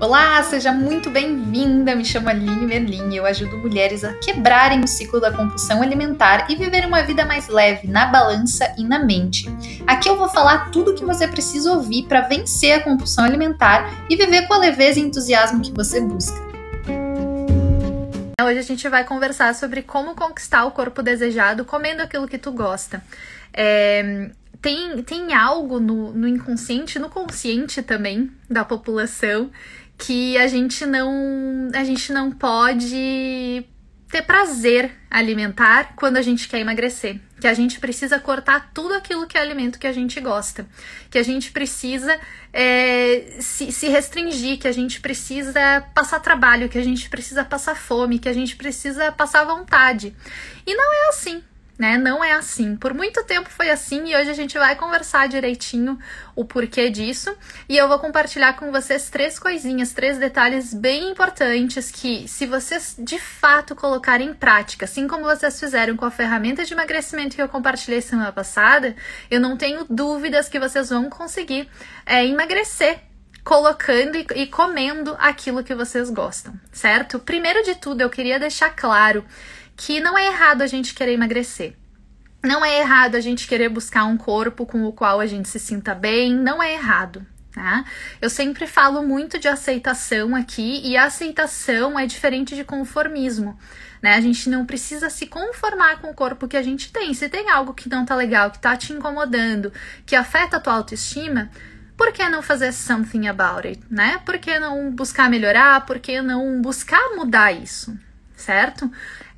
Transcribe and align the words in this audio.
Olá, 0.00 0.42
seja 0.42 0.72
muito 0.72 1.10
bem-vinda. 1.10 1.94
Me 1.94 2.06
chamo 2.06 2.30
Aline 2.30 2.66
Merlin 2.66 3.10
e 3.12 3.18
eu 3.18 3.26
ajudo 3.26 3.58
mulheres 3.58 4.02
a 4.02 4.14
quebrarem 4.14 4.80
o 4.82 4.88
ciclo 4.88 5.20
da 5.20 5.30
compulsão 5.30 5.82
alimentar 5.82 6.50
e 6.50 6.56
viver 6.56 6.86
uma 6.86 7.02
vida 7.02 7.26
mais 7.26 7.48
leve 7.48 7.86
na 7.86 8.06
balança 8.06 8.74
e 8.78 8.82
na 8.82 9.04
mente. 9.04 9.46
Aqui 9.86 10.08
eu 10.08 10.16
vou 10.16 10.30
falar 10.30 10.70
tudo 10.70 10.92
o 10.92 10.94
que 10.94 11.04
você 11.04 11.28
precisa 11.28 11.70
ouvir 11.70 12.04
para 12.04 12.22
vencer 12.22 12.72
a 12.72 12.82
compulsão 12.82 13.24
alimentar 13.24 14.06
e 14.08 14.16
viver 14.16 14.48
com 14.48 14.54
a 14.54 14.58
leveza 14.58 14.98
e 14.98 15.02
entusiasmo 15.02 15.60
que 15.60 15.70
você 15.70 16.00
busca. 16.00 16.40
Hoje 18.42 18.58
a 18.58 18.62
gente 18.62 18.88
vai 18.88 19.04
conversar 19.04 19.54
sobre 19.54 19.82
como 19.82 20.14
conquistar 20.14 20.64
o 20.64 20.70
corpo 20.70 21.02
desejado 21.02 21.62
comendo 21.62 22.00
aquilo 22.00 22.26
que 22.26 22.38
tu 22.38 22.50
gosta. 22.52 23.04
É, 23.52 24.30
tem, 24.62 25.02
tem 25.02 25.34
algo 25.34 25.78
no, 25.78 26.12
no 26.12 26.26
inconsciente, 26.26 26.98
no 26.98 27.10
consciente 27.10 27.82
também 27.82 28.30
da 28.48 28.64
população 28.64 29.50
que 30.00 30.36
a 30.38 30.46
gente 30.46 30.86
não 30.86 31.68
a 31.74 31.84
gente 31.84 32.12
não 32.12 32.30
pode 32.30 33.64
ter 34.10 34.22
prazer 34.22 34.90
alimentar 35.08 35.94
quando 35.94 36.16
a 36.16 36.22
gente 36.22 36.48
quer 36.48 36.58
emagrecer. 36.58 37.20
Que 37.40 37.46
a 37.46 37.54
gente 37.54 37.78
precisa 37.78 38.18
cortar 38.18 38.70
tudo 38.74 38.94
aquilo 38.94 39.26
que 39.26 39.38
é 39.38 39.40
alimento 39.40 39.78
que 39.78 39.86
a 39.86 39.92
gente 39.92 40.20
gosta. 40.20 40.66
Que 41.08 41.18
a 41.18 41.22
gente 41.22 41.52
precisa 41.52 42.18
é, 42.52 43.36
se, 43.38 43.70
se 43.70 43.88
restringir, 43.88 44.58
que 44.58 44.68
a 44.68 44.72
gente 44.72 45.00
precisa 45.00 45.82
passar 45.94 46.20
trabalho, 46.20 46.68
que 46.68 46.78
a 46.78 46.84
gente 46.84 47.08
precisa 47.08 47.44
passar 47.44 47.76
fome, 47.76 48.18
que 48.18 48.28
a 48.28 48.32
gente 48.32 48.56
precisa 48.56 49.12
passar 49.12 49.44
vontade. 49.44 50.14
E 50.66 50.74
não 50.74 50.92
é 50.92 51.08
assim 51.10 51.42
né? 51.80 51.96
Não 51.96 52.22
é 52.22 52.32
assim. 52.32 52.76
Por 52.76 52.92
muito 52.92 53.24
tempo 53.24 53.48
foi 53.48 53.70
assim 53.70 54.10
e 54.10 54.14
hoje 54.14 54.28
a 54.28 54.34
gente 54.34 54.58
vai 54.58 54.76
conversar 54.76 55.26
direitinho 55.28 55.98
o 56.36 56.44
porquê 56.44 56.90
disso. 56.90 57.34
E 57.66 57.74
eu 57.74 57.88
vou 57.88 57.98
compartilhar 57.98 58.52
com 58.52 58.70
vocês 58.70 59.08
três 59.08 59.38
coisinhas, 59.38 59.94
três 59.94 60.18
detalhes 60.18 60.74
bem 60.74 61.10
importantes 61.10 61.90
que, 61.90 62.28
se 62.28 62.44
vocês 62.44 62.96
de 62.98 63.18
fato 63.18 63.74
colocarem 63.74 64.28
em 64.28 64.34
prática, 64.34 64.84
assim 64.84 65.08
como 65.08 65.24
vocês 65.24 65.58
fizeram 65.58 65.96
com 65.96 66.04
a 66.04 66.10
ferramenta 66.10 66.66
de 66.66 66.74
emagrecimento 66.74 67.34
que 67.34 67.40
eu 67.40 67.48
compartilhei 67.48 68.02
semana 68.02 68.30
passada, 68.30 68.94
eu 69.30 69.40
não 69.40 69.56
tenho 69.56 69.86
dúvidas 69.88 70.50
que 70.50 70.60
vocês 70.60 70.90
vão 70.90 71.08
conseguir 71.08 71.66
é, 72.04 72.26
emagrecer 72.26 72.98
colocando 73.42 74.16
e, 74.16 74.26
e 74.36 74.46
comendo 74.48 75.16
aquilo 75.18 75.64
que 75.64 75.74
vocês 75.74 76.10
gostam, 76.10 76.52
certo? 76.70 77.18
Primeiro 77.18 77.62
de 77.64 77.74
tudo, 77.74 78.02
eu 78.02 78.10
queria 78.10 78.38
deixar 78.38 78.68
claro 78.76 79.24
que 79.80 79.98
não 79.98 80.16
é 80.16 80.26
errado 80.26 80.60
a 80.60 80.66
gente 80.66 80.92
querer 80.92 81.14
emagrecer. 81.14 81.74
Não 82.44 82.62
é 82.62 82.80
errado 82.80 83.14
a 83.14 83.20
gente 83.20 83.48
querer 83.48 83.70
buscar 83.70 84.04
um 84.04 84.16
corpo 84.18 84.66
com 84.66 84.84
o 84.84 84.92
qual 84.92 85.20
a 85.20 85.26
gente 85.26 85.48
se 85.48 85.58
sinta 85.58 85.94
bem, 85.94 86.34
não 86.34 86.62
é 86.62 86.74
errado. 86.74 87.26
Tá? 87.50 87.86
Eu 88.20 88.28
sempre 88.28 88.66
falo 88.66 89.02
muito 89.02 89.38
de 89.38 89.48
aceitação 89.48 90.36
aqui 90.36 90.82
e 90.84 90.98
a 90.98 91.04
aceitação 91.04 91.98
é 91.98 92.04
diferente 92.04 92.54
de 92.54 92.62
conformismo. 92.62 93.58
Né? 94.02 94.16
A 94.16 94.20
gente 94.20 94.50
não 94.50 94.66
precisa 94.66 95.08
se 95.08 95.26
conformar 95.26 95.98
com 96.02 96.10
o 96.10 96.14
corpo 96.14 96.46
que 96.46 96.58
a 96.58 96.62
gente 96.62 96.92
tem. 96.92 97.14
Se 97.14 97.30
tem 97.30 97.48
algo 97.48 97.72
que 97.72 97.88
não 97.88 98.04
tá 98.04 98.14
legal, 98.14 98.50
que 98.50 98.58
tá 98.58 98.76
te 98.76 98.92
incomodando, 98.92 99.72
que 100.04 100.14
afeta 100.14 100.58
a 100.58 100.60
tua 100.60 100.74
autoestima, 100.74 101.50
por 101.96 102.12
que 102.12 102.28
não 102.28 102.42
fazer 102.42 102.72
something 102.72 103.28
about 103.28 103.66
it, 103.66 103.80
né? 103.90 104.20
Por 104.26 104.36
que 104.36 104.58
não 104.58 104.90
buscar 104.90 105.30
melhorar? 105.30 105.86
Por 105.86 105.98
que 105.98 106.20
não 106.20 106.60
buscar 106.60 107.16
mudar 107.16 107.50
isso, 107.52 107.98
certo? 108.36 108.90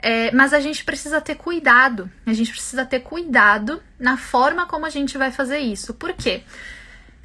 É, 0.03 0.33
mas 0.33 0.53
a 0.53 0.59
gente 0.59 0.85
precisa 0.85 1.21
ter 1.21 1.37
cuidado. 1.37 2.11
A 2.27 2.33
gente 2.33 2.51
precisa 2.51 2.85
ter 2.85 3.01
cuidado 3.01 3.81
na 3.99 4.17
forma 4.17 4.67
como 4.67 4.85
a 4.85 4.91
gente 4.91 5.17
vai 5.17 5.31
fazer 5.31 5.61
isso. 5.61 5.95
Por 5.95 6.13
quê? 6.13 6.43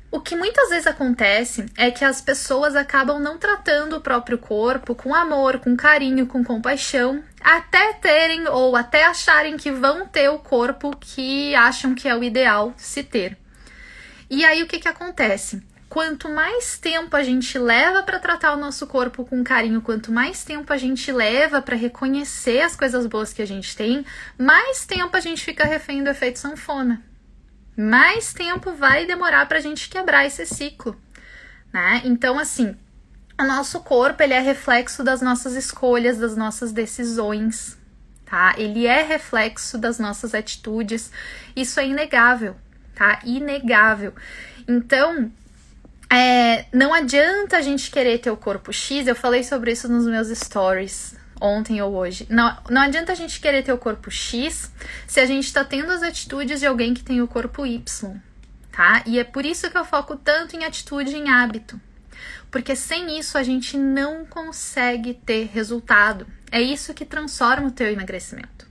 O 0.10 0.22
que 0.22 0.38
muitas 0.38 0.70
vezes 0.70 0.88
acontece 0.88 1.66
é 1.76 1.92
que 1.92 2.06
as 2.06 2.22
pessoas 2.22 2.78
acabam 2.78 3.20
não 3.20 3.38
tratando 3.38 3.98
o 3.98 4.02
próprio 4.02 4.38
corpo 4.38 4.96
com 4.96 5.14
amor, 5.14 5.60
com 5.60 5.76
carinho, 5.76 6.28
com 6.28 6.46
compaixão, 6.46 7.22
até 7.42 7.92
terem 7.94 8.48
ou 8.48 8.76
até 8.78 9.06
acharem 9.06 9.58
que 9.58 9.70
vão 9.70 10.08
ter 10.08 10.30
o 10.30 10.40
corpo 10.40 10.96
que 10.96 11.54
acham 11.56 11.94
que 11.94 12.08
é 12.08 12.16
o 12.16 12.24
ideal 12.24 12.74
se 12.78 13.04
ter. 13.04 13.38
E 14.30 14.46
aí 14.46 14.64
o 14.64 14.68
que, 14.68 14.80
que 14.80 14.88
acontece? 14.88 15.62
Quanto 15.90 16.30
mais 16.30 16.78
tempo 16.78 17.16
a 17.16 17.24
gente 17.24 17.58
leva 17.58 18.04
para 18.04 18.20
tratar 18.20 18.54
o 18.54 18.60
nosso 18.60 18.86
corpo 18.88 19.26
com 19.26 19.44
carinho, 19.44 19.82
quanto 19.82 20.12
mais 20.12 20.44
tempo 20.44 20.72
a 20.72 20.78
gente 20.78 21.12
leva 21.12 21.62
para 21.62 21.76
reconhecer 21.76 22.62
as 22.62 22.76
coisas 22.76 23.06
boas 23.06 23.34
que 23.34 23.42
a 23.42 23.48
gente 23.48 23.76
tem, 23.76 24.06
mais 24.38 24.86
tempo 24.86 25.16
a 25.16 25.20
gente 25.20 25.44
fica 25.44 25.66
refém 25.66 26.04
do 26.04 26.10
efeito 26.10 26.40
sanfona. 26.40 27.02
Mais 27.76 28.34
tempo 28.34 28.74
vai 28.74 29.06
demorar 29.06 29.48
para 29.48 29.60
a 29.60 29.62
gente 29.62 29.88
quebrar 29.88 30.26
esse 30.26 30.46
ciclo, 30.46 31.00
né? 31.72 32.02
Então, 32.04 32.40
assim, 32.40 32.76
o 33.40 33.44
nosso 33.44 33.80
corpo 33.82 34.24
ele 34.24 34.34
é 34.34 34.40
reflexo 34.40 35.04
das 35.04 35.22
nossas 35.22 35.54
escolhas, 35.54 36.18
das 36.18 36.36
nossas 36.36 36.72
decisões, 36.72 37.78
tá? 38.26 38.56
Ele 38.58 38.88
é 38.88 39.04
reflexo 39.04 39.78
das 39.78 40.00
nossas 40.00 40.34
atitudes. 40.34 41.12
Isso 41.56 41.80
é 41.80 41.88
inegável, 41.88 42.56
tá? 42.96 43.20
Inegável. 43.24 44.14
Então, 44.68 45.32
é, 46.10 46.66
não 46.74 46.94
adianta 46.94 47.58
a 47.58 47.62
gente 47.62 47.92
querer 47.92 48.20
ter 48.20 48.32
o 48.32 48.38
corpo 48.38 48.72
X, 48.72 49.08
eu 49.08 49.16
falei 49.16 49.44
sobre 49.44 49.72
isso 49.72 49.90
nos 49.90 50.06
meus 50.06 50.30
stories 50.30 51.16
ontem 51.40 51.82
ou 51.82 51.94
hoje. 51.94 52.26
Não, 52.30 52.58
não 52.70 52.82
adianta 52.82 53.12
a 53.12 53.16
gente 53.16 53.40
querer 53.40 53.64
ter 53.64 53.74
o 53.74 53.78
corpo 53.78 54.10
X 54.10 54.72
se 55.06 55.20
a 55.20 55.26
gente 55.26 55.52
tá 55.52 55.64
tendo 55.64 55.92
as 55.92 56.02
atitudes 56.02 56.60
de 56.60 56.66
alguém 56.66 56.94
que 56.94 57.04
tem 57.04 57.22
o 57.22 57.28
corpo 57.28 57.66
Y, 57.66 58.16
tá? 58.72 59.04
E 59.06 59.20
é 59.20 59.24
por 59.24 59.46
isso 59.46 59.70
que 59.70 59.78
eu 59.78 59.86
foco 59.86 60.16
tanto 60.16 60.56
em 60.56 60.64
atitude 60.64 61.12
e 61.12 61.18
em 61.18 61.30
hábito. 61.30 61.80
Porque 62.50 62.76
sem 62.76 63.20
isso 63.20 63.38
a 63.38 63.44
gente 63.44 63.78
não 63.78 64.26
consegue 64.26 65.14
ter 65.14 65.50
resultado. 65.54 66.26
É 66.52 66.62
isso 66.62 66.94
que 66.94 67.06
transforma 67.06 67.68
o 67.68 67.72
teu 67.72 67.92
emagrecimento 67.92 68.67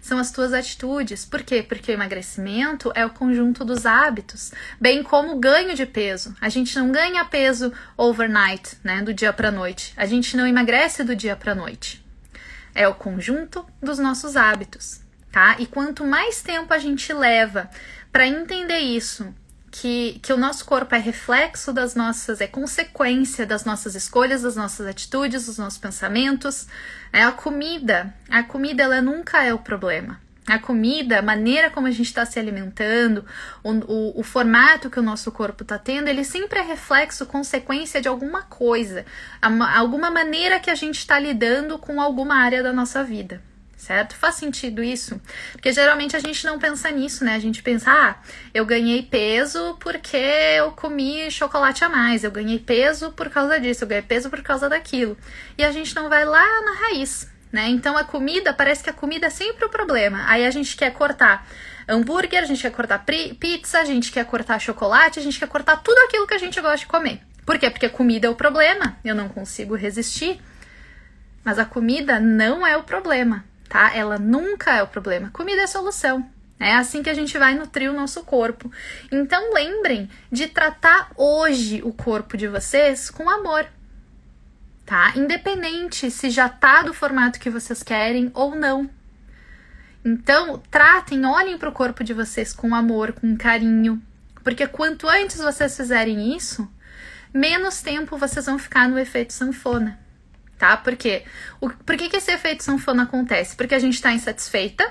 são 0.00 0.18
as 0.18 0.30
tuas 0.30 0.52
atitudes. 0.52 1.24
Por 1.24 1.42
quê? 1.42 1.62
Porque 1.62 1.90
o 1.90 1.94
emagrecimento 1.94 2.92
é 2.94 3.04
o 3.04 3.10
conjunto 3.10 3.64
dos 3.64 3.86
hábitos, 3.86 4.52
bem 4.80 5.02
como 5.02 5.34
o 5.34 5.38
ganho 5.38 5.74
de 5.74 5.86
peso. 5.86 6.34
A 6.40 6.48
gente 6.48 6.76
não 6.78 6.90
ganha 6.90 7.24
peso 7.24 7.72
overnight, 7.96 8.78
né, 8.82 9.02
do 9.02 9.14
dia 9.14 9.32
para 9.32 9.50
noite. 9.50 9.92
A 9.96 10.06
gente 10.06 10.36
não 10.36 10.46
emagrece 10.46 11.04
do 11.04 11.16
dia 11.16 11.36
para 11.36 11.54
noite. 11.54 12.04
É 12.74 12.88
o 12.88 12.94
conjunto 12.94 13.66
dos 13.82 13.98
nossos 13.98 14.36
hábitos, 14.36 15.00
tá? 15.30 15.56
E 15.58 15.66
quanto 15.66 16.04
mais 16.04 16.42
tempo 16.42 16.72
a 16.72 16.78
gente 16.78 17.12
leva 17.12 17.68
para 18.10 18.26
entender 18.26 18.78
isso, 18.78 19.34
que, 19.72 20.20
que 20.22 20.32
o 20.32 20.36
nosso 20.36 20.66
corpo 20.66 20.94
é 20.94 20.98
reflexo 20.98 21.72
das 21.72 21.94
nossas, 21.94 22.42
é 22.42 22.46
consequência 22.46 23.46
das 23.46 23.64
nossas 23.64 23.94
escolhas, 23.94 24.42
das 24.42 24.54
nossas 24.54 24.86
atitudes, 24.86 25.46
dos 25.46 25.56
nossos 25.56 25.78
pensamentos. 25.78 26.68
É 27.12 27.22
a 27.22 27.32
comida. 27.32 28.14
A 28.28 28.42
comida, 28.42 28.82
ela 28.82 29.02
nunca 29.02 29.42
é 29.42 29.52
o 29.52 29.58
problema. 29.58 30.20
A 30.46 30.58
comida, 30.58 31.20
a 31.20 31.22
maneira 31.22 31.70
como 31.70 31.86
a 31.86 31.90
gente 31.90 32.06
está 32.06 32.24
se 32.26 32.38
alimentando, 32.38 33.24
o, 33.62 33.70
o, 33.70 34.20
o, 34.20 34.22
formato 34.24 34.90
que 34.90 34.98
o 34.98 35.02
nosso 35.02 35.30
corpo 35.30 35.62
está 35.62 35.78
tendo, 35.78 36.08
ele 36.08 36.24
sempre 36.24 36.58
é 36.58 36.62
reflexo, 36.62 37.26
consequência 37.26 38.00
de 38.00 38.08
alguma 38.08 38.42
coisa, 38.42 39.06
alguma 39.40 40.10
maneira 40.10 40.58
que 40.58 40.68
a 40.68 40.74
gente 40.74 40.98
está 40.98 41.16
lidando 41.16 41.78
com 41.78 42.00
alguma 42.00 42.34
área 42.34 42.60
da 42.60 42.72
nossa 42.72 43.04
vida 43.04 43.40
certo? 43.82 44.14
Faz 44.14 44.36
sentido 44.36 44.82
isso? 44.82 45.20
Porque 45.50 45.72
geralmente 45.72 46.14
a 46.14 46.20
gente 46.20 46.46
não 46.46 46.56
pensa 46.58 46.88
nisso, 46.90 47.24
né? 47.24 47.34
A 47.34 47.38
gente 47.40 47.62
pensa, 47.62 47.90
ah, 47.90 48.14
eu 48.54 48.64
ganhei 48.64 49.02
peso 49.02 49.76
porque 49.80 50.16
eu 50.16 50.70
comi 50.70 51.28
chocolate 51.32 51.84
a 51.84 51.88
mais, 51.88 52.22
eu 52.22 52.30
ganhei 52.30 52.60
peso 52.60 53.10
por 53.10 53.28
causa 53.28 53.58
disso, 53.58 53.82
eu 53.82 53.88
ganhei 53.88 54.02
peso 54.02 54.30
por 54.30 54.40
causa 54.40 54.68
daquilo. 54.68 55.18
E 55.58 55.64
a 55.64 55.72
gente 55.72 55.96
não 55.96 56.08
vai 56.08 56.24
lá 56.24 56.46
na 56.62 56.86
raiz, 56.86 57.28
né? 57.50 57.68
Então 57.70 57.98
a 57.98 58.04
comida, 58.04 58.54
parece 58.54 58.84
que 58.84 58.90
a 58.90 58.92
comida 58.92 59.26
é 59.26 59.30
sempre 59.30 59.64
o 59.64 59.68
problema. 59.68 60.24
Aí 60.28 60.46
a 60.46 60.50
gente 60.52 60.76
quer 60.76 60.92
cortar 60.92 61.44
hambúrguer, 61.88 62.40
a 62.40 62.46
gente 62.46 62.62
quer 62.62 62.70
cortar 62.70 63.04
pizza, 63.04 63.80
a 63.80 63.84
gente 63.84 64.12
quer 64.12 64.24
cortar 64.24 64.60
chocolate, 64.60 65.18
a 65.18 65.22
gente 65.22 65.40
quer 65.40 65.48
cortar 65.48 65.78
tudo 65.78 65.98
aquilo 66.06 66.26
que 66.26 66.34
a 66.34 66.38
gente 66.38 66.60
gosta 66.60 66.78
de 66.78 66.86
comer. 66.86 67.20
Por 67.44 67.58
quê? 67.58 67.68
Porque 67.68 67.86
a 67.86 67.90
comida 67.90 68.28
é 68.28 68.30
o 68.30 68.36
problema, 68.36 68.96
eu 69.04 69.16
não 69.16 69.28
consigo 69.28 69.74
resistir. 69.74 70.40
Mas 71.44 71.58
a 71.58 71.64
comida 71.64 72.20
não 72.20 72.64
é 72.64 72.76
o 72.76 72.84
problema 72.84 73.44
tá? 73.72 73.90
Ela 73.96 74.18
nunca 74.18 74.76
é 74.76 74.82
o 74.82 74.86
problema. 74.86 75.30
Comida 75.30 75.62
é 75.62 75.64
a 75.64 75.66
solução. 75.66 76.28
É 76.60 76.74
assim 76.74 77.02
que 77.02 77.08
a 77.08 77.14
gente 77.14 77.38
vai 77.38 77.54
nutrir 77.54 77.90
o 77.90 77.94
nosso 77.94 78.22
corpo. 78.22 78.70
Então 79.10 79.54
lembrem 79.54 80.10
de 80.30 80.46
tratar 80.46 81.10
hoje 81.16 81.80
o 81.82 81.90
corpo 81.90 82.36
de 82.36 82.46
vocês 82.46 83.08
com 83.08 83.30
amor. 83.30 83.66
Tá? 84.84 85.14
Independente 85.16 86.10
se 86.10 86.28
já 86.28 86.50
tá 86.50 86.82
do 86.82 86.92
formato 86.92 87.40
que 87.40 87.48
vocês 87.48 87.82
querem 87.82 88.30
ou 88.34 88.54
não. 88.54 88.90
Então, 90.04 90.60
tratem, 90.70 91.24
olhem 91.24 91.56
para 91.56 91.70
o 91.70 91.72
corpo 91.72 92.04
de 92.04 92.12
vocês 92.12 92.52
com 92.52 92.74
amor, 92.74 93.12
com 93.12 93.36
carinho, 93.36 94.02
porque 94.42 94.66
quanto 94.66 95.08
antes 95.08 95.38
vocês 95.38 95.76
fizerem 95.76 96.36
isso, 96.36 96.68
menos 97.32 97.80
tempo 97.80 98.18
vocês 98.18 98.46
vão 98.46 98.58
ficar 98.58 98.88
no 98.88 98.98
efeito 98.98 99.32
sanfona 99.32 100.01
tá? 100.62 100.76
Porque 100.76 101.24
o, 101.60 101.68
por 101.68 101.96
que, 101.96 102.08
que 102.08 102.18
esse 102.18 102.30
efeito 102.30 102.62
sanfona 102.62 103.02
acontece? 103.02 103.56
Porque 103.56 103.74
a 103.74 103.80
gente 103.80 103.94
está 103.94 104.12
insatisfeita, 104.12 104.88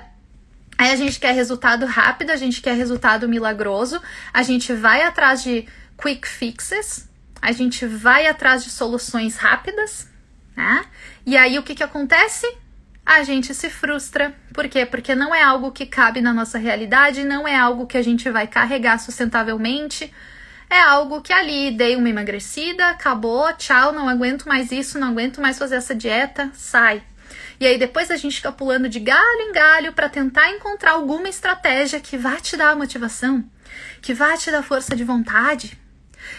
aí 0.77 0.91
a 0.91 0.97
gente 0.97 1.17
quer 1.17 1.33
resultado 1.33 1.85
rápido, 1.85 2.31
a 2.31 2.35
gente 2.35 2.61
quer 2.61 2.75
resultado 2.75 3.25
milagroso, 3.25 4.01
a 4.33 4.43
gente 4.43 4.73
vai 4.73 5.01
atrás 5.03 5.41
de 5.41 5.65
quick 5.97 6.27
fixes, 6.27 7.09
a 7.41 7.53
gente 7.53 7.85
vai 7.85 8.27
atrás 8.27 8.65
de 8.65 8.69
soluções 8.69 9.37
rápidas, 9.37 10.09
né? 10.57 10.83
E 11.25 11.37
aí 11.37 11.57
o 11.57 11.63
que, 11.63 11.73
que 11.73 11.83
acontece? 11.83 12.45
A 13.05 13.23
gente 13.23 13.53
se 13.53 13.69
frustra. 13.69 14.35
Por 14.53 14.67
quê? 14.67 14.85
Porque 14.85 15.15
não 15.15 15.33
é 15.33 15.41
algo 15.41 15.71
que 15.71 15.85
cabe 15.85 16.19
na 16.19 16.33
nossa 16.33 16.57
realidade, 16.57 17.23
não 17.23 17.47
é 17.47 17.55
algo 17.55 17.87
que 17.87 17.97
a 17.97 18.03
gente 18.03 18.29
vai 18.29 18.45
carregar 18.45 18.99
sustentavelmente. 18.99 20.13
É 20.71 20.79
algo 20.79 21.21
que 21.21 21.33
ali 21.33 21.69
dei 21.71 21.97
uma 21.97 22.07
emagrecida, 22.07 22.91
acabou, 22.91 23.51
tchau, 23.55 23.91
não 23.91 24.07
aguento 24.07 24.47
mais 24.47 24.71
isso, 24.71 24.97
não 24.97 25.09
aguento 25.09 25.41
mais 25.41 25.59
fazer 25.59 25.75
essa 25.75 25.93
dieta, 25.93 26.49
sai. 26.53 27.03
E 27.59 27.67
aí 27.67 27.77
depois 27.77 28.09
a 28.09 28.15
gente 28.15 28.37
fica 28.37 28.53
pulando 28.53 28.87
de 28.87 28.97
galho 29.01 29.41
em 29.41 29.51
galho 29.51 29.91
para 29.91 30.07
tentar 30.07 30.49
encontrar 30.49 30.91
alguma 30.91 31.27
estratégia 31.27 31.99
que 31.99 32.17
vá 32.17 32.37
te 32.37 32.55
dar 32.55 32.73
motivação, 32.73 33.43
que 34.01 34.13
vá 34.13 34.37
te 34.37 34.49
dar 34.49 34.63
força 34.63 34.95
de 34.95 35.03
vontade. 35.03 35.77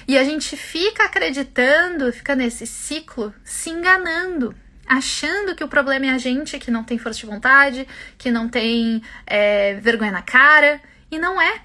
E 0.09 0.17
a 0.17 0.25
gente 0.25 0.57
fica 0.57 1.05
acreditando, 1.05 2.11
fica 2.11 2.35
nesse 2.35 2.67
ciclo, 2.67 3.35
se 3.45 3.69
enganando, 3.69 4.55
achando 4.87 5.55
que 5.55 5.63
o 5.63 5.69
problema 5.69 6.07
é 6.07 6.11
a 6.11 6.17
gente 6.17 6.59
que 6.59 6.71
não 6.71 6.85
tem 6.85 6.97
força 6.97 7.21
de 7.21 7.27
vontade, 7.27 7.87
que 8.17 8.31
não 8.31 8.49
tem 8.49 9.03
é, 9.27 9.75
vergonha 9.75 10.11
na 10.11 10.23
cara. 10.23 10.81
E 11.11 11.19
não 11.19 11.39
é. 11.39 11.61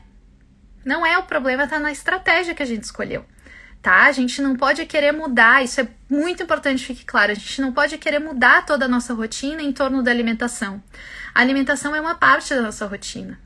Não 0.88 1.06
é 1.06 1.18
o 1.18 1.24
problema, 1.24 1.68
tá 1.68 1.78
na 1.80 1.92
estratégia 1.92 2.56
que 2.56 2.64
a 2.64 2.66
gente 2.66 2.84
escolheu. 2.84 3.26
Tá? 3.82 4.06
A 4.06 4.12
gente 4.14 4.42
não 4.42 4.56
pode 4.56 4.86
querer 4.86 5.12
mudar, 5.12 5.62
isso 5.62 5.82
é 5.82 5.88
muito 6.10 6.42
importante, 6.42 6.86
fique 6.86 7.04
claro. 7.04 7.34
A 7.34 7.36
gente 7.36 7.60
não 7.60 7.74
pode 7.74 7.98
querer 7.98 8.20
mudar 8.20 8.66
toda 8.66 8.86
a 8.86 8.88
nossa 8.88 9.14
rotina 9.14 9.62
em 9.62 9.74
torno 9.74 10.02
da 10.02 10.12
alimentação. 10.12 10.82
A 11.36 11.42
alimentação 11.42 11.94
é 11.94 12.00
uma 12.00 12.16
parte 12.16 12.56
da 12.56 12.62
nossa 12.62 12.86
rotina. 12.86 13.38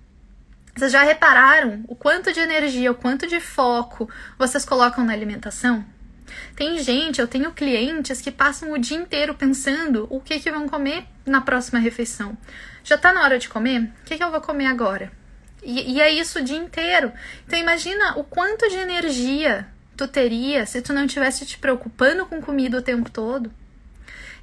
Vocês 0.76 0.92
já 0.92 1.02
repararam 1.02 1.84
o 1.88 1.96
quanto 1.96 2.32
de 2.32 2.40
energia, 2.40 2.92
o 2.92 2.96
quanto 2.96 3.26
de 3.26 3.40
foco 3.40 4.08
vocês 4.38 4.64
colocam 4.64 5.04
na 5.04 5.12
alimentação? 5.12 5.84
Tem 6.56 6.78
gente, 6.78 7.20
eu 7.20 7.28
tenho 7.28 7.52
clientes 7.54 8.22
que 8.22 8.30
passam 8.30 8.72
o 8.72 8.78
dia 8.78 8.98
inteiro 8.98 9.34
pensando 9.34 10.06
o 10.12 10.22
que, 10.22 10.40
que 10.40 10.52
vão 10.52 10.70
comer 10.70 11.08
na 11.26 11.42
próxima 11.42 11.80
refeição. 11.80 12.38
Já 12.84 13.00
tá 13.00 13.12
na 13.12 13.24
hora 13.24 13.40
de 13.40 13.50
comer? 13.50 13.92
O 14.02 14.06
que, 14.06 14.16
que 14.16 14.24
eu 14.24 14.30
vou 14.30 14.42
comer 14.42 14.68
agora? 14.68 15.12
E, 15.62 15.94
e 15.94 16.02
é 16.02 16.12
isso 16.12 16.40
o 16.40 16.44
dia 16.44 16.58
inteiro. 16.58 17.12
Então 17.46 17.60
imagina 17.60 18.18
o 18.18 18.24
quanto 18.24 18.68
de 18.70 18.76
energia 18.76 19.68
tu 19.96 20.08
teria 20.08 20.66
se 20.66 20.82
tu 20.82 20.94
não 20.94 21.06
tivesse 21.06 21.46
te 21.46 21.58
preocupando 21.58 22.26
com 22.26 22.42
comida 22.42 22.78
o 22.78 22.82
tempo 22.82 23.10
todo. 23.10 23.52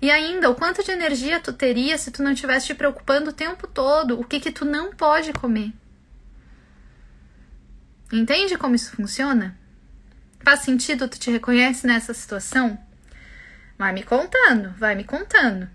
E 0.01 0.11
ainda, 0.13 0.49
o 0.49 0.55
quanto 0.55 0.85
de 0.85 0.93
energia 0.93 1.41
tu 1.41 1.53
teria 1.53 1.99
se 1.99 2.13
tu 2.13 2.23
não 2.23 2.33
tivesse 2.33 2.67
te 2.67 2.75
preocupando 2.75 3.31
o 3.31 3.33
tempo 3.33 3.67
todo 3.67 4.19
o 4.19 4.25
que 4.25 4.39
que 4.39 4.53
tu 4.53 4.65
não 4.65 4.95
pode 4.95 5.33
comer. 5.33 5.73
Entende 8.13 8.57
como 8.57 8.77
isso 8.77 8.93
funciona? 8.93 9.59
Faz 10.41 10.61
sentido? 10.61 11.09
Tu 11.09 11.19
te 11.19 11.31
reconhece 11.33 11.87
nessa 11.87 12.15
situação? 12.15 12.79
Vai 13.77 13.93
me 13.93 14.05
contando, 14.05 14.71
vai 14.79 14.95
me 14.95 15.05
contando. 15.05 15.69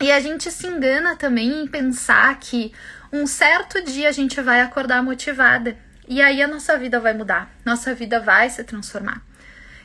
E 0.00 0.10
a 0.10 0.20
gente 0.20 0.50
se 0.50 0.66
engana 0.66 1.16
também 1.16 1.62
em 1.62 1.66
pensar 1.66 2.38
que 2.38 2.72
um 3.12 3.26
certo 3.26 3.82
dia 3.82 4.08
a 4.08 4.12
gente 4.12 4.40
vai 4.40 4.60
acordar 4.60 5.02
motivada 5.02 5.76
e 6.08 6.20
aí 6.20 6.42
a 6.42 6.48
nossa 6.48 6.76
vida 6.76 6.98
vai 6.98 7.14
mudar, 7.14 7.50
nossa 7.64 7.94
vida 7.94 8.20
vai 8.20 8.50
se 8.50 8.62
transformar. 8.64 9.22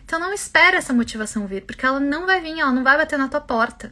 Então 0.03 0.19
não 0.19 0.33
espere 0.33 0.77
essa 0.77 0.93
motivação 0.93 1.47
vir, 1.47 1.61
porque 1.61 1.85
ela 1.85 1.99
não 1.99 2.25
vai 2.25 2.39
vir, 2.39 2.59
ela 2.59 2.71
não 2.71 2.83
vai 2.83 2.97
bater 2.97 3.17
na 3.17 3.27
tua 3.27 3.41
porta, 3.41 3.91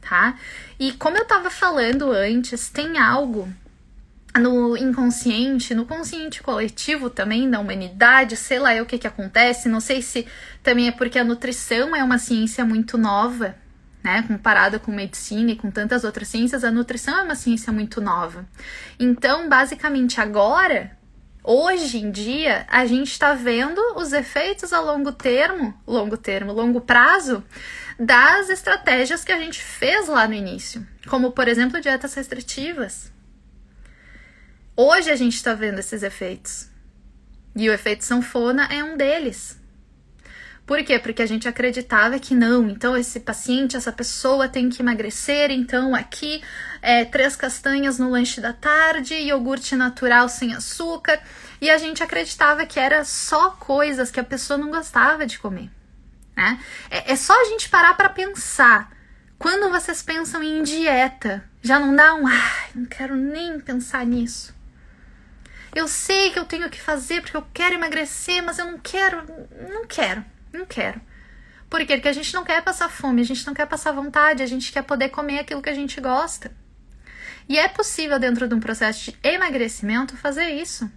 tá? 0.00 0.36
E 0.78 0.92
como 0.92 1.16
eu 1.16 1.24
tava 1.24 1.50
falando 1.50 2.10
antes, 2.10 2.68
tem 2.68 2.98
algo 2.98 3.48
no 4.36 4.76
inconsciente, 4.76 5.74
no 5.74 5.86
consciente 5.86 6.42
coletivo 6.42 7.08
também 7.08 7.48
da 7.48 7.60
humanidade, 7.60 8.36
sei 8.36 8.58
lá 8.58 8.74
o 8.82 8.86
que 8.86 8.98
que 8.98 9.06
acontece, 9.06 9.68
não 9.68 9.80
sei 9.80 10.02
se 10.02 10.26
também 10.62 10.88
é 10.88 10.92
porque 10.92 11.18
a 11.18 11.24
nutrição 11.24 11.94
é 11.94 12.02
uma 12.02 12.18
ciência 12.18 12.64
muito 12.64 12.98
nova, 12.98 13.54
né, 14.04 14.22
comparada 14.28 14.78
com 14.78 14.92
medicina 14.92 15.52
e 15.52 15.56
com 15.56 15.70
tantas 15.70 16.04
outras 16.04 16.28
ciências, 16.28 16.62
a 16.62 16.70
nutrição 16.70 17.18
é 17.18 17.22
uma 17.22 17.34
ciência 17.34 17.72
muito 17.72 18.00
nova. 18.00 18.46
Então, 19.00 19.48
basicamente 19.48 20.20
agora, 20.20 20.96
hoje 21.42 21.98
em 21.98 22.10
dia, 22.10 22.66
a 22.68 22.84
gente 22.84 23.10
está 23.10 23.34
vendo 23.34 23.80
os 23.96 24.12
efeitos 24.12 24.72
a 24.72 24.80
longo 24.80 25.10
termo, 25.10 25.74
longo 25.86 26.16
termo, 26.16 26.52
longo 26.52 26.80
prazo, 26.82 27.42
das 27.98 28.50
estratégias 28.50 29.24
que 29.24 29.32
a 29.32 29.38
gente 29.40 29.62
fez 29.62 30.06
lá 30.06 30.28
no 30.28 30.34
início, 30.34 30.86
como 31.08 31.32
por 31.32 31.48
exemplo 31.48 31.80
dietas 31.80 32.12
restritivas 32.14 33.14
Hoje 34.76 35.08
a 35.08 35.14
gente 35.14 35.36
está 35.36 35.54
vendo 35.54 35.78
esses 35.78 36.02
efeitos. 36.02 36.68
E 37.54 37.70
o 37.70 37.72
efeito 37.72 38.04
sanfona 38.04 38.64
é 38.64 38.82
um 38.82 38.96
deles. 38.96 39.56
Por 40.66 40.82
quê? 40.82 40.98
Porque 40.98 41.20
a 41.20 41.26
gente 41.26 41.46
acreditava 41.46 42.18
que 42.18 42.34
não, 42.34 42.70
então 42.70 42.96
esse 42.96 43.20
paciente, 43.20 43.76
essa 43.76 43.92
pessoa 43.92 44.48
tem 44.48 44.70
que 44.70 44.80
emagrecer, 44.80 45.50
então 45.50 45.94
aqui 45.94 46.42
é, 46.80 47.04
três 47.04 47.36
castanhas 47.36 47.98
no 47.98 48.08
lanche 48.08 48.40
da 48.40 48.54
tarde, 48.54 49.14
iogurte 49.14 49.76
natural 49.76 50.26
sem 50.26 50.54
açúcar, 50.54 51.20
e 51.60 51.68
a 51.68 51.76
gente 51.76 52.02
acreditava 52.02 52.64
que 52.64 52.80
era 52.80 53.04
só 53.04 53.50
coisas 53.50 54.10
que 54.10 54.18
a 54.18 54.24
pessoa 54.24 54.56
não 54.56 54.70
gostava 54.70 55.26
de 55.26 55.38
comer. 55.38 55.70
Né? 56.34 56.58
É, 56.90 57.12
é 57.12 57.16
só 57.16 57.38
a 57.38 57.44
gente 57.44 57.68
parar 57.68 57.94
para 57.94 58.08
pensar. 58.08 58.90
Quando 59.38 59.70
vocês 59.70 60.02
pensam 60.02 60.42
em 60.42 60.62
dieta, 60.62 61.44
já 61.60 61.78
não 61.78 61.94
dá 61.94 62.14
um, 62.14 62.26
ai, 62.26 62.70
não 62.74 62.86
quero 62.86 63.14
nem 63.14 63.60
pensar 63.60 64.06
nisso. 64.06 64.54
Eu 65.74 65.88
sei 65.88 66.30
que 66.30 66.38
eu 66.38 66.44
tenho 66.44 66.70
que 66.70 66.80
fazer 66.80 67.20
porque 67.20 67.36
eu 67.36 67.46
quero 67.52 67.74
emagrecer, 67.74 68.42
mas 68.42 68.58
eu 68.58 68.64
não 68.64 68.78
quero, 68.78 69.22
não 69.72 69.84
quero, 69.86 70.24
não 70.56 70.66
quero. 70.66 71.00
Por 71.68 71.84
quê? 71.84 71.94
Porque 71.94 72.08
a 72.08 72.12
gente 72.12 72.32
não 72.34 72.44
quer 72.44 72.62
passar 72.62 72.88
fome, 72.88 73.20
a 73.20 73.24
gente 73.24 73.46
não 73.46 73.54
quer 73.54 73.66
passar 73.66 73.92
vontade, 73.92 74.42
a 74.42 74.46
gente 74.46 74.72
quer 74.72 74.82
poder 74.82 75.08
comer 75.08 75.40
aquilo 75.40 75.62
que 75.62 75.70
a 75.70 75.74
gente 75.74 76.00
gosta. 76.00 76.52
E 77.48 77.58
é 77.58 77.68
possível, 77.68 78.18
dentro 78.18 78.48
de 78.48 78.54
um 78.54 78.60
processo 78.60 79.10
de 79.10 79.18
emagrecimento, 79.22 80.16
fazer 80.16 80.50
isso. 80.50 80.90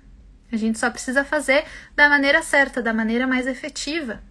A 0.51 0.55
gente 0.55 0.79
só 0.79 0.89
precisa 0.89 1.23
fazer 1.23 1.65
da 1.95 2.07
maneira 2.07 2.41
certa, 2.41 2.81
da 2.81 2.93
maneira 2.93 3.27
mais 3.27 3.47
efetiva. 3.47 4.21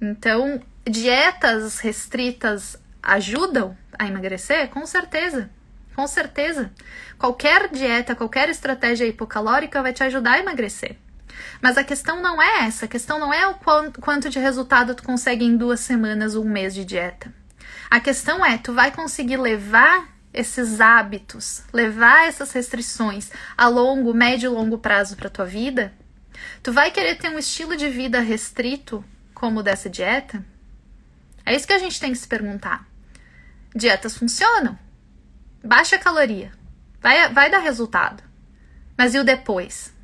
Então, 0.00 0.60
dietas 0.84 1.78
restritas 1.78 2.76
ajudam 3.02 3.76
a 3.98 4.06
emagrecer? 4.06 4.68
Com 4.68 4.84
certeza. 4.84 5.50
Com 5.94 6.06
certeza. 6.06 6.70
Qualquer 7.18 7.68
dieta, 7.68 8.14
qualquer 8.14 8.48
estratégia 8.48 9.06
hipocalórica 9.06 9.82
vai 9.82 9.92
te 9.92 10.02
ajudar 10.02 10.32
a 10.32 10.38
emagrecer. 10.38 10.96
Mas 11.60 11.76
a 11.76 11.84
questão 11.84 12.20
não 12.22 12.40
é 12.40 12.66
essa. 12.66 12.84
A 12.84 12.88
questão 12.88 13.18
não 13.18 13.32
é 13.32 13.46
o 13.46 13.54
quanto 14.00 14.30
de 14.30 14.38
resultado 14.38 14.94
tu 14.94 15.02
consegue 15.02 15.44
em 15.44 15.56
duas 15.56 15.80
semanas 15.80 16.34
ou 16.34 16.44
um 16.44 16.48
mês 16.48 16.74
de 16.74 16.84
dieta. 16.84 17.32
A 17.90 18.00
questão 18.00 18.44
é, 18.44 18.58
tu 18.58 18.72
vai 18.72 18.90
conseguir 18.90 19.36
levar 19.36 20.08
esses 20.32 20.80
hábitos, 20.80 21.62
levar 21.72 22.28
essas 22.28 22.52
restrições 22.52 23.30
a 23.56 23.66
longo, 23.66 24.14
médio 24.14 24.50
e 24.50 24.54
longo 24.54 24.78
prazo 24.78 25.16
para 25.16 25.28
tua 25.28 25.44
vida? 25.44 25.92
Tu 26.62 26.72
vai 26.72 26.90
querer 26.90 27.16
ter 27.16 27.28
um 27.28 27.38
estilo 27.38 27.76
de 27.76 27.88
vida 27.88 28.20
restrito 28.20 29.04
como 29.34 29.60
o 29.60 29.62
dessa 29.62 29.90
dieta? 29.90 30.44
É 31.44 31.54
isso 31.54 31.66
que 31.66 31.72
a 31.72 31.78
gente 31.78 31.98
tem 31.98 32.12
que 32.12 32.18
se 32.18 32.28
perguntar. 32.28 32.86
Dietas 33.74 34.16
funcionam, 34.16 34.78
Baixa 35.62 35.98
caloria. 35.98 36.52
Vai, 37.02 37.32
vai 37.32 37.50
dar 37.50 37.58
resultado. 37.58 38.22
Mas 38.96 39.14
e 39.14 39.18
o 39.18 39.24
depois? 39.24 39.94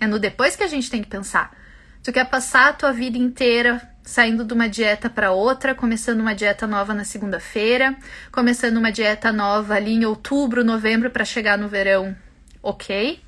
É 0.00 0.06
no 0.06 0.18
depois 0.18 0.56
que 0.56 0.62
a 0.62 0.68
gente 0.68 0.90
tem 0.90 1.02
que 1.02 1.08
pensar. 1.08 1.54
Tu 2.02 2.10
quer 2.10 2.24
passar 2.24 2.70
a 2.70 2.72
tua 2.72 2.92
vida 2.92 3.18
inteira 3.18 3.90
saindo 4.02 4.44
de 4.44 4.54
uma 4.54 4.68
dieta 4.68 5.10
para 5.10 5.30
outra, 5.30 5.74
começando 5.74 6.20
uma 6.20 6.34
dieta 6.34 6.66
nova 6.66 6.94
na 6.94 7.04
segunda-feira, 7.04 7.96
começando 8.32 8.78
uma 8.78 8.90
dieta 8.90 9.30
nova 9.30 9.74
ali 9.74 9.92
em 9.92 10.04
outubro, 10.04 10.64
novembro 10.64 11.10
para 11.10 11.24
chegar 11.24 11.58
no 11.58 11.68
verão, 11.68 12.16
ok? 12.62 13.22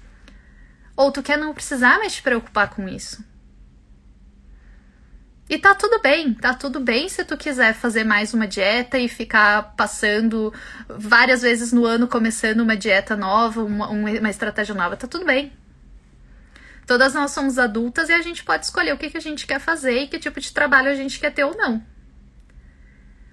Ou 0.96 1.12
tu 1.12 1.22
quer 1.22 1.38
não 1.38 1.54
precisar 1.54 1.98
mais 1.98 2.14
te 2.14 2.22
preocupar 2.22 2.70
com 2.70 2.88
isso? 2.88 3.22
E 5.48 5.58
tá 5.58 5.74
tudo 5.74 6.00
bem, 6.00 6.32
tá 6.32 6.54
tudo 6.54 6.80
bem 6.80 7.08
se 7.08 7.24
tu 7.24 7.36
quiser 7.36 7.74
fazer 7.74 8.04
mais 8.04 8.32
uma 8.32 8.48
dieta 8.48 8.98
e 8.98 9.06
ficar 9.06 9.74
passando 9.76 10.52
várias 10.88 11.42
vezes 11.42 11.72
no 11.72 11.84
ano 11.84 12.08
começando 12.08 12.60
uma 12.60 12.76
dieta 12.76 13.14
nova, 13.14 13.62
uma, 13.62 13.88
uma 13.88 14.30
estratégia 14.30 14.74
nova, 14.74 14.96
tá 14.96 15.06
tudo 15.06 15.26
bem. 15.26 15.52
Todas 16.86 17.14
nós 17.14 17.30
somos 17.30 17.58
adultas 17.58 18.08
e 18.08 18.12
a 18.12 18.22
gente 18.22 18.44
pode 18.44 18.64
escolher 18.64 18.92
o 18.92 18.98
que, 18.98 19.10
que 19.10 19.16
a 19.16 19.20
gente 19.20 19.46
quer 19.46 19.60
fazer 19.60 20.02
e 20.02 20.08
que 20.08 20.18
tipo 20.18 20.40
de 20.40 20.52
trabalho 20.52 20.90
a 20.90 20.94
gente 20.94 21.18
quer 21.18 21.32
ter 21.32 21.44
ou 21.44 21.56
não. 21.56 21.84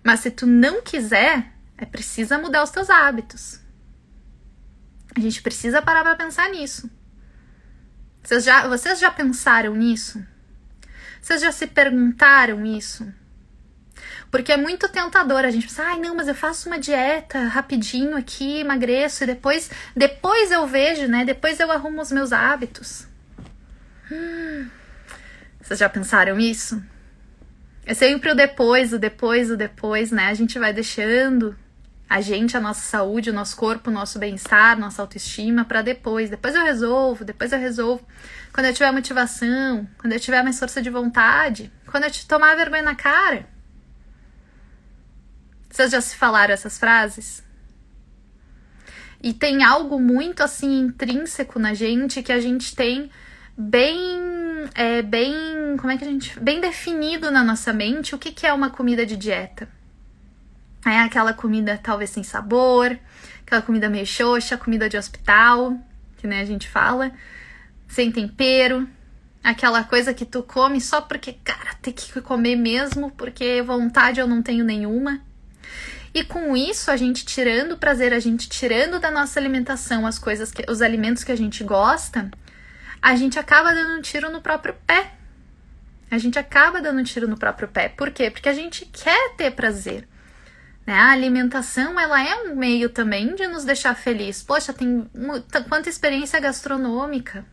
Mas 0.04 0.22
se 0.22 0.32
tu 0.32 0.46
não 0.46 0.82
quiser, 0.82 1.52
é 1.78 1.86
precisa 1.86 2.38
mudar 2.38 2.64
os 2.64 2.70
teus 2.70 2.90
hábitos. 2.90 3.60
A 5.16 5.20
gente 5.20 5.42
precisa 5.42 5.82
parar 5.82 6.04
para 6.04 6.16
pensar 6.16 6.50
nisso. 6.50 6.90
Vocês 8.24 8.44
já, 8.44 8.68
vocês 8.68 9.00
já 9.00 9.10
pensaram 9.10 9.76
nisso? 9.76 10.24
Vocês 11.22 11.42
já 11.42 11.52
se 11.52 11.68
perguntaram 11.68 12.66
isso? 12.66 13.12
Porque 14.32 14.52
é 14.52 14.58
muito 14.58 14.88
tentador 14.88 15.44
a 15.44 15.52
gente 15.52 15.68
pensar, 15.68 15.88
ai 15.88 16.00
não, 16.00 16.16
mas 16.16 16.28
eu 16.28 16.36
faço 16.36 16.70
uma 16.70 16.80
dieta 16.80 17.46
rapidinho 17.46 18.16
aqui, 18.16 18.60
emagreço 18.60 19.24
e 19.24 19.28
depois, 19.28 19.72
depois 19.96 20.52
eu 20.52 20.68
vejo, 20.68 21.08
né? 21.08 21.26
Depois 21.26 21.60
eu 21.60 21.72
arrumo 21.72 22.02
os 22.02 22.12
meus 22.12 22.32
hábitos. 22.32 23.09
Vocês 25.62 25.80
já 25.80 25.90
pensaram 25.90 26.40
isso? 26.40 26.82
É 27.86 27.94
sempre 27.94 28.32
o 28.32 28.36
depois, 28.36 28.94
o 28.94 29.00
depois, 29.00 29.52
o 29.52 29.58
depois, 29.58 30.12
né? 30.12 30.28
A 30.28 30.34
gente 30.34 30.58
vai 30.60 30.74
deixando 30.74 31.56
a 32.10 32.22
gente, 32.22 32.58
a 32.58 32.60
nossa 32.60 32.82
saúde, 32.82 33.30
o 33.30 33.34
nosso 33.34 33.56
corpo, 33.56 33.92
o 33.92 33.94
nosso 33.94 34.18
bem-estar, 34.18 34.80
nossa 34.80 35.02
autoestima 35.02 35.64
para 35.64 35.84
depois. 35.84 36.30
Depois 36.30 36.56
eu 36.56 36.64
resolvo, 36.64 37.24
depois 37.24 37.52
eu 37.52 37.60
resolvo. 37.60 38.06
Quando 38.52 38.66
eu 38.66 38.74
tiver 38.74 38.92
motivação, 38.92 39.88
quando 40.00 40.14
eu 40.14 40.20
tiver 40.20 40.42
mais 40.42 40.58
força 40.58 40.82
de 40.82 40.90
vontade, 40.90 41.72
quando 41.86 42.06
eu 42.06 42.12
te 42.12 42.28
tomar 42.28 42.56
vergonha 42.56 42.82
na 42.82 42.96
cara. 42.96 43.48
Vocês 45.70 45.92
já 45.92 46.02
se 46.02 46.16
falaram 46.16 46.54
essas 46.54 46.80
frases? 46.80 47.44
E 49.22 49.32
tem 49.32 49.64
algo 49.64 50.00
muito 50.00 50.42
assim 50.42 50.80
intrínseco 50.80 51.60
na 51.60 51.76
gente 51.76 52.24
que 52.24 52.32
a 52.32 52.40
gente 52.40 52.76
tem 52.76 53.12
bem, 53.60 54.00
é, 54.74 55.02
bem, 55.02 55.36
como 55.78 55.92
é 55.92 55.98
que 55.98 56.06
a 56.06 56.08
gente, 56.08 56.40
bem 56.40 56.62
definido 56.62 57.30
na 57.30 57.44
nossa 57.44 57.74
mente 57.74 58.16
o 58.16 58.18
que, 58.18 58.32
que 58.32 58.48
é 58.48 58.54
uma 58.54 58.70
comida 58.70 59.06
de 59.06 59.18
dieta. 59.18 59.68
É 60.86 61.02
aquela 61.02 61.34
comida 61.34 61.78
talvez 61.84 62.10
sem 62.10 62.24
sabor, 62.24 62.98
aquela 63.46 63.62
comida 63.62 63.90
meio 63.90 64.06
xoxa, 64.06 64.58
comida 64.58 64.88
de 64.88 64.96
hospital, 64.96 65.78
que 66.18 66.26
né, 66.26 66.40
a 66.40 66.46
gente 66.46 66.70
fala, 66.70 67.12
sem 67.86 68.10
tempero, 68.10 68.88
aquela 69.44 69.84
coisa 69.84 70.14
que 70.14 70.26
tu 70.26 70.42
come 70.42 70.80
só 70.80 71.02
porque, 71.02 71.34
cara, 71.34 71.74
tem 71.82 71.92
que 71.92 72.22
comer 72.22 72.56
mesmo, 72.56 73.12
porque 73.12 73.62
vontade 73.62 74.22
eu 74.22 74.28
não 74.28 74.42
tenho 74.42 74.64
nenhuma. 74.64 75.20
E 76.14 76.24
com 76.24 76.56
isso, 76.56 76.90
a 76.90 76.96
gente 76.96 77.26
tirando 77.26 77.74
o 77.74 77.78
prazer, 77.78 78.14
a 78.14 78.20
gente 78.20 78.48
tirando 78.48 79.00
da 79.00 79.12
nossa 79.12 79.38
alimentação 79.38 80.08
as 80.08 80.18
coisas, 80.18 80.50
que, 80.50 80.64
os 80.72 80.82
alimentos 80.82 81.26
que 81.26 81.32
a 81.32 81.38
gente 81.38 81.62
gosta, 81.64 82.32
a 83.02 83.16
gente 83.16 83.40
acaba 83.40 83.74
dando 83.74 83.98
um 83.98 84.02
tiro 84.02 84.30
no 84.30 84.42
próprio 84.42 84.76
pé. 84.86 85.14
A 86.12 86.18
gente 86.18 86.40
acaba 86.40 86.82
dando 86.82 87.00
um 87.00 87.04
tiro 87.04 87.28
no 87.28 87.38
próprio 87.38 87.68
pé. 87.68 87.90
Por 87.90 88.12
quê? 88.12 88.32
Porque 88.32 88.50
a 88.50 88.54
gente 88.54 88.86
quer 88.86 89.36
ter 89.36 89.52
prazer. 89.52 90.08
Né? 90.86 90.94
A 90.94 91.12
alimentação, 91.12 92.00
ela 92.00 92.22
é 92.22 92.36
um 92.44 92.56
meio 92.56 92.90
também 92.90 93.36
de 93.36 93.48
nos 93.48 93.64
deixar 93.64 93.96
feliz. 93.96 94.42
Poxa, 94.42 94.74
tem 94.74 95.10
muita, 95.14 95.64
quanta 95.64 95.88
experiência 95.88 96.40
gastronômica. 96.40 97.46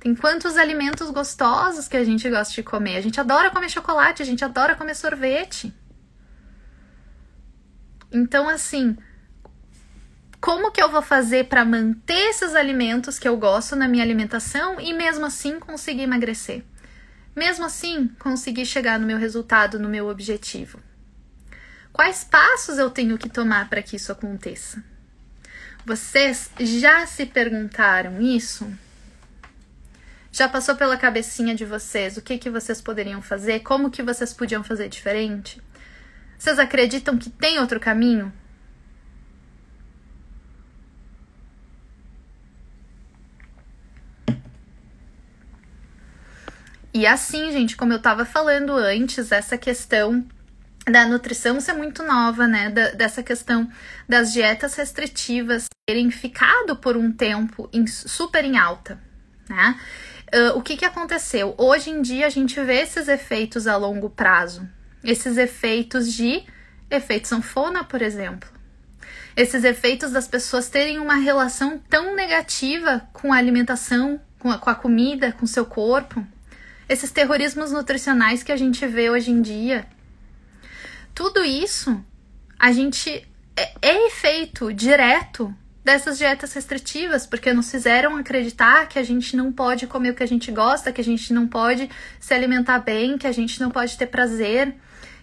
Tem 0.00 0.14
quantos 0.14 0.56
alimentos 0.56 1.10
gostosos 1.10 1.88
que 1.88 1.96
a 1.96 2.04
gente 2.04 2.28
gosta 2.30 2.54
de 2.54 2.62
comer. 2.62 2.96
A 2.96 3.00
gente 3.00 3.20
adora 3.20 3.50
comer 3.50 3.68
chocolate, 3.68 4.22
a 4.22 4.26
gente 4.26 4.44
adora 4.44 4.74
comer 4.74 4.94
sorvete. 4.94 5.72
Então, 8.10 8.48
assim, 8.48 8.96
como 10.40 10.70
que 10.70 10.80
eu 10.80 10.88
vou 10.88 11.02
fazer 11.02 11.48
para 11.48 11.64
manter 11.64 12.30
esses 12.30 12.54
alimentos 12.54 13.18
que 13.18 13.28
eu 13.28 13.36
gosto 13.36 13.74
na 13.74 13.88
minha 13.88 14.04
alimentação 14.04 14.80
e 14.80 14.92
mesmo 14.92 15.26
assim 15.26 15.58
conseguir 15.58 16.02
emagrecer? 16.02 16.62
Mesmo 17.34 17.64
assim, 17.64 18.08
conseguir 18.18 18.64
chegar 18.64 18.98
no 18.98 19.06
meu 19.06 19.18
resultado, 19.18 19.78
no 19.78 19.88
meu 19.88 20.08
objetivo. 20.08 20.80
Quais 21.92 22.22
passos 22.22 22.78
eu 22.78 22.90
tenho 22.90 23.18
que 23.18 23.28
tomar 23.28 23.68
para 23.68 23.82
que 23.82 23.96
isso 23.96 24.12
aconteça? 24.12 24.82
Vocês 25.84 26.50
já 26.60 27.06
se 27.06 27.26
perguntaram 27.26 28.20
isso? 28.20 28.70
Já 30.30 30.48
passou 30.48 30.76
pela 30.76 30.96
cabecinha 30.96 31.54
de 31.54 31.64
vocês 31.64 32.16
o 32.16 32.22
que, 32.22 32.38
que 32.38 32.50
vocês 32.50 32.80
poderiam 32.80 33.20
fazer? 33.20 33.60
Como 33.60 33.90
que 33.90 34.02
vocês 34.02 34.32
podiam 34.32 34.62
fazer 34.62 34.88
diferente? 34.88 35.60
Vocês 36.38 36.58
acreditam 36.58 37.18
que 37.18 37.30
tem 37.30 37.58
outro 37.58 37.80
caminho? 37.80 38.32
E 46.98 47.06
assim, 47.06 47.52
gente, 47.52 47.76
como 47.76 47.92
eu 47.92 47.98
estava 47.98 48.24
falando 48.24 48.72
antes, 48.72 49.30
essa 49.30 49.56
questão 49.56 50.26
da 50.84 51.06
nutrição 51.06 51.60
ser 51.60 51.74
muito 51.74 52.02
nova, 52.02 52.48
né? 52.48 52.70
Da, 52.70 52.90
dessa 52.90 53.22
questão 53.22 53.70
das 54.08 54.32
dietas 54.32 54.74
restritivas 54.74 55.66
terem 55.88 56.10
ficado 56.10 56.74
por 56.74 56.96
um 56.96 57.12
tempo 57.12 57.70
em, 57.72 57.86
super 57.86 58.44
em 58.44 58.58
alta, 58.58 59.00
né? 59.48 59.78
Uh, 60.34 60.58
o 60.58 60.60
que, 60.60 60.76
que 60.76 60.84
aconteceu? 60.84 61.54
Hoje 61.56 61.88
em 61.88 62.02
dia 62.02 62.26
a 62.26 62.30
gente 62.30 62.60
vê 62.60 62.80
esses 62.80 63.06
efeitos 63.06 63.68
a 63.68 63.76
longo 63.76 64.10
prazo, 64.10 64.68
esses 65.04 65.36
efeitos 65.36 66.12
de 66.12 66.42
efeito 66.90 67.28
sanfona, 67.28 67.84
por 67.84 68.02
exemplo. 68.02 68.50
Esses 69.36 69.62
efeitos 69.62 70.10
das 70.10 70.26
pessoas 70.26 70.68
terem 70.68 70.98
uma 70.98 71.14
relação 71.14 71.78
tão 71.78 72.16
negativa 72.16 73.08
com 73.12 73.32
a 73.32 73.36
alimentação, 73.36 74.20
com 74.40 74.50
a, 74.50 74.58
com 74.58 74.68
a 74.68 74.74
comida, 74.74 75.30
com 75.30 75.46
seu 75.46 75.64
corpo, 75.64 76.26
esses 76.88 77.10
terrorismos 77.10 77.72
nutricionais 77.72 78.42
que 78.42 78.52
a 78.52 78.56
gente 78.56 78.86
vê 78.86 79.10
hoje 79.10 79.30
em 79.30 79.42
dia. 79.42 79.86
Tudo 81.14 81.44
isso 81.44 82.02
a 82.58 82.72
gente 82.72 83.26
é, 83.56 83.72
é 83.82 84.06
efeito 84.06 84.72
direto 84.72 85.54
dessas 85.84 86.18
dietas 86.18 86.52
restritivas, 86.52 87.26
porque 87.26 87.52
nos 87.52 87.70
fizeram 87.70 88.16
acreditar 88.16 88.86
que 88.88 88.98
a 88.98 89.02
gente 89.02 89.36
não 89.36 89.50
pode 89.50 89.86
comer 89.86 90.10
o 90.10 90.14
que 90.14 90.22
a 90.22 90.28
gente 90.28 90.52
gosta, 90.52 90.92
que 90.92 91.00
a 91.00 91.04
gente 91.04 91.32
não 91.32 91.48
pode 91.48 91.88
se 92.20 92.34
alimentar 92.34 92.80
bem, 92.80 93.16
que 93.16 93.26
a 93.26 93.32
gente 93.32 93.60
não 93.60 93.70
pode 93.70 93.96
ter 93.96 94.06
prazer, 94.06 94.74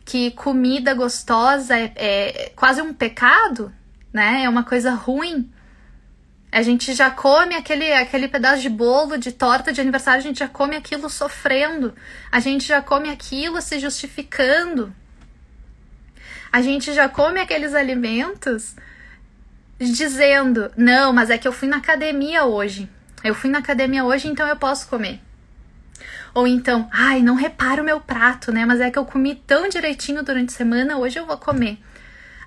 que 0.03 0.31
comida 0.31 0.93
gostosa 0.93 1.77
é, 1.77 1.91
é 1.95 2.51
quase 2.55 2.81
um 2.81 2.93
pecado, 2.93 3.71
né? 4.11 4.43
É 4.43 4.49
uma 4.49 4.63
coisa 4.63 4.91
ruim. 4.91 5.51
A 6.55 6.61
gente 6.61 6.93
já 6.93 7.11
come 7.11 7.53
aquele, 7.53 7.91
aquele 7.91 8.29
pedaço 8.29 8.61
de 8.61 8.69
bolo, 8.69 9.17
de 9.17 9.33
torta 9.33 9.73
de 9.73 9.81
aniversário, 9.81 10.21
a 10.21 10.23
gente 10.23 10.39
já 10.39 10.47
come 10.47 10.77
aquilo 10.77 11.09
sofrendo. 11.09 11.93
A 12.31 12.39
gente 12.39 12.65
já 12.65 12.81
come 12.81 13.09
aquilo 13.09 13.61
se 13.61 13.77
justificando. 13.77 14.95
A 16.49 16.61
gente 16.61 16.93
já 16.93 17.09
come 17.09 17.41
aqueles 17.41 17.73
alimentos 17.73 18.73
dizendo: 19.77 20.71
não, 20.77 21.11
mas 21.11 21.29
é 21.29 21.37
que 21.37 21.45
eu 21.45 21.51
fui 21.51 21.67
na 21.67 21.75
academia 21.75 22.45
hoje. 22.45 22.89
Eu 23.21 23.35
fui 23.35 23.49
na 23.49 23.59
academia 23.59 24.05
hoje, 24.05 24.29
então 24.29 24.47
eu 24.47 24.55
posso 24.55 24.87
comer. 24.87 25.19
Ou 26.33 26.47
então, 26.47 26.89
ai, 26.89 27.21
não 27.21 27.35
reparo 27.35 27.81
o 27.81 27.85
meu 27.85 27.99
prato, 27.99 28.53
né? 28.53 28.65
Mas 28.65 28.79
é 28.79 28.89
que 28.89 28.97
eu 28.97 29.03
comi 29.03 29.35
tão 29.35 29.67
direitinho 29.67 30.23
durante 30.23 30.53
a 30.53 30.57
semana, 30.57 30.95
hoje 30.95 31.19
eu 31.19 31.25
vou 31.25 31.37
comer 31.37 31.79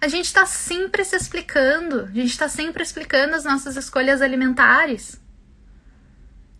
a 0.00 0.08
gente 0.08 0.26
está 0.26 0.46
sempre 0.46 1.04
se 1.04 1.16
explicando, 1.16 2.02
a 2.02 2.14
gente 2.14 2.30
está 2.30 2.48
sempre 2.48 2.82
explicando 2.82 3.34
as 3.34 3.44
nossas 3.44 3.76
escolhas 3.76 4.22
alimentares. 4.22 5.20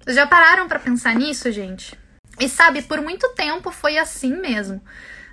Vocês 0.01 0.17
já 0.17 0.27
pararam 0.27 0.67
para 0.67 0.79
pensar 0.79 1.15
nisso, 1.15 1.51
gente? 1.53 1.97
E 2.41 2.49
sabe, 2.49 2.83
por 2.83 3.01
muito 3.01 3.29
tempo 3.35 3.71
foi 3.71 3.99
assim 3.99 4.35
mesmo. 4.41 4.83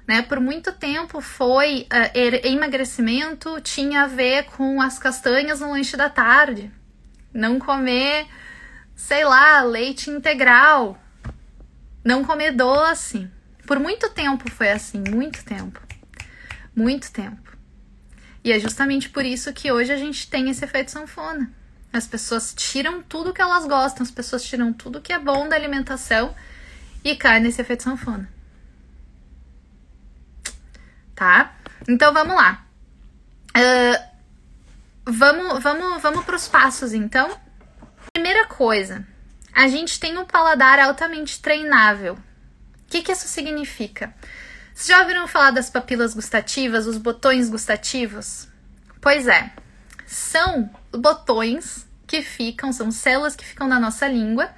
Né? 0.08 0.22
Por 0.22 0.40
muito 0.40 0.72
tempo 0.72 1.20
foi 1.20 1.88
uh, 1.92 2.48
emagrecimento 2.48 3.60
tinha 3.62 4.04
a 4.04 4.08
ver 4.08 4.46
com 4.46 4.80
as 4.80 5.00
castanhas 5.00 5.62
no 5.62 5.72
lanche 5.72 5.98
da 5.98 6.10
tarde, 6.10 6.72
não 7.34 7.58
comer, 7.58 8.28
sei 8.96 9.26
lá, 9.26 9.64
leite 9.64 10.12
integral, 10.12 11.00
não 12.04 12.24
comer 12.24 12.52
doce. 12.52 13.28
Por 13.66 13.80
muito 13.80 14.10
tempo 14.12 14.50
foi 14.52 14.70
assim, 14.70 15.04
muito 15.10 15.44
tempo, 15.44 15.82
muito 16.76 17.12
tempo. 17.12 17.45
E 18.46 18.52
é 18.52 18.60
justamente 18.60 19.10
por 19.10 19.26
isso 19.26 19.52
que 19.52 19.72
hoje 19.72 19.92
a 19.92 19.98
gente 19.98 20.30
tem 20.30 20.52
esse 20.52 20.64
efeito 20.64 20.92
sanfona. 20.92 21.52
As 21.92 22.06
pessoas 22.06 22.54
tiram 22.54 23.02
tudo 23.02 23.34
que 23.34 23.42
elas 23.42 23.66
gostam, 23.66 24.04
as 24.04 24.12
pessoas 24.12 24.44
tiram 24.46 24.72
tudo 24.72 25.02
que 25.02 25.12
é 25.12 25.18
bom 25.18 25.50
da 25.50 25.56
alimentação 25.56 26.36
e 27.04 27.16
caem 27.16 27.42
nesse 27.42 27.60
efeito 27.60 27.82
sanfona. 27.82 28.30
Tá? 31.16 31.56
Então 31.90 32.14
vamos 32.14 32.36
lá. 32.36 32.68
Uh, 33.58 35.12
vamos 35.12 35.64
vamos, 35.64 36.00
vamos 36.04 36.24
para 36.24 36.36
os 36.36 36.48
passos 36.48 36.94
então. 36.94 37.36
Primeira 38.14 38.46
coisa, 38.46 39.08
a 39.52 39.68
gente 39.68 40.00
tem 40.00 40.20
um 40.20 40.26
paladar 40.26 40.78
altamente 40.78 41.42
treinável. 41.42 42.14
O 42.14 42.20
que, 42.90 43.02
que 43.02 43.12
isso 43.12 43.28
significa? 43.28 44.14
Vocês 44.76 44.90
já 44.90 45.00
ouviram 45.04 45.26
falar 45.26 45.52
das 45.52 45.70
papilas 45.70 46.14
gustativas, 46.14 46.86
os 46.86 46.98
botões 46.98 47.50
gustativos? 47.50 48.50
Pois 49.00 49.26
é, 49.26 49.50
são 50.06 50.70
botões 50.92 51.88
que 52.06 52.22
ficam, 52.22 52.74
são 52.74 52.92
células 52.92 53.38
que 53.38 53.46
ficam 53.46 53.70
na 53.70 53.80
nossa 53.80 54.06
língua, 54.06 54.50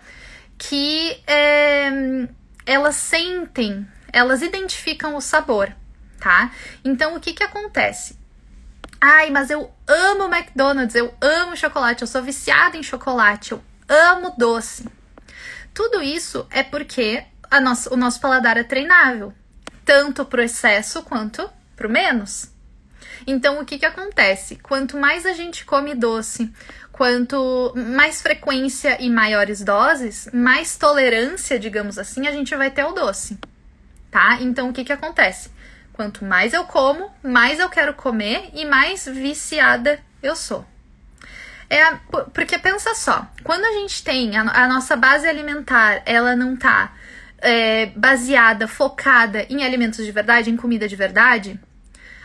que 0.58 1.22
é, 1.28 2.28
elas 2.66 2.96
sentem, 2.96 3.88
elas 4.12 4.42
identificam 4.42 5.16
o 5.16 5.22
sabor, 5.22 5.72
tá? 6.20 6.52
Então 6.84 7.16
o 7.16 7.20
que 7.20 7.34
que 7.34 7.44
acontece? 7.44 8.18
Ai, 9.00 9.30
mas 9.30 9.52
eu 9.52 9.72
amo 9.86 10.34
McDonald's, 10.36 10.96
eu 10.96 11.14
amo 11.22 11.56
chocolate, 11.56 12.02
eu 12.02 12.08
sou 12.08 12.24
viciada 12.24 12.76
em 12.76 12.82
chocolate, 12.82 13.52
eu 13.52 13.64
amo 13.88 14.34
doce. 14.36 14.90
Tudo 15.76 16.02
isso 16.02 16.48
é 16.50 16.64
porque 16.64 17.24
o 17.92 17.96
nosso 17.96 18.20
paladar 18.20 18.58
é 18.58 18.64
treinável 18.64 19.32
tanto 19.88 20.26
para 20.26 20.42
o 20.42 20.44
excesso 20.44 21.02
quanto 21.04 21.50
para 21.74 21.88
o 21.88 21.90
menos. 21.90 22.52
Então, 23.26 23.62
o 23.62 23.66
que, 23.66 23.80
que 23.80 23.86
acontece? 23.86 24.58
Quanto 24.58 24.98
mais 24.98 25.26
a 25.26 25.32
gente 25.32 25.64
come 25.64 25.96
doce, 25.96 26.52
quanto 26.92 27.74
mais 27.76 28.22
frequência 28.22 29.02
e 29.02 29.10
maiores 29.10 29.64
doses, 29.64 30.30
mais 30.34 30.78
tolerância, 30.78 31.58
digamos 31.58 31.98
assim, 31.98 32.28
a 32.28 32.32
gente 32.34 32.54
vai 32.54 32.70
ter 32.70 32.82
ao 32.82 32.94
doce, 32.94 33.40
tá? 34.12 34.40
Então 34.42 34.70
o 34.70 34.74
que 34.74 34.84
que 34.84 34.92
acontece? 34.92 35.52
Quanto 35.94 36.26
mais 36.26 36.54
eu 36.54 36.66
como, 36.66 37.10
mais 37.24 37.58
eu 37.60 37.70
quero 37.70 37.94
comer 37.94 38.50
e 38.54 38.66
mais 38.66 39.06
viciada 39.06 40.00
eu 40.22 40.36
sou. 40.36 40.66
É 41.70 41.96
porque 42.34 42.58
pensa 42.58 42.94
só, 42.94 43.26
quando 43.44 43.66
a 43.66 43.74
gente 43.74 44.04
tem 44.04 44.36
a, 44.36 44.42
a 44.42 44.68
nossa 44.68 44.96
base 44.96 45.28
alimentar, 45.28 46.02
ela 46.06 46.36
não 46.36 46.56
tá 46.58 46.94
é, 47.40 47.88
baseada, 47.88 48.68
focada 48.68 49.46
em 49.50 49.64
alimentos 49.64 50.06
de 50.06 50.12
verdade, 50.12 50.50
em 50.50 50.58
comida 50.58 50.88
de 50.88 50.96
verdade, 50.96 51.60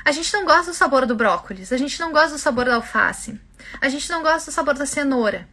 a 0.04 0.10
gente 0.10 0.32
não 0.32 0.44
gosta 0.44 0.72
do 0.72 0.74
sabor 0.74 1.06
do 1.06 1.14
brócolis, 1.14 1.72
a 1.72 1.76
gente 1.76 2.00
não 2.00 2.10
gosta 2.12 2.30
do 2.30 2.38
sabor 2.38 2.64
da 2.64 2.74
alface, 2.74 3.40
a 3.80 3.88
gente 3.88 4.10
não 4.10 4.22
gosta 4.22 4.50
do 4.50 4.54
sabor 4.54 4.74
da 4.74 4.86
cenoura. 4.86 5.48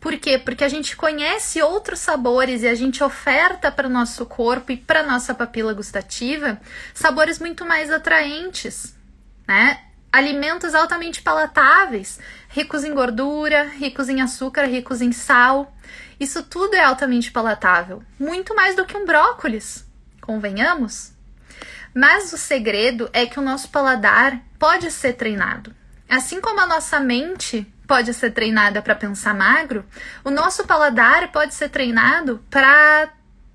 Por 0.00 0.16
quê? 0.18 0.38
Porque 0.38 0.62
a 0.62 0.68
gente 0.68 0.96
conhece 0.96 1.62
outros 1.62 1.98
sabores 1.98 2.62
e 2.62 2.68
a 2.68 2.74
gente 2.74 3.02
oferta 3.02 3.70
para 3.70 3.88
o 3.88 3.90
nosso 3.90 4.26
corpo 4.26 4.70
e 4.70 4.76
para 4.76 5.02
nossa 5.02 5.34
papila 5.34 5.72
gustativa 5.72 6.60
sabores 6.94 7.38
muito 7.38 7.64
mais 7.64 7.90
atraentes, 7.90 8.94
né? 9.46 9.80
Alimentos 10.12 10.74
altamente 10.74 11.20
palatáveis, 11.20 12.18
ricos 12.48 12.84
em 12.84 12.94
gordura, 12.94 13.64
ricos 13.64 14.08
em 14.08 14.20
açúcar, 14.20 14.64
ricos 14.66 15.02
em 15.02 15.12
sal. 15.12 15.74
Isso 16.18 16.42
tudo 16.42 16.74
é 16.74 16.82
altamente 16.82 17.30
palatável, 17.30 18.02
muito 18.18 18.54
mais 18.54 18.74
do 18.74 18.84
que 18.84 18.96
um 18.96 19.06
brócolis, 19.06 19.86
convenhamos? 20.20 21.12
Mas 21.94 22.32
o 22.32 22.38
segredo 22.38 23.08
é 23.12 23.26
que 23.26 23.38
o 23.38 23.42
nosso 23.42 23.68
paladar 23.70 24.40
pode 24.58 24.90
ser 24.90 25.14
treinado. 25.14 25.74
Assim 26.08 26.40
como 26.40 26.60
a 26.60 26.66
nossa 26.66 26.98
mente 27.00 27.66
pode 27.86 28.12
ser 28.12 28.32
treinada 28.32 28.82
para 28.82 28.94
pensar 28.94 29.34
magro, 29.34 29.84
o 30.24 30.30
nosso 30.30 30.66
paladar 30.66 31.32
pode 31.32 31.54
ser 31.54 31.68
treinado 31.70 32.44
para 32.50 33.10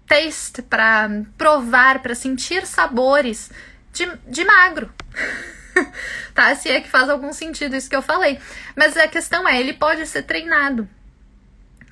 taste, 0.07 0.61
para 0.61 1.09
provar, 1.37 1.99
para 2.01 2.15
sentir 2.15 2.65
sabores 2.65 3.51
de, 3.91 4.05
de 4.27 4.43
magro. 4.43 4.91
tá? 6.33 6.53
Se 6.55 6.69
é 6.69 6.81
que 6.81 6.89
faz 6.89 7.09
algum 7.09 7.33
sentido 7.33 7.75
isso 7.75 7.89
que 7.89 7.95
eu 7.95 8.01
falei. 8.01 8.39
Mas 8.75 8.97
a 8.97 9.07
questão 9.07 9.47
é, 9.47 9.59
ele 9.59 9.73
pode 9.73 10.05
ser 10.07 10.23
treinado. 10.23 10.87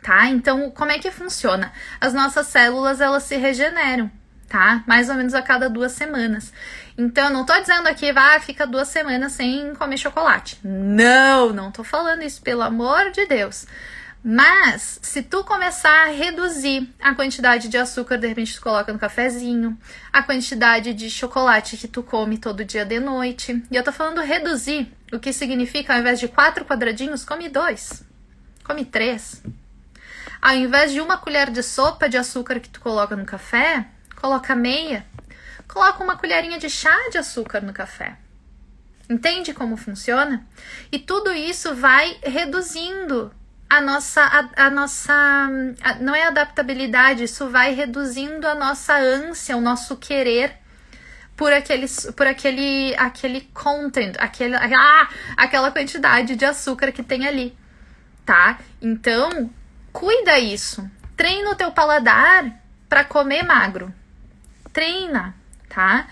Tá? 0.01 0.27
Então, 0.27 0.72
como 0.72 0.91
é 0.91 0.98
que 0.98 1.12
funciona? 1.12 1.72
As 2.00 2.13
nossas 2.13 2.48
células, 2.48 3.00
elas 3.00 3.24
se 3.24 3.36
regeneram, 3.38 4.10
tá? 4.50 4.84
Mais 4.88 5.10
ou 5.10 5.15
menos 5.15 5.36
a 5.36 5.41
cada 5.43 5.70
duas 5.70 5.91
semanas. 5.91 6.51
Então, 6.98 7.29
não 7.29 7.46
tô 7.46 7.60
dizendo 7.60 7.88
aqui, 7.88 8.12
vá, 8.12 8.39
fica 8.39 8.65
duas 8.65 8.88
semanas 8.88 9.34
sem 9.34 9.75
comer 9.75 9.98
chocolate. 9.98 10.60
Não, 10.63 11.53
não 11.53 11.72
tô 11.72 11.84
falando 11.84 12.24
isso, 12.24 12.41
pelo 12.41 12.63
amor 12.63 13.12
de 13.12 13.27
Deus. 13.27 13.67
Mas, 14.24 15.00
se 15.01 15.24
tu 15.24 15.43
começar 15.43 16.08
a 16.08 16.12
reduzir 16.12 16.88
a 17.00 17.15
quantidade 17.15 17.67
de 17.67 17.77
açúcar, 17.77 18.17
de 18.17 18.27
repente 18.27 18.55
tu 18.55 18.62
coloca 18.62 18.93
no 18.93 19.00
cafezinho, 19.00 19.77
a 20.13 20.22
quantidade 20.22 20.93
de 20.93 21.10
chocolate 21.10 21.75
que 21.75 21.88
tu 21.88 22.03
come 22.03 22.38
todo 22.38 22.63
dia 22.63 22.86
de 22.86 23.00
noite. 23.00 23.63
E 23.72 23.75
eu 23.75 23.84
tô 23.84 23.91
falando 23.91 24.22
reduzir, 24.22 24.91
o 25.12 25.20
que 25.20 25.34
significa 25.34 25.93
ao 25.93 26.00
invés 26.00 26.20
de 26.20 26.27
quatro 26.27 26.63
quadradinhos, 26.65 27.25
come 27.25 27.50
dois, 27.50 28.03
come 28.63 28.86
três. 28.86 29.41
Ao 30.41 30.55
invés 30.55 30.91
de 30.91 31.00
uma 31.00 31.17
colher 31.17 31.51
de 31.51 31.62
sopa 31.62 32.10
de 32.10 32.17
açúcar 32.17 32.60
que 32.60 32.69
tu 32.69 32.81
coloca 32.81 33.15
no 33.15 33.25
café, 33.25 33.86
coloca 34.15 34.55
meia. 34.55 35.05
Coloca 35.67 36.03
uma 36.03 36.17
colherinha 36.17 36.57
de 36.57 36.69
chá 36.69 36.95
de 37.12 37.17
açúcar 37.17 37.62
no 37.62 37.71
café. 37.71 38.17
Entende 39.10 39.53
como 39.53 39.77
funciona? 39.77 40.45
E 40.91 40.98
tudo 40.98 41.31
isso 41.31 41.75
vai 41.75 42.17
reduzindo 42.24 43.31
a 43.69 43.79
nossa, 43.79 44.21
a, 44.21 44.65
a 44.65 44.69
nossa 44.69 45.13
a, 45.81 45.95
não 45.95 46.15
é 46.15 46.24
adaptabilidade, 46.27 47.24
isso 47.24 47.50
vai 47.50 47.74
reduzindo 47.74 48.48
a 48.48 48.55
nossa 48.55 48.98
ânsia, 48.98 49.55
o 49.55 49.62
nosso 49.62 49.95
querer 49.95 50.57
por 51.38 51.53
aquele, 51.53 51.88
por 52.15 52.27
aquele, 52.27 52.95
aquele 52.98 53.41
content, 53.54 54.15
aquele, 54.19 54.56
ah, 54.56 55.10
aquela 55.38 55.71
quantidade 55.71 56.36
de 56.36 56.45
açúcar 56.45 56.91
que 56.91 57.01
tem 57.01 57.27
ali, 57.27 57.58
tá? 58.25 58.60
Então, 58.82 59.49
cuida 59.91 60.39
isso. 60.39 60.89
Treina 61.15 61.51
o 61.51 61.56
teu 61.56 61.71
paladar 61.71 62.60
para 62.89 63.04
comer 63.04 63.43
magro. 63.43 63.93
Treina, 64.73 65.36
tá? 65.69 66.08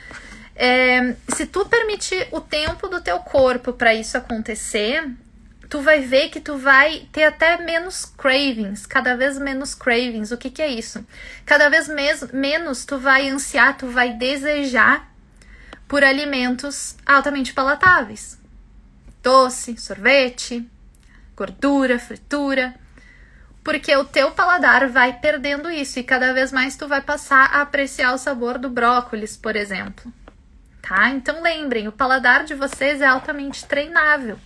É, 0.56 1.16
se 1.30 1.46
tu 1.46 1.66
permitir 1.66 2.28
o 2.32 2.42
tempo 2.42 2.88
do 2.88 3.02
teu 3.02 3.20
corpo 3.20 3.74
para 3.74 3.94
isso 3.94 4.18
acontecer, 4.18 5.10
tu 5.70 5.82
vai 5.82 6.02
ver 6.02 6.30
que 6.30 6.42
tu 6.42 6.58
vai 6.58 7.08
ter 7.12 7.24
até 7.24 7.58
menos 7.58 8.04
cravings, 8.06 8.86
cada 8.86 9.16
vez 9.16 9.38
menos 9.38 9.74
cravings. 9.74 10.32
O 10.32 10.38
que, 10.38 10.50
que 10.50 10.62
é 10.62 10.68
isso? 10.68 11.06
Cada 11.46 11.70
vez 11.70 11.88
mes 11.88 12.30
menos 12.34 12.84
tu 12.84 12.98
vai 12.98 13.30
ansiar, 13.30 13.78
tu 13.78 13.88
vai 13.88 14.14
desejar 14.14 15.10
por 15.88 16.04
alimentos 16.04 16.98
altamente 17.06 17.54
palatáveis. 17.54 18.38
Doce, 19.24 19.78
sorvete, 19.78 20.68
gordura, 21.36 22.00
fritura. 22.00 22.76
Porque 23.70 23.96
o 23.96 24.04
teu 24.04 24.32
paladar 24.32 24.90
vai 24.90 25.14
perdendo 25.14 25.70
isso 25.70 26.00
e 26.00 26.04
cada 26.04 26.34
vez 26.34 26.52
mais 26.52 26.76
tu 26.76 26.88
vai 26.88 27.02
passar 27.02 27.52
a 27.54 27.62
apreciar 27.62 28.16
o 28.16 28.18
sabor 28.18 28.58
do 28.58 28.68
brócolis, 28.68 29.38
por 29.38 29.56
exemplo. 29.56 30.12
Tá? 30.82 31.12
Então 31.12 31.44
lembrem, 31.44 31.88
o 31.88 31.92
paladar 31.92 32.46
de 32.46 32.56
vocês 32.56 33.00
é 33.00 33.06
altamente 33.06 33.64
treinável. 33.68 34.40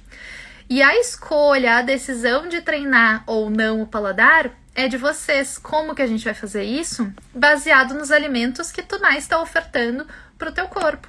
E 0.70 0.84
a 0.84 1.00
escolha, 1.00 1.78
a 1.78 1.82
decisão 1.82 2.50
de 2.50 2.60
treinar 2.60 3.24
ou 3.26 3.50
não 3.50 3.82
o 3.82 3.88
paladar 3.88 4.52
é 4.76 4.90
de 4.90 4.98
vocês. 4.98 5.58
Como 5.58 5.96
que 5.96 6.02
a 6.02 6.08
gente 6.08 6.26
vai 6.26 6.34
fazer 6.34 6.64
isso? 6.64 7.10
Baseado 7.34 7.94
nos 7.94 8.12
alimentos 8.12 8.74
que 8.74 8.84
tu 8.84 9.00
mais 9.00 9.20
está 9.20 9.42
ofertando 9.42 10.06
para 10.38 10.50
o 10.50 10.54
teu 10.54 10.68
corpo, 10.68 11.08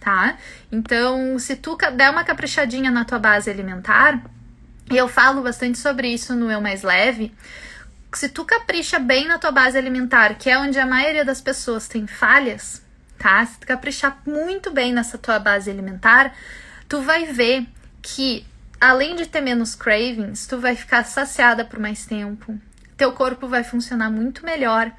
tá? 0.00 0.36
Então, 0.72 1.38
se 1.38 1.54
tu 1.54 1.78
der 1.94 2.10
uma 2.10 2.24
caprichadinha 2.24 2.90
na 2.90 3.04
tua 3.04 3.20
base 3.20 3.48
alimentar, 3.48 4.20
e 4.90 4.96
eu 4.96 5.08
falo 5.08 5.42
bastante 5.42 5.78
sobre 5.78 6.08
isso 6.08 6.34
no 6.34 6.50
Eu 6.50 6.60
Mais 6.60 6.82
Leve, 6.82 7.34
se 8.12 8.28
tu 8.28 8.44
capricha 8.44 8.98
bem 8.98 9.26
na 9.26 9.38
tua 9.38 9.50
base 9.50 9.76
alimentar, 9.76 10.34
que 10.36 10.48
é 10.48 10.58
onde 10.58 10.78
a 10.78 10.86
maioria 10.86 11.24
das 11.24 11.40
pessoas 11.40 11.88
tem 11.88 12.06
falhas, 12.06 12.82
tá? 13.18 13.44
Se 13.44 13.58
tu 13.58 13.66
caprichar 13.66 14.22
muito 14.26 14.70
bem 14.70 14.92
nessa 14.92 15.18
tua 15.18 15.38
base 15.38 15.70
alimentar, 15.70 16.34
tu 16.88 17.02
vai 17.02 17.26
ver 17.26 17.66
que 18.00 18.46
além 18.80 19.16
de 19.16 19.26
ter 19.26 19.40
menos 19.40 19.74
cravings, 19.74 20.46
tu 20.46 20.58
vai 20.58 20.76
ficar 20.76 21.04
saciada 21.04 21.64
por 21.64 21.78
mais 21.78 22.06
tempo. 22.06 22.58
Teu 22.96 23.12
corpo 23.12 23.48
vai 23.48 23.62
funcionar 23.62 24.10
muito 24.10 24.44
melhor. 24.44 24.90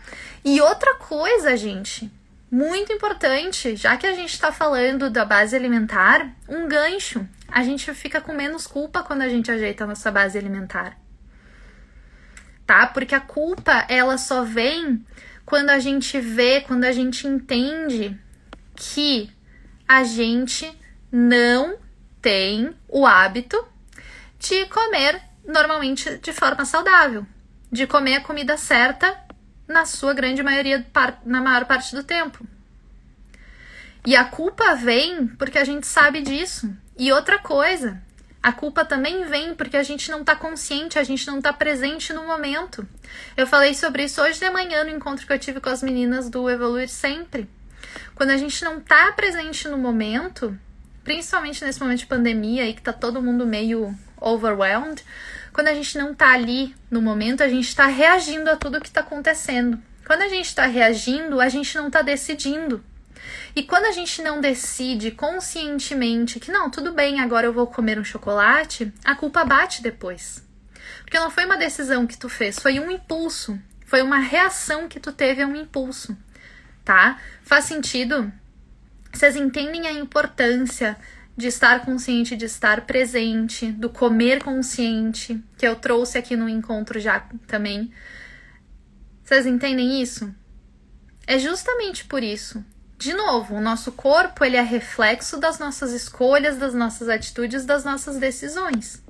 E 0.45 0.61
outra 0.61 0.95
coisa, 0.95 1.57
gente, 1.57 2.11
muito 2.49 2.93
importante, 2.93 3.75
já 3.75 3.97
que 3.97 4.07
a 4.07 4.13
gente 4.13 4.31
está 4.31 4.51
falando 4.51 5.09
da 5.09 5.25
base 5.25 5.55
alimentar, 5.55 6.33
um 6.47 6.67
gancho. 6.67 7.27
A 7.47 7.63
gente 7.63 7.93
fica 7.93 8.21
com 8.21 8.33
menos 8.33 8.65
culpa 8.65 9.03
quando 9.03 9.21
a 9.21 9.29
gente 9.29 9.51
ajeita 9.51 9.83
a 9.83 9.87
nossa 9.87 10.11
base 10.11 10.37
alimentar. 10.37 10.97
Tá? 12.65 12.87
Porque 12.87 13.15
a 13.15 13.19
culpa, 13.19 13.85
ela 13.89 14.17
só 14.17 14.43
vem 14.43 15.05
quando 15.45 15.69
a 15.69 15.79
gente 15.79 16.19
vê, 16.19 16.61
quando 16.61 16.83
a 16.83 16.91
gente 16.91 17.27
entende 17.27 18.17
que 18.75 19.29
a 19.87 20.03
gente 20.03 20.69
não 21.11 21.77
tem 22.21 22.75
o 22.89 23.05
hábito 23.05 23.65
de 24.37 24.65
comer 24.65 25.21
normalmente 25.45 26.17
de 26.17 26.33
forma 26.33 26.65
saudável, 26.65 27.25
de 27.71 27.87
comer 27.87 28.15
a 28.15 28.21
comida 28.21 28.57
certa 28.57 29.26
na 29.67 29.85
sua 29.85 30.13
grande 30.13 30.41
maioria, 30.41 30.85
na 31.25 31.41
maior 31.41 31.65
parte 31.65 31.95
do 31.95 32.03
tempo. 32.03 32.45
E 34.05 34.15
a 34.15 34.23
culpa 34.23 34.75
vem 34.75 35.27
porque 35.27 35.57
a 35.57 35.65
gente 35.65 35.85
sabe 35.85 36.21
disso. 36.21 36.73
E 36.97 37.11
outra 37.11 37.39
coisa, 37.39 38.01
a 38.41 38.53
culpa 38.53 38.85
também 38.85 39.25
vem 39.25 39.53
porque 39.53 39.75
a 39.75 39.83
gente 39.83 40.09
não 40.09 40.21
está 40.21 40.35
consciente, 40.35 40.97
a 40.97 41.03
gente 41.03 41.27
não 41.27 41.39
está 41.39 41.51
presente 41.51 42.13
no 42.13 42.25
momento. 42.25 42.87
Eu 43.35 43.45
falei 43.45 43.73
sobre 43.73 44.05
isso 44.05 44.21
hoje 44.21 44.39
de 44.39 44.49
manhã 44.49 44.83
no 44.85 44.91
encontro 44.91 45.27
que 45.27 45.33
eu 45.33 45.39
tive 45.39 45.59
com 45.59 45.69
as 45.69 45.83
meninas 45.83 46.29
do 46.29 46.49
Evoluir 46.49 46.87
Sempre. 46.87 47.49
Quando 48.15 48.29
a 48.29 48.37
gente 48.37 48.63
não 48.63 48.77
está 48.77 49.11
presente 49.11 49.67
no 49.67 49.77
momento, 49.77 50.57
principalmente 51.03 51.63
nesse 51.63 51.81
momento 51.81 51.99
de 51.99 52.05
pandemia 52.05 52.63
aí 52.63 52.73
que 52.73 52.81
tá 52.81 52.93
todo 52.93 53.21
mundo 53.21 53.45
meio 53.45 53.93
overwhelmed, 54.19 55.03
quando 55.57 55.69
a 55.69 55.73
gente 55.73 55.97
não 55.97 56.13
tá 56.13 56.33
ali 56.33 56.75
no 56.87 57.01
momento, 57.01 57.41
a 57.41 57.49
gente 57.49 57.67
está 57.67 57.87
reagindo 57.87 58.47
a 58.47 58.55
tudo 58.55 58.79
que 58.79 58.89
está 58.89 59.01
acontecendo. 59.01 59.81
Quando 60.05 60.21
a 60.21 60.27
gente 60.27 60.45
está 60.45 60.67
reagindo, 60.67 61.41
a 61.41 61.49
gente 61.49 61.75
não 61.75 61.87
está 61.87 62.03
decidindo. 62.03 62.83
E 63.55 63.63
quando 63.63 63.85
a 63.85 63.91
gente 63.91 64.21
não 64.21 64.39
decide 64.39 65.09
conscientemente 65.09 66.39
que 66.39 66.51
não, 66.51 66.69
tudo 66.69 66.93
bem, 66.93 67.19
agora 67.19 67.47
eu 67.47 67.53
vou 67.53 67.65
comer 67.65 67.97
um 67.97 68.03
chocolate, 68.03 68.93
a 69.03 69.15
culpa 69.15 69.43
bate 69.43 69.81
depois. 69.81 70.45
Porque 71.01 71.17
não 71.17 71.31
foi 71.31 71.45
uma 71.45 71.57
decisão 71.57 72.05
que 72.05 72.19
tu 72.19 72.29
fez, 72.29 72.59
foi 72.59 72.79
um 72.79 72.91
impulso, 72.91 73.59
foi 73.83 74.03
uma 74.03 74.19
reação 74.19 74.87
que 74.87 74.99
tu 74.99 75.11
teve 75.11 75.41
a 75.41 75.47
um 75.47 75.55
impulso, 75.55 76.15
tá? 76.85 77.19
Faz 77.41 77.65
sentido? 77.65 78.31
Vocês 79.11 79.35
entendem 79.35 79.87
a 79.87 79.91
importância 79.91 80.95
de 81.37 81.47
estar 81.47 81.85
consciente, 81.85 82.35
de 82.35 82.45
estar 82.45 82.81
presente, 82.87 83.71
do 83.71 83.91
comer 83.91 84.43
consciente, 84.43 85.39
que 85.55 85.67
eu 85.67 85.75
trouxe 85.75 86.17
aqui 86.17 86.35
no 86.35 86.49
encontro 86.49 86.99
já 86.99 87.19
também. 87.45 87.93
Vocês 89.23 89.45
entendem 89.45 90.01
isso? 90.01 90.33
É 91.27 91.37
justamente 91.37 92.05
por 92.05 92.23
isso. 92.23 92.65
De 92.97 93.13
novo, 93.13 93.53
o 93.53 93.61
nosso 93.61 93.91
corpo 93.91 94.43
ele 94.43 94.57
é 94.57 94.61
reflexo 94.61 95.37
das 95.37 95.59
nossas 95.59 95.91
escolhas, 95.91 96.57
das 96.57 96.73
nossas 96.73 97.07
atitudes, 97.07 97.63
das 97.63 97.85
nossas 97.85 98.17
decisões. 98.17 99.03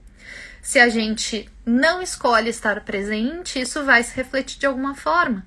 Se 0.61 0.79
a 0.79 0.89
gente 0.89 1.49
não 1.65 2.01
escolhe 2.01 2.49
estar 2.49 2.81
presente, 2.81 3.61
isso 3.61 3.85
vai 3.85 4.03
se 4.03 4.13
refletir 4.13 4.59
de 4.59 4.65
alguma 4.65 4.93
forma. 4.93 5.45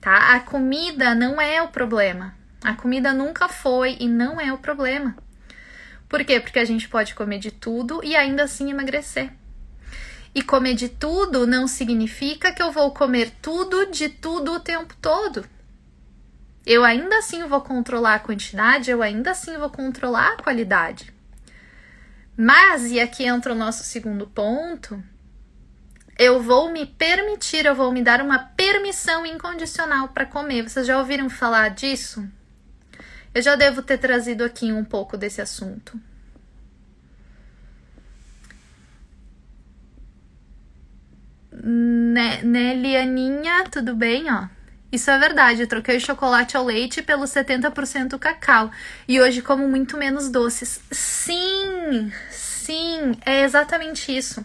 Tá? 0.00 0.36
A 0.36 0.40
comida 0.40 1.12
não 1.12 1.40
é 1.40 1.60
o 1.60 1.68
problema. 1.68 2.37
A 2.62 2.74
comida 2.74 3.12
nunca 3.12 3.48
foi 3.48 3.96
e 4.00 4.08
não 4.08 4.40
é 4.40 4.52
o 4.52 4.58
problema. 4.58 5.16
Por 6.08 6.24
quê? 6.24 6.40
Porque 6.40 6.58
a 6.58 6.64
gente 6.64 6.88
pode 6.88 7.14
comer 7.14 7.38
de 7.38 7.50
tudo 7.50 8.00
e 8.02 8.16
ainda 8.16 8.44
assim 8.44 8.70
emagrecer. 8.70 9.30
E 10.34 10.42
comer 10.42 10.74
de 10.74 10.88
tudo 10.88 11.46
não 11.46 11.68
significa 11.68 12.52
que 12.52 12.62
eu 12.62 12.72
vou 12.72 12.90
comer 12.92 13.30
tudo 13.42 13.90
de 13.90 14.08
tudo 14.08 14.54
o 14.54 14.60
tempo 14.60 14.94
todo. 15.00 15.44
Eu 16.66 16.84
ainda 16.84 17.18
assim 17.18 17.46
vou 17.46 17.60
controlar 17.60 18.14
a 18.14 18.18
quantidade, 18.20 18.90
eu 18.90 19.02
ainda 19.02 19.30
assim 19.30 19.56
vou 19.56 19.70
controlar 19.70 20.32
a 20.32 20.42
qualidade. 20.42 21.12
Mas, 22.36 22.90
e 22.90 23.00
aqui 23.00 23.24
entra 23.24 23.52
o 23.52 23.56
nosso 23.56 23.82
segundo 23.84 24.26
ponto, 24.26 25.02
eu 26.18 26.42
vou 26.42 26.70
me 26.70 26.84
permitir, 26.84 27.64
eu 27.64 27.74
vou 27.74 27.90
me 27.90 28.02
dar 28.02 28.20
uma 28.20 28.38
permissão 28.38 29.24
incondicional 29.24 30.08
para 30.08 30.26
comer. 30.26 30.68
Vocês 30.68 30.86
já 30.86 30.98
ouviram 30.98 31.30
falar 31.30 31.70
disso? 31.70 32.28
Eu 33.38 33.42
já 33.42 33.54
devo 33.54 33.82
ter 33.82 33.98
trazido 33.98 34.42
aqui 34.42 34.72
um 34.72 34.84
pouco 34.84 35.16
desse 35.16 35.40
assunto. 35.40 35.96
Né, 41.52 42.42
Nelianinha, 42.42 43.62
tudo 43.70 43.94
bem, 43.94 44.28
ó? 44.28 44.48
Isso 44.90 45.08
é 45.08 45.16
verdade, 45.20 45.62
eu 45.62 45.68
troquei 45.68 45.98
o 45.98 46.00
chocolate 46.00 46.56
ao 46.56 46.64
leite 46.64 47.00
pelo 47.00 47.22
70% 47.26 48.18
cacau. 48.18 48.72
E 49.06 49.20
hoje 49.20 49.40
como 49.40 49.68
muito 49.68 49.96
menos 49.96 50.28
doces. 50.28 50.80
Sim, 50.90 52.10
sim, 52.32 53.12
é 53.24 53.44
exatamente 53.44 54.10
isso. 54.10 54.44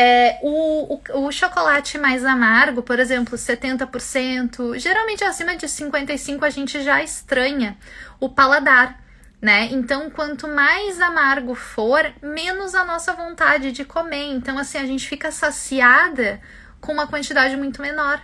É, 0.00 0.38
o, 0.42 0.94
o, 0.94 1.26
o, 1.26 1.32
chocolate 1.32 1.98
mais 1.98 2.24
amargo, 2.24 2.84
por 2.84 3.00
exemplo, 3.00 3.36
70%, 3.36 4.78
geralmente 4.78 5.24
acima 5.24 5.56
de 5.56 5.66
55% 5.66 6.44
a 6.44 6.50
gente 6.50 6.84
já 6.84 7.02
estranha 7.02 7.76
o 8.20 8.28
paladar, 8.28 9.02
né? 9.42 9.68
Então, 9.72 10.08
quanto 10.08 10.46
mais 10.46 11.00
amargo 11.00 11.52
for, 11.56 12.12
menos 12.22 12.76
a 12.76 12.84
nossa 12.84 13.12
vontade 13.12 13.72
de 13.72 13.84
comer. 13.84 14.30
Então, 14.30 14.56
assim, 14.56 14.78
a 14.78 14.86
gente 14.86 15.08
fica 15.08 15.32
saciada 15.32 16.40
com 16.80 16.92
uma 16.92 17.08
quantidade 17.08 17.56
muito 17.56 17.82
menor. 17.82 18.22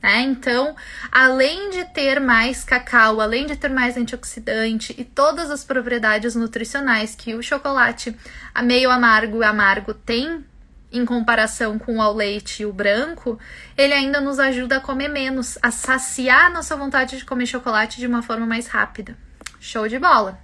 Né? 0.00 0.20
Então, 0.20 0.76
além 1.10 1.70
de 1.70 1.84
ter 1.86 2.20
mais 2.20 2.62
cacau, 2.62 3.20
além 3.20 3.44
de 3.46 3.56
ter 3.56 3.70
mais 3.70 3.96
antioxidante 3.96 4.94
e 4.96 5.04
todas 5.04 5.50
as 5.50 5.64
propriedades 5.64 6.36
nutricionais 6.36 7.16
que 7.16 7.34
o 7.34 7.42
chocolate 7.42 8.16
meio 8.62 8.88
amargo 8.88 9.42
e 9.42 9.44
amargo 9.44 9.92
tem 9.94 10.44
em 10.92 11.04
comparação 11.04 11.78
com 11.78 11.96
o 11.96 12.02
ao 12.02 12.14
leite 12.14 12.62
e 12.62 12.66
o 12.66 12.72
branco, 12.72 13.38
ele 13.76 13.94
ainda 13.94 14.20
nos 14.20 14.38
ajuda 14.38 14.76
a 14.76 14.80
comer 14.80 15.08
menos, 15.08 15.58
a 15.62 15.70
saciar 15.70 16.46
a 16.46 16.50
nossa 16.50 16.76
vontade 16.76 17.16
de 17.16 17.24
comer 17.24 17.46
chocolate 17.46 17.98
de 17.98 18.06
uma 18.06 18.22
forma 18.22 18.46
mais 18.46 18.66
rápida. 18.66 19.16
Show 19.58 19.88
de 19.88 19.98
bola! 19.98 20.38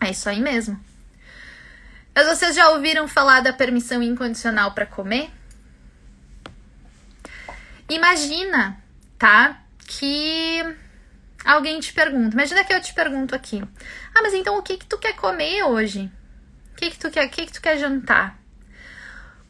É 0.00 0.10
isso 0.10 0.28
aí 0.28 0.40
mesmo. 0.40 0.78
Mas 2.14 2.26
vocês 2.26 2.56
já 2.56 2.70
ouviram 2.70 3.06
falar 3.06 3.40
da 3.40 3.52
permissão 3.52 4.02
incondicional 4.02 4.72
para 4.72 4.86
comer? 4.86 5.30
Imagina, 7.88 8.82
tá? 9.18 9.60
Que 9.86 10.62
alguém 11.44 11.78
te 11.78 11.92
pergunta. 11.92 12.34
Imagina 12.34 12.64
que 12.64 12.72
eu 12.72 12.80
te 12.80 12.94
pergunto 12.94 13.34
aqui. 13.34 13.62
Ah, 14.14 14.22
mas 14.22 14.34
então 14.34 14.58
o 14.58 14.62
que 14.62 14.78
que 14.78 14.86
tu 14.86 14.98
quer 14.98 15.14
comer 15.14 15.62
hoje? 15.64 16.10
O 16.72 16.76
que 16.76 16.90
que 16.90 16.98
tu 16.98 17.10
quer, 17.10 17.26
o 17.26 17.30
que 17.30 17.46
que 17.46 17.52
tu 17.52 17.60
quer 17.60 17.78
jantar? 17.78 18.38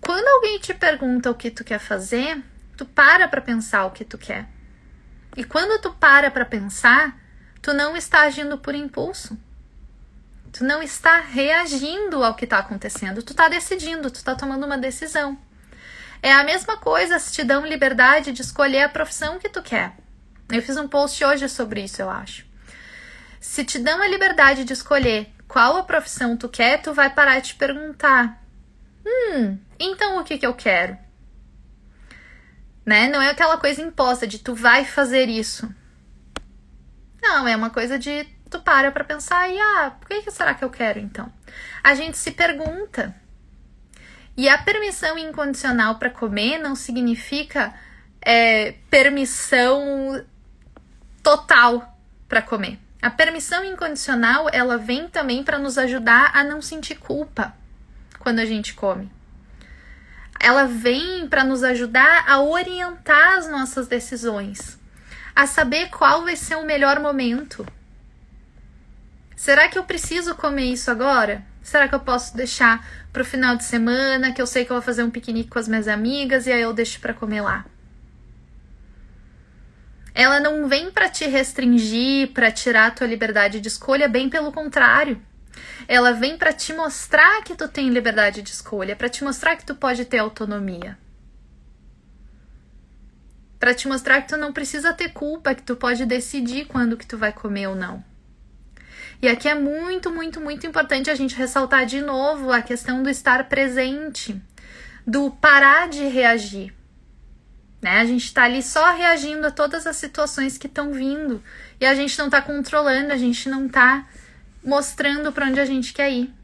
Quando 0.07 0.29
alguém 0.29 0.61
te 0.61 0.73
pergunta 0.73 1.29
o 1.29 1.35
que 1.35 1.51
tu 1.51 1.65
quer 1.65 1.81
fazer, 1.81 2.41
tu 2.77 2.87
para 2.87 3.27
para 3.27 3.41
pensar 3.41 3.87
o 3.87 3.91
que 3.91 4.05
tu 4.05 4.17
quer. 4.17 4.47
E 5.37 5.43
quando 5.43 5.83
tu 5.83 5.93
para 5.95 6.31
para 6.31 6.45
pensar, 6.45 7.19
tu 7.61 7.75
não 7.75 7.97
está 7.97 8.21
agindo 8.21 8.57
por 8.57 8.73
impulso. 8.73 9.37
Tu 10.53 10.63
não 10.63 10.81
está 10.81 11.19
reagindo 11.19 12.23
ao 12.23 12.37
que 12.37 12.45
está 12.45 12.59
acontecendo, 12.59 13.21
tu 13.21 13.33
está 13.33 13.49
decidindo, 13.49 14.09
tu 14.09 14.15
está 14.15 14.37
tomando 14.37 14.65
uma 14.65 14.79
decisão. 14.79 15.37
É 16.23 16.33
a 16.33 16.45
mesma 16.45 16.77
coisa 16.77 17.19
se 17.19 17.33
te 17.33 17.43
dão 17.43 17.67
liberdade 17.67 18.31
de 18.31 18.43
escolher 18.43 18.85
a 18.85 18.89
profissão 18.89 19.41
que 19.41 19.49
tu 19.49 19.61
quer. 19.61 19.97
Eu 20.49 20.63
fiz 20.63 20.77
um 20.77 20.87
post 20.87 21.25
hoje 21.25 21.49
sobre 21.49 21.83
isso, 21.83 22.01
eu 22.01 22.09
acho. 22.09 22.47
Se 23.41 23.65
te 23.65 23.81
dão 23.81 24.01
a 24.01 24.07
liberdade 24.07 24.63
de 24.63 24.73
escolher 24.73 25.35
qual 25.49 25.77
a 25.77 25.83
profissão 25.83 26.37
tu 26.37 26.49
quer, 26.49 26.81
tu 26.81 26.95
vai 26.95 27.13
parar 27.13 27.41
de 27.41 27.49
te 27.49 27.55
perguntar: 27.57 28.41
Hum, 29.05 29.59
então 29.79 30.21
o 30.21 30.25
que, 30.25 30.39
que 30.39 30.47
eu 30.47 30.55
quero? 30.55 30.97
Né? 32.85 33.09
Não 33.09 33.21
é 33.21 33.31
aquela 33.31 33.59
coisa 33.59 33.83
imposta 33.83 34.27
de 34.27 34.39
tu 34.39 34.55
vai 34.55 34.85
fazer 34.85 35.29
isso. 35.29 35.69
Não, 37.21 37.49
é 37.49 37.57
uma 37.57 37.71
coisa 37.71 37.99
de 37.99 38.25
tu 38.49 38.61
para 38.61 38.93
pra 38.93 39.05
pensar 39.05 39.49
e 39.49 39.59
ah, 39.59 39.93
por 39.99 40.09
que, 40.09 40.23
que 40.23 40.31
será 40.31 40.55
que 40.55 40.65
eu 40.65 40.71
quero 40.71 41.01
então? 41.01 41.33
A 41.83 41.95
gente 41.95 42.17
se 42.17 42.31
pergunta. 42.31 43.15
E 44.37 44.49
a 44.49 44.59
permissão 44.59 45.19
incondicional 45.19 45.97
para 45.97 46.11
comer 46.11 46.59
não 46.59 46.77
significa 46.77 47.75
é, 48.21 48.73
permissão 48.91 50.25
total 51.23 51.99
para 52.29 52.43
comer. 52.43 52.79
A 53.01 53.11
permissão 53.11 53.65
incondicional 53.65 54.49
ela 54.53 54.77
vem 54.77 55.09
também 55.09 55.43
para 55.43 55.59
nos 55.59 55.79
ajudar 55.79 56.31
a 56.35 56.45
não 56.45 56.61
sentir 56.61 56.97
culpa 56.97 57.55
quando 58.19 58.41
a 58.41 58.45
gente 58.45 58.75
come. 58.75 59.11
Ela 60.41 60.67
vem 60.67 61.27
para 61.29 61.45
nos 61.45 61.63
ajudar 61.63 62.25
a 62.29 62.41
orientar 62.41 63.39
as 63.39 63.51
nossas 63.51 63.87
decisões, 63.87 64.79
a 65.35 65.47
saber 65.47 65.89
qual 65.91 66.25
vai 66.25 66.37
ser 66.37 66.57
o 66.57 66.65
melhor 66.65 67.01
momento. 67.01 67.67
Será 69.35 69.69
que 69.69 69.79
eu 69.79 69.85
preciso 69.85 70.35
comer 70.35 70.73
isso 70.73 70.91
agora? 70.91 71.45
Será 71.63 71.89
que 71.89 71.95
eu 71.95 72.01
posso 72.01 72.37
deixar 72.37 72.87
para 73.13 73.23
o 73.23 73.25
final 73.25 73.57
de 73.57 73.65
semana, 73.65 74.33
que 74.33 74.41
eu 74.41 74.47
sei 74.47 74.65
que 74.65 74.71
eu 74.71 74.77
vou 74.77 74.83
fazer 74.83 75.03
um 75.03 75.11
piquenique 75.11 75.51
com 75.51 75.59
as 75.59 75.69
minhas 75.69 75.89
amigas 75.89 76.47
e 76.47 76.53
aí 76.53 76.63
eu 76.63 76.73
deixo 76.73 77.01
para 77.01 77.13
comer 77.13 77.41
lá? 77.41 77.65
Ela 80.15 80.41
não 80.41 80.67
vem 80.67 80.91
para 80.91 81.11
te 81.11 81.27
restringir, 81.27 82.33
para 82.33 82.51
tirar 82.51 82.87
a 82.87 82.91
tua 82.91 83.07
liberdade 83.07 83.61
de 83.61 83.69
escolha, 83.69 84.09
bem 84.09 84.31
pelo 84.31 84.51
contrário. 84.51 85.21
Ela 85.89 86.13
vem 86.13 86.37
para 86.37 86.53
te 86.53 86.73
mostrar 86.73 87.43
que 87.43 87.55
tu 87.55 87.69
tem 87.69 87.89
liberdade 87.89 88.43
de 88.43 88.51
escolha, 88.51 88.97
para 88.97 89.09
te 89.09 89.25
mostrar 89.25 89.57
que 89.57 89.65
tu 89.65 89.75
pode 89.75 90.05
ter 90.05 90.19
autonomia. 90.19 90.99
Para 93.59 93.75
te 93.75 93.89
mostrar 93.89 94.23
que 94.23 94.29
tu 94.29 94.37
não 94.37 94.53
precisa 94.53 94.93
ter 94.93 95.13
culpa, 95.13 95.55
que 95.55 95.63
tu 95.63 95.77
pode 95.77 96.05
decidir 96.05 96.67
quando 96.67 96.97
que 96.97 97.07
tu 97.07 97.17
vai 97.17 97.33
comer 97.33 97.69
ou 97.69 97.75
não. 97.75 98.05
E 99.21 99.29
aqui 99.29 99.49
é 99.49 99.55
muito, 99.55 100.11
muito, 100.11 100.41
muito 100.41 100.67
importante 100.67 101.11
a 101.11 101.15
gente 101.15 101.35
ressaltar 101.35 101.87
de 101.87 102.03
novo 102.03 102.53
a 102.53 102.61
questão 102.61 103.03
do 103.03 103.09
estar 103.09 103.49
presente, 103.49 104.41
do 105.07 105.31
parar 105.31 105.89
de 105.89 106.05
reagir. 106.05 106.75
Né? 107.81 108.01
A 108.01 108.05
gente 108.05 108.25
está 108.25 108.45
ali 108.45 108.63
só 108.63 108.93
reagindo 108.95 109.47
a 109.47 109.51
todas 109.51 109.87
as 109.87 109.97
situações 109.97 110.59
que 110.59 110.67
estão 110.67 110.93
vindo 110.93 111.43
e 111.81 111.87
a 111.87 111.95
gente 111.95 112.19
não 112.19 112.27
está 112.27 112.43
controlando, 112.43 113.13
a 113.13 113.17
gente 113.17 113.49
não 113.49 113.67
está 113.67 114.07
mostrando 114.67 115.33
para 115.33 115.47
onde 115.47 115.61
a 115.61 115.65
gente 115.65 115.95
quer 115.95 116.11
ir. 116.11 116.35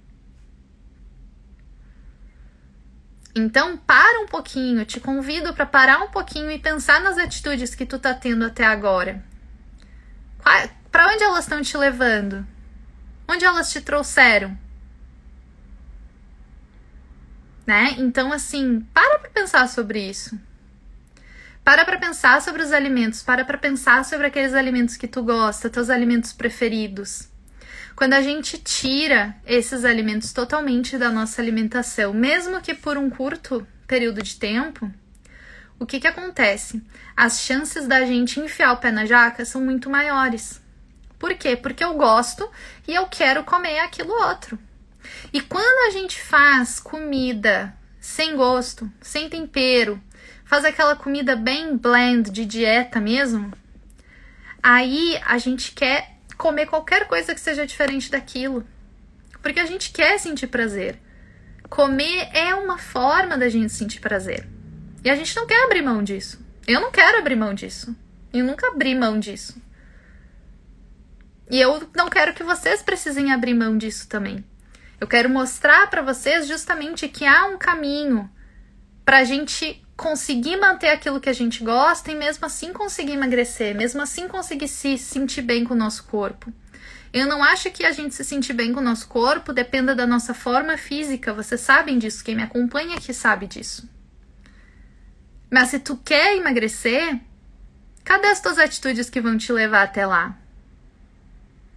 Então, 3.35 3.77
para 3.77 4.21
um 4.21 4.27
pouquinho, 4.27 4.85
te 4.85 5.01
convido 5.01 5.53
para 5.53 5.67
parar 5.67 5.99
um 6.03 6.09
pouquinho 6.09 6.51
e 6.51 6.59
pensar 6.59 7.01
nas 7.01 7.19
atitudes 7.19 7.75
que 7.75 7.85
tu 7.85 7.99
tá 7.99 8.15
tendo 8.15 8.45
até 8.45 8.65
agora. 8.65 9.25
Para 10.91 11.09
onde 11.09 11.25
elas 11.25 11.45
estão 11.45 11.63
te 11.63 11.77
levando? 11.77 12.47
Onde 13.27 13.45
elas 13.45 13.73
te 13.73 13.81
trouxeram? 13.81 14.57
Né? 17.67 17.97
Então, 17.99 18.33
assim, 18.33 18.81
para 18.93 19.19
para 19.19 19.31
pensar 19.31 19.69
sobre 19.69 20.01
isso. 20.01 20.39
Para 21.65 21.85
para 21.85 21.99
pensar 21.99 22.43
sobre 22.43 22.63
os 22.63 22.73
alimentos, 22.73 23.23
para 23.23 23.45
para 23.45 23.57
pensar 23.57 24.05
sobre 24.05 24.27
aqueles 24.27 24.53
alimentos 24.53 24.97
que 24.97 25.09
tu 25.09 25.23
gosta, 25.23 25.71
teus 25.71 25.89
alimentos 25.89 26.33
preferidos. 26.33 27.32
Quando 27.95 28.15
a 28.15 28.23
gente 28.23 28.59
tira 28.59 29.37
esses 29.47 29.85
alimentos 29.85 30.33
totalmente 30.33 30.97
da 30.97 31.11
nossa 31.11 31.41
alimentação, 31.41 32.13
mesmo 32.13 32.61
que 32.61 32.75
por 32.75 32.97
um 32.97 33.11
curto 33.11 33.67
período 33.87 34.23
de 34.23 34.37
tempo, 34.37 34.91
o 35.79 35.87
que, 35.87 36.01
que 36.01 36.07
acontece? 36.07 36.83
As 37.17 37.41
chances 37.41 37.87
da 37.87 38.05
gente 38.05 38.41
enfiar 38.41 38.73
o 38.73 38.77
pé 38.77 38.91
na 38.91 39.05
jaca 39.05 39.45
são 39.45 39.61
muito 39.61 39.91
maiores. 39.91 40.63
Por 41.19 41.35
quê? 41.35 41.57
Porque 41.57 41.85
eu 41.85 41.95
gosto 41.95 42.49
e 42.87 42.95
eu 42.95 43.07
quero 43.07 43.45
comer 43.45 43.81
aquilo 43.81 44.13
outro. 44.13 44.59
E 45.33 45.41
quando 45.41 45.89
a 45.89 45.91
gente 45.91 46.21
faz 46.21 46.81
comida 46.81 47.77
sem 48.01 48.37
gosto, 48.37 48.91
sem 49.01 49.29
tempero, 49.29 50.01
faz 50.45 50.65
aquela 50.65 50.97
comida 50.97 51.37
bem 51.37 51.77
blend 51.77 52.31
de 52.31 52.45
dieta 52.45 53.01
mesmo, 53.01 53.53
aí 54.63 55.21
a 55.25 55.39
gente 55.39 55.73
quer 55.73 56.12
comer 56.43 56.67
qualquer 56.67 57.07
coisa 57.07 57.33
que 57.33 57.41
seja 57.41 57.65
diferente 57.65 58.11
daquilo. 58.11 58.67
Porque 59.41 59.61
a 59.61 59.65
gente 59.65 59.93
quer 59.93 60.19
sentir 60.19 60.49
prazer. 60.49 60.99
Comer 61.71 62.29
é 62.35 62.53
uma 62.53 62.79
forma 62.79 63.39
da 63.39 63.49
gente 63.49 63.73
sentir 63.73 64.01
prazer. 64.01 64.45
E 65.05 65.09
a 65.09 65.15
gente 65.15 65.37
não 65.37 65.47
quer 65.47 65.65
abrir 65.65 65.83
mão 65.83 66.03
disso. 66.03 66.45
Eu 66.67 66.81
não 66.81 66.91
quero 66.91 67.19
abrir 67.19 67.37
mão 67.37 67.55
disso. 67.55 67.97
Eu 68.33 68.45
nunca 68.45 68.67
abri 68.67 68.93
mão 68.93 69.21
disso. 69.21 69.55
E 71.49 71.61
eu 71.61 71.89
não 71.95 72.11
quero 72.11 72.35
que 72.35 72.43
vocês 72.43 72.83
precisem 72.83 73.33
abrir 73.33 73.55
mão 73.55 73.79
disso 73.79 74.09
também. 74.09 74.45
Eu 75.01 75.07
quero 75.07 75.31
mostrar 75.31 75.89
para 75.91 76.03
vocês 76.03 76.49
justamente 76.49 77.07
que 77.07 77.25
há 77.25 77.47
um 77.47 77.57
caminho 77.57 78.29
para 79.05 79.19
a 79.19 79.25
gente 79.25 79.81
conseguir 79.97 80.57
manter 80.57 80.89
aquilo 80.89 81.21
que 81.21 81.29
a 81.29 81.33
gente 81.33 81.63
gosta 81.63 82.11
e 82.11 82.15
mesmo 82.15 82.47
assim 82.47 82.73
conseguir 82.73 83.13
emagrecer, 83.13 83.75
mesmo 83.75 84.01
assim 84.01 84.27
conseguir 84.27 84.69
se 84.69 84.99
sentir 84.99 85.43
bem 85.43 85.65
com 85.65 85.75
o 85.75 85.77
nosso 85.77 86.05
corpo. 86.05 86.53
Eu 87.13 87.27
não 87.27 87.45
acho 87.45 87.71
que 87.71 87.85
a 87.85 87.93
gente 87.93 88.15
se 88.15 88.25
sentir 88.25 88.55
bem 88.55 88.73
com 88.73 88.81
o 88.81 88.83
nosso 88.83 89.07
corpo 89.07 89.53
dependa 89.53 89.95
da 89.95 90.07
nossa 90.07 90.33
forma 90.33 90.79
física, 90.79 91.35
vocês 91.35 91.61
sabem 91.61 91.99
disso, 91.99 92.25
quem 92.25 92.35
me 92.35 92.43
acompanha 92.43 92.97
aqui 92.97 93.13
sabe 93.13 93.47
disso. 93.47 93.89
Mas 95.51 95.69
se 95.69 95.79
tu 95.79 95.97
quer 95.99 96.37
emagrecer, 96.37 97.21
cadê 98.03 98.29
as 98.29 98.41
tuas 98.41 98.59
atitudes 98.59 99.11
que 99.11 99.21
vão 99.21 99.37
te 99.37 99.53
levar 99.53 99.83
até 99.83 100.07
lá? 100.07 100.39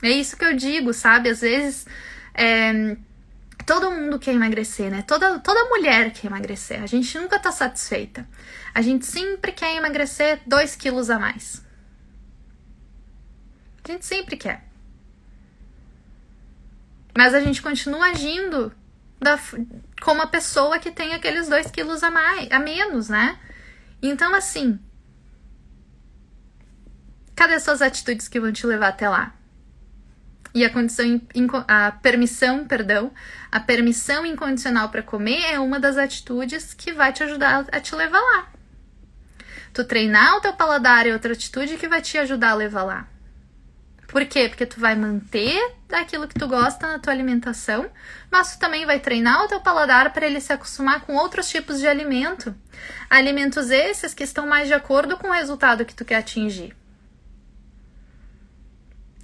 É 0.01 0.09
isso 0.09 0.37
que 0.37 0.45
eu 0.45 0.55
digo, 0.55 0.93
sabe? 0.93 1.29
Às 1.29 1.41
vezes 1.41 1.85
é, 2.33 2.95
todo 3.65 3.91
mundo 3.91 4.19
quer 4.19 4.33
emagrecer, 4.33 4.91
né? 4.91 5.01
Toda, 5.01 5.39
toda 5.39 5.69
mulher 5.69 6.11
quer 6.11 6.27
emagrecer. 6.27 6.81
A 6.81 6.85
gente 6.85 7.17
nunca 7.17 7.39
tá 7.39 7.51
satisfeita. 7.51 8.27
A 8.73 8.81
gente 8.81 9.05
sempre 9.05 9.51
quer 9.51 9.75
emagrecer 9.75 10.41
2 10.45 10.75
quilos 10.75 11.09
a 11.09 11.17
mais. 11.17 11.65
A 13.83 13.91
gente 13.91 14.05
sempre 14.05 14.37
quer. 14.37 14.67
Mas 17.17 17.33
a 17.33 17.39
gente 17.39 17.61
continua 17.61 18.07
agindo 18.07 18.73
da, 19.19 19.39
como 20.01 20.21
a 20.21 20.27
pessoa 20.27 20.79
que 20.79 20.91
tem 20.91 21.13
aqueles 21.13 21.47
2 21.47 21.71
quilos 21.71 22.03
a, 22.03 22.11
mais, 22.11 22.51
a 22.51 22.59
menos, 22.59 23.09
né? 23.09 23.39
Então, 24.01 24.33
assim. 24.35 24.79
Cadê 27.35 27.55
as 27.55 27.63
suas 27.63 27.81
atitudes 27.81 28.27
que 28.27 28.39
vão 28.39 28.51
te 28.51 28.65
levar 28.65 28.89
até 28.89 29.09
lá? 29.09 29.34
E 30.55 30.63
a 30.63 30.69
condição, 30.69 31.21
a 31.67 31.91
permissão, 31.91 32.63
perdão, 32.65 33.11
a 33.51 33.59
permissão 33.59 34.25
incondicional 34.25 34.87
para 34.87 35.03
comer 35.03 35.41
é 35.51 35.59
uma 35.59 35.81
das 35.81 35.97
atitudes 35.97 36.73
que 36.73 36.93
vai 36.93 37.11
te 37.11 37.23
ajudar 37.23 37.65
a 37.69 37.79
te 37.81 37.93
levar 37.93 38.21
lá. 38.21 38.47
Tu 39.73 39.83
treinar 39.83 40.37
o 40.37 40.39
teu 40.39 40.53
paladar 40.53 41.05
é 41.05 41.11
outra 41.11 41.33
atitude 41.33 41.75
que 41.75 41.89
vai 41.89 42.01
te 42.01 42.17
ajudar 42.17 42.51
a 42.51 42.55
levar 42.55 42.83
lá. 42.83 43.05
Por 44.07 44.25
quê? 44.25 44.47
Porque 44.47 44.65
tu 44.65 44.79
vai 44.79 44.95
manter 44.95 45.59
aquilo 45.91 46.25
que 46.25 46.39
tu 46.39 46.47
gosta 46.47 46.87
na 46.87 46.99
tua 46.99 47.11
alimentação, 47.11 47.91
mas 48.31 48.55
tu 48.55 48.59
também 48.59 48.85
vai 48.85 49.01
treinar 49.01 49.43
o 49.43 49.49
teu 49.49 49.59
paladar 49.59 50.13
para 50.13 50.25
ele 50.25 50.39
se 50.39 50.53
acostumar 50.53 51.01
com 51.01 51.15
outros 51.15 51.49
tipos 51.49 51.81
de 51.81 51.87
alimento. 51.87 52.55
Alimentos 53.09 53.69
esses 53.69 54.13
que 54.13 54.23
estão 54.23 54.47
mais 54.47 54.69
de 54.69 54.73
acordo 54.73 55.17
com 55.17 55.27
o 55.27 55.33
resultado 55.33 55.83
que 55.83 55.93
tu 55.93 56.05
quer 56.05 56.15
atingir 56.15 56.73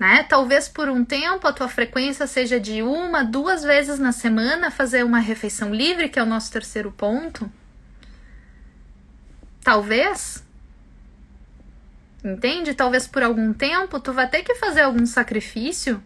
né? 0.02 0.24
Talvez 0.24 0.68
por 0.68 0.90
um 0.90 1.06
tempo 1.06 1.48
a 1.48 1.54
tua 1.54 1.70
frequência 1.70 2.26
seja 2.26 2.60
de 2.60 2.82
uma, 2.82 3.24
duas 3.24 3.62
vezes 3.62 4.00
na 4.00 4.12
semana 4.12 4.72
fazer 4.72 5.06
uma 5.06 5.20
refeição 5.20 5.72
livre, 5.72 6.10
que 6.10 6.18
é 6.18 6.24
o 6.24 6.26
nosso 6.26 6.52
terceiro 6.52 6.92
ponto. 6.92 7.48
Talvez. 9.64 10.44
Entende? 12.26 12.74
Talvez 12.74 13.06
por 13.06 13.22
algum 13.22 13.54
tempo 13.54 14.00
tu 14.00 14.12
vai 14.12 14.28
ter 14.28 14.42
que 14.42 14.56
fazer 14.56 14.82
algum 14.82 15.06
sacrifício 15.06 16.04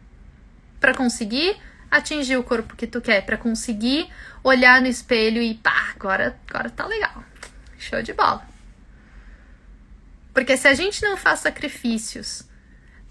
para 0.78 0.94
conseguir 0.94 1.56
atingir 1.90 2.36
o 2.36 2.44
corpo 2.44 2.76
que 2.76 2.88
tu 2.88 3.00
quer, 3.00 3.26
para 3.26 3.38
conseguir 3.38 4.10
olhar 4.44 4.82
no 4.82 4.88
espelho 4.88 5.42
e 5.42 5.54
pá, 5.56 5.94
agora, 5.96 6.38
agora 6.50 6.70
tá 6.70 6.86
legal. 6.86 7.24
Show 7.80 8.02
de 8.02 8.12
bola. 8.12 8.46
Porque 10.34 10.58
se 10.58 10.68
a 10.68 10.74
gente 10.74 11.02
não 11.02 11.16
faz 11.16 11.40
sacrifícios 11.40 12.44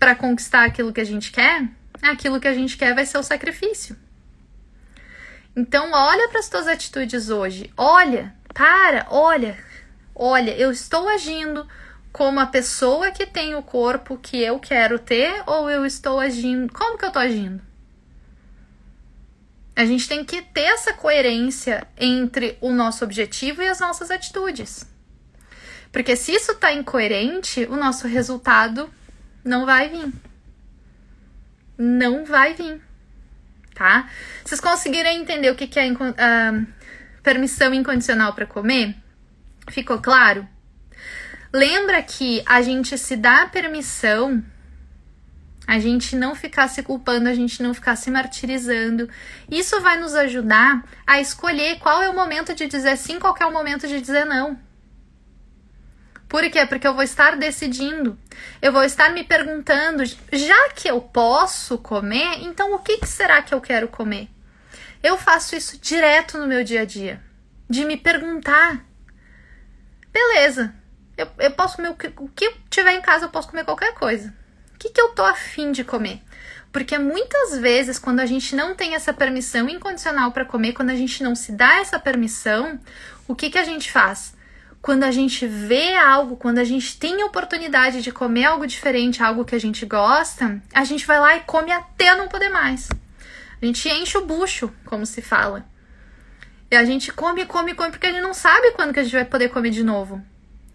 para 0.05 0.14
conquistar 0.14 0.67
aquilo 0.67 0.93
que 0.93 1.01
a 1.01 1.05
gente 1.05 1.33
quer, 1.33 1.67
aquilo 2.03 2.38
que 2.38 2.47
a 2.47 2.53
gente 2.53 2.77
quer 2.77 2.95
vai 2.95 3.07
ser 3.07 3.17
o 3.17 3.23
sacrifício. 3.23 3.97
Então, 5.57 5.93
olha 5.93 6.29
para 6.29 6.40
as 6.40 6.49
tuas 6.51 6.67
atitudes 6.67 7.31
hoje. 7.31 7.73
Olha, 7.75 8.35
para, 8.53 9.07
olha, 9.09 9.57
olha, 10.14 10.51
eu 10.59 10.71
estou 10.71 11.09
agindo 11.09 11.67
como 12.12 12.38
a 12.38 12.45
pessoa 12.45 13.12
que 13.12 13.25
tem 13.25 13.55
o 13.55 13.62
corpo 13.62 14.19
que 14.19 14.37
eu 14.37 14.61
quero 14.61 14.99
ter 14.99 15.43
ou 15.47 15.71
eu 15.71 15.87
estou 15.87 16.21
agindo, 16.21 16.71
como 16.71 16.99
que 16.99 17.05
eu 17.07 17.09
estou 17.09 17.23
agindo? 17.23 17.62
A 19.75 19.87
gente 19.87 20.07
tem 20.07 20.23
que 20.23 20.43
ter 20.43 20.64
essa 20.64 20.93
coerência 20.93 21.88
entre 21.97 22.59
o 22.61 22.71
nosso 22.71 23.03
objetivo 23.05 23.62
e 23.62 23.69
as 23.69 23.81
nossas 23.81 24.11
atitudes. 24.11 24.87
Porque 25.90 26.14
se 26.14 26.33
isso 26.33 26.53
está 26.53 26.75
incoerente, 26.75 27.64
o 27.71 27.77
nosso 27.77 28.07
resultado 28.07 28.93
não 29.45 29.67
vai 29.67 29.89
vir. 29.89 30.13
Não 31.77 32.25
vai 32.25 32.55
vir. 32.55 32.81
Tá? 33.75 34.09
Vocês 34.45 34.61
conseguiram 34.61 35.11
entender 35.11 35.51
o 35.51 35.57
que, 35.57 35.79
é 35.79 35.93
uh, 35.93 36.67
permissão 37.23 37.75
incondicional 37.75 38.33
para 38.33 38.47
comer? 38.47 38.97
Ficou 39.69 39.99
claro? 40.01 40.49
Lembra 41.53 42.03
que 42.03 42.43
a 42.47 42.63
gente 42.63 42.97
se 42.99 43.17
dá 43.17 43.47
permissão, 43.47 44.43
a 45.67 45.79
gente 45.79 46.15
não 46.15 46.35
ficar 46.35 46.69
se 46.69 46.83
culpando, 46.83 47.29
a 47.29 47.35
gente 47.35 47.63
não 47.63 47.73
ficar 47.73 47.97
se 47.97 48.11
martirizando. 48.11 49.09
Isso 49.51 49.81
vai 49.81 49.99
nos 49.99 50.15
ajudar 50.15 50.85
a 51.07 51.21
escolher 51.21 51.79
qual 51.79 52.03
é 52.03 52.09
o 52.09 52.15
momento 52.15 52.55
de 52.55 52.67
dizer 52.67 52.97
sim, 52.97 53.19
qual 53.19 53.35
é 53.41 53.47
o 53.47 53.53
momento 53.53 53.87
de 53.87 54.01
dizer 54.01 54.25
não. 54.25 54.59
Por 56.29 56.49
quê? 56.51 56.67
Porque 56.67 56.87
eu 56.87 56.95
vou 56.95 57.03
estar 57.03 57.37
decidindo. 57.37 58.19
Eu 58.61 58.73
vou 58.73 58.83
estar 58.83 59.11
me 59.13 59.25
perguntando, 59.25 60.05
já 60.33 60.71
que 60.71 60.89
eu 60.89 61.01
posso 61.01 61.79
comer, 61.79 62.43
então 62.43 62.75
o 62.75 62.79
que, 62.79 62.99
que 62.99 63.07
será 63.07 63.43
que 63.43 63.55
eu 63.55 63.61
quero 63.61 63.89
comer? 63.89 64.29
Eu 65.03 65.19
faço 65.19 65.55
isso 65.55 65.79
direto 65.79 66.39
no 66.39 66.47
meu 66.47 66.65
dia 66.65 66.83
a 66.83 66.85
dia. 66.85 67.23
De 67.69 67.85
me 67.85 67.97
perguntar. 67.97 68.85
Beleza, 70.13 70.75
eu, 71.17 71.29
eu 71.39 71.51
posso 71.53 71.77
comer 71.77 71.91
o 71.91 71.95
que, 71.95 72.13
o 72.17 72.29
que 72.29 72.55
tiver 72.71 72.95
em 72.95 73.03
casa, 73.03 73.27
eu 73.27 73.31
posso 73.31 73.49
comer 73.49 73.65
qualquer 73.65 73.95
coisa. 73.95 74.35
O 74.75 74.79
que, 74.79 74.91
que 74.91 75.01
eu 75.01 75.11
tô 75.11 75.25
afim 75.25 75.73
de 75.73 75.85
comer? 75.85 76.23
Porque 76.73 76.99
muitas 76.99 77.57
vezes, 77.59 78.01
quando 78.01 78.19
a 78.19 78.27
gente 78.27 78.57
não 78.57 78.75
tem 78.75 78.95
essa 78.95 79.13
permissão 79.13 79.69
incondicional 79.69 80.33
para 80.33 80.45
comer, 80.45 80.73
quando 80.73 80.91
a 80.91 80.97
gente 80.97 81.23
não 81.23 81.35
se 81.35 81.53
dá 81.53 81.77
essa 81.77 82.01
permissão, 82.01 82.81
o 83.29 83.35
que, 83.35 83.49
que 83.49 83.59
a 83.59 83.65
gente 83.65 83.93
faz? 83.93 84.34
Quando 84.85 85.05
a 85.05 85.11
gente 85.11 85.47
vê 85.47 85.94
algo, 85.94 86.37
quando 86.37 86.59
a 86.59 86.64
gente 86.64 86.99
tem 86.99 87.23
a 87.23 87.25
oportunidade 87.25 88.03
de 88.03 88.12
comer 88.12 88.44
algo 88.44 88.66
diferente, 88.66 89.23
algo 89.23 89.42
que 89.42 89.55
a 89.55 89.59
gente 89.59 89.87
gosta, 89.87 90.61
a 90.75 90.85
gente 90.85 91.07
vai 91.07 91.18
lá 91.18 91.37
e 91.37 91.40
come 91.40 91.73
até 91.73 92.14
não 92.14 92.29
poder 92.29 92.51
mais. 92.51 92.90
A 93.62 93.64
gente 93.64 93.88
enche 93.88 94.18
o 94.18 94.27
bucho, 94.27 94.70
como 94.85 95.07
se 95.07 95.23
fala. 95.23 95.64
E 96.70 96.77
a 96.77 96.85
gente 96.85 97.11
come, 97.11 97.47
come, 97.47 97.73
come, 97.75 97.92
porque 97.92 98.09
a 98.09 98.12
gente 98.12 98.20
não 98.20 98.35
sabe 98.35 98.73
quando 98.73 98.92
que 98.92 99.01
a 99.01 99.03
gente 99.03 99.14
vai 99.14 99.25
poder 99.25 99.49
comer 99.49 99.70
de 99.70 99.83
novo. 99.83 100.23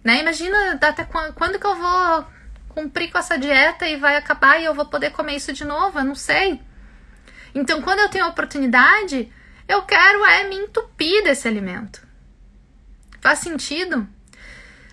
Né? 0.04 0.22
Imagina 0.22 0.80
até 0.82 1.04
quando, 1.04 1.36
quando 1.36 1.60
que 1.60 1.67
eu 1.67 1.76
vou 1.76 2.26
cumprir 2.69 3.12
com 3.12 3.19
essa 3.19 3.38
dieta 3.38 3.88
e 3.88 3.95
vai 3.95 4.15
acabar 4.15 4.60
e 4.60 4.65
eu 4.65 4.74
vou 4.74 4.88
poder 4.88 5.12
comer 5.12 5.36
isso 5.36 5.54
de 5.54 5.63
novo, 5.63 6.00
eu 6.00 6.04
não 6.04 6.15
sei. 6.15 6.60
Então, 7.54 7.80
quando 7.84 8.00
eu 8.00 8.10
tenho 8.10 8.26
a 8.26 8.30
oportunidade, 8.30 9.32
eu 9.67 9.84
quero 9.84 10.26
é 10.26 10.50
me 10.50 10.56
entupir 10.56 11.24
desse 11.24 11.48
alimento. 11.48 12.09
Faz 13.22 13.40
sentido? 13.40 14.08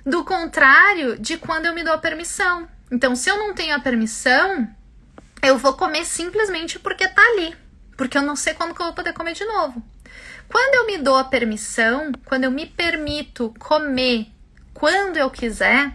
Do 0.05 0.25
contrário 0.25 1.19
de 1.19 1.37
quando 1.37 1.67
eu 1.67 1.75
me 1.75 1.83
dou 1.83 1.95
a 1.95 1.99
permissão. 1.99 2.69
Então, 2.91 3.17
se 3.17 3.29
eu 3.29 3.39
não 3.39 3.55
tenho 3.55 3.75
a 3.75 3.81
permissão, 3.81 4.69
eu 5.43 5.59
vou 5.59 5.75
comer 5.75 6.05
simplesmente 6.05 6.79
porque 6.79 7.09
tá 7.09 7.23
ali. 7.33 7.57
Porque 7.97 8.17
eu 8.17 8.23
não 8.23 8.37
sei 8.37 8.55
quando 8.55 8.75
que 8.75 8.81
eu 8.81 8.87
vou 8.87 8.95
poder 8.95 9.13
comer 9.13 9.33
de 9.33 9.45
novo. 9.45 9.83
Quando 10.49 10.75
eu 10.77 10.87
me 10.87 10.99
dou 10.99 11.17
a 11.17 11.25
permissão, 11.25 12.13
quando 12.25 12.45
eu 12.45 12.51
me 12.51 12.67
permito 12.67 13.53
comer 13.59 14.29
quando 14.73 15.17
eu 15.17 15.31
quiser, 15.31 15.93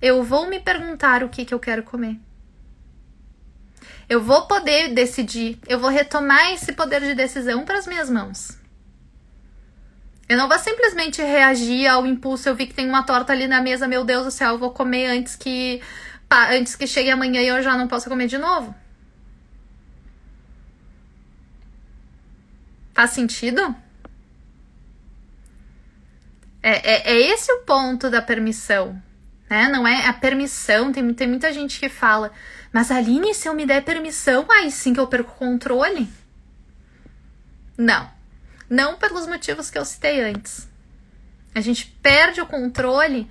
eu 0.00 0.22
vou 0.22 0.46
me 0.46 0.60
perguntar 0.60 1.24
o 1.24 1.28
que, 1.28 1.44
que 1.44 1.54
eu 1.54 1.58
quero 1.58 1.82
comer. 1.82 2.20
Eu 4.08 4.20
vou 4.20 4.46
poder 4.46 4.92
decidir, 4.92 5.58
eu 5.66 5.78
vou 5.78 5.88
retomar 5.88 6.52
esse 6.52 6.72
poder 6.72 7.00
de 7.00 7.14
decisão 7.14 7.64
para 7.64 7.78
as 7.78 7.86
minhas 7.86 8.10
mãos. 8.10 8.58
Eu 10.28 10.38
não 10.38 10.48
vou 10.48 10.58
simplesmente 10.58 11.20
reagir 11.20 11.86
ao 11.86 12.06
impulso. 12.06 12.48
Eu 12.48 12.54
vi 12.54 12.66
que 12.66 12.74
tem 12.74 12.88
uma 12.88 13.02
torta 13.02 13.32
ali 13.32 13.46
na 13.46 13.60
mesa, 13.60 13.88
meu 13.88 14.04
Deus 14.04 14.24
do 14.24 14.30
céu, 14.30 14.52
eu 14.52 14.58
vou 14.58 14.70
comer 14.70 15.06
antes 15.06 15.36
que 15.36 15.80
antes 16.50 16.74
que 16.74 16.86
chegue 16.86 17.10
amanhã 17.10 17.42
e 17.42 17.48
eu 17.48 17.62
já 17.62 17.76
não 17.76 17.86
possa 17.86 18.08
comer 18.08 18.26
de 18.26 18.38
novo. 18.38 18.74
Faz 22.94 23.10
sentido? 23.10 23.74
É, 26.62 26.92
é, 26.92 27.12
é 27.12 27.20
esse 27.32 27.52
o 27.52 27.62
ponto 27.62 28.08
da 28.08 28.22
permissão, 28.22 29.02
né? 29.50 29.68
Não 29.68 29.86
é 29.86 30.06
a 30.06 30.12
permissão. 30.12 30.92
Tem, 30.92 31.12
tem 31.12 31.28
muita 31.28 31.52
gente 31.52 31.80
que 31.80 31.88
fala, 31.88 32.30
mas 32.72 32.90
Aline, 32.90 33.34
se 33.34 33.48
eu 33.48 33.54
me 33.54 33.66
der 33.66 33.82
permissão, 33.82 34.46
aí 34.50 34.70
sim 34.70 34.94
que 34.94 35.00
eu 35.00 35.06
perco 35.06 35.32
o 35.32 35.34
controle. 35.34 36.08
Não. 37.76 38.21
Não 38.72 38.96
pelos 38.96 39.26
motivos 39.26 39.68
que 39.68 39.76
eu 39.76 39.84
citei 39.84 40.22
antes. 40.22 40.66
A 41.54 41.60
gente 41.60 41.94
perde 42.02 42.40
o 42.40 42.46
controle 42.46 43.30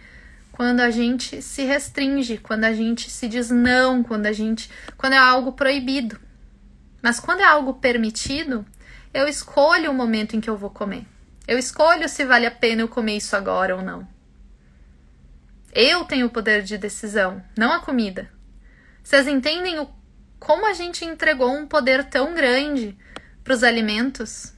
quando 0.51 0.82
a 0.82 0.91
gente 0.91 1.41
se 1.41 1.63
restringe, 1.63 2.38
quando 2.38 2.65
a 2.65 2.73
gente 2.73 3.10
se 3.10 3.27
diz 3.27 3.49
não, 3.49 4.04
quando 4.04 4.27
a 4.27 4.32
gente, 4.32 4.69
quando 4.95 5.13
é 5.13 5.17
algo 5.17 5.54
proibido. 5.54 6.19
Mas 7.01 7.19
quando 7.19 7.39
é 7.39 7.43
algo 7.43 7.73
permitido, 7.73 8.63
eu 9.12 9.27
escolho 9.27 9.89
o 9.89 9.95
momento 9.95 10.36
em 10.36 10.39
que 10.39 10.47
eu 10.47 10.56
vou 10.56 10.69
comer. 10.69 11.08
Eu 11.47 11.58
escolho 11.58 12.08
se 12.08 12.23
vale 12.23 12.45
a 12.45 12.51
pena 12.51 12.84
eu 12.84 12.88
comer 12.88 13.17
isso 13.17 13.36
agora 13.36 13.75
ou 13.75 13.82
não. 13.82 14.08
Eu 15.73 16.06
tenho 16.06 16.27
o 16.27 16.30
poder 16.30 16.62
de 16.62 16.77
decisão, 16.77 17.43
não 17.58 17.73
a 17.73 17.80
comida. 17.80 18.32
Vocês 19.04 19.27
entendem 19.27 19.80
o, 19.80 19.89
como 20.38 20.67
a 20.67 20.73
gente 20.73 21.04
entregou 21.04 21.51
um 21.51 21.65
poder 21.65 22.04
tão 22.12 22.36
grande 22.36 22.95
para 23.43 23.56
os 23.56 23.63
alimentos? 23.63 24.54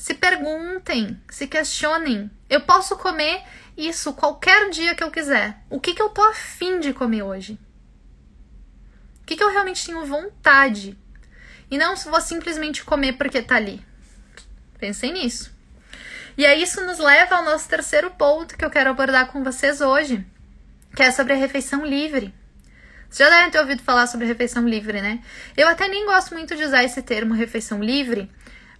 Se 0.00 0.14
perguntem, 0.14 1.20
se 1.28 1.46
questionem. 1.46 2.30
Eu 2.48 2.62
posso 2.62 2.96
comer 2.96 3.42
isso 3.76 4.14
qualquer 4.14 4.70
dia 4.70 4.94
que 4.94 5.04
eu 5.04 5.10
quiser. 5.10 5.58
O 5.68 5.78
que, 5.78 5.92
que 5.92 6.00
eu 6.00 6.08
tô 6.08 6.22
afim 6.22 6.80
de 6.80 6.94
comer 6.94 7.22
hoje? 7.22 7.58
O 9.20 9.26
que, 9.26 9.36
que 9.36 9.44
eu 9.44 9.50
realmente 9.50 9.84
tenho 9.84 10.06
vontade? 10.06 10.98
E 11.70 11.76
não 11.76 11.94
vou 11.96 12.18
simplesmente 12.18 12.82
comer 12.82 13.18
porque 13.18 13.42
tá 13.42 13.56
ali. 13.56 13.84
Pensem 14.78 15.12
nisso. 15.12 15.54
E 16.34 16.46
aí 16.46 16.62
isso 16.62 16.80
nos 16.80 16.98
leva 16.98 17.36
ao 17.36 17.44
nosso 17.44 17.68
terceiro 17.68 18.10
ponto 18.12 18.56
que 18.56 18.64
eu 18.64 18.70
quero 18.70 18.88
abordar 18.88 19.26
com 19.30 19.44
vocês 19.44 19.82
hoje, 19.82 20.26
que 20.96 21.02
é 21.02 21.12
sobre 21.12 21.34
a 21.34 21.36
refeição 21.36 21.84
livre. 21.84 22.34
Vocês 23.10 23.28
já 23.28 23.36
devem 23.36 23.50
ter 23.50 23.60
ouvido 23.60 23.82
falar 23.82 24.06
sobre 24.06 24.26
refeição 24.26 24.66
livre, 24.66 25.02
né? 25.02 25.22
Eu 25.54 25.68
até 25.68 25.88
nem 25.88 26.06
gosto 26.06 26.32
muito 26.32 26.56
de 26.56 26.64
usar 26.64 26.84
esse 26.84 27.02
termo 27.02 27.34
refeição 27.34 27.84
livre, 27.84 28.30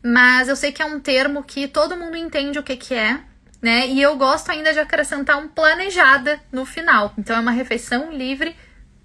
mas 0.02 0.48
eu 0.48 0.56
sei 0.56 0.72
que 0.72 0.82
é 0.82 0.84
um 0.84 0.98
termo 0.98 1.42
que 1.42 1.68
todo 1.68 1.96
mundo 1.96 2.16
entende 2.16 2.58
o 2.58 2.62
que, 2.62 2.76
que 2.76 2.94
é, 2.94 3.20
né? 3.60 3.86
E 3.88 4.00
eu 4.00 4.16
gosto 4.16 4.50
ainda 4.50 4.72
de 4.72 4.78
acrescentar 4.78 5.38
um 5.38 5.48
planejada 5.48 6.40
no 6.50 6.64
final. 6.64 7.12
Então 7.18 7.36
é 7.36 7.40
uma 7.40 7.50
refeição 7.50 8.10
livre 8.10 8.56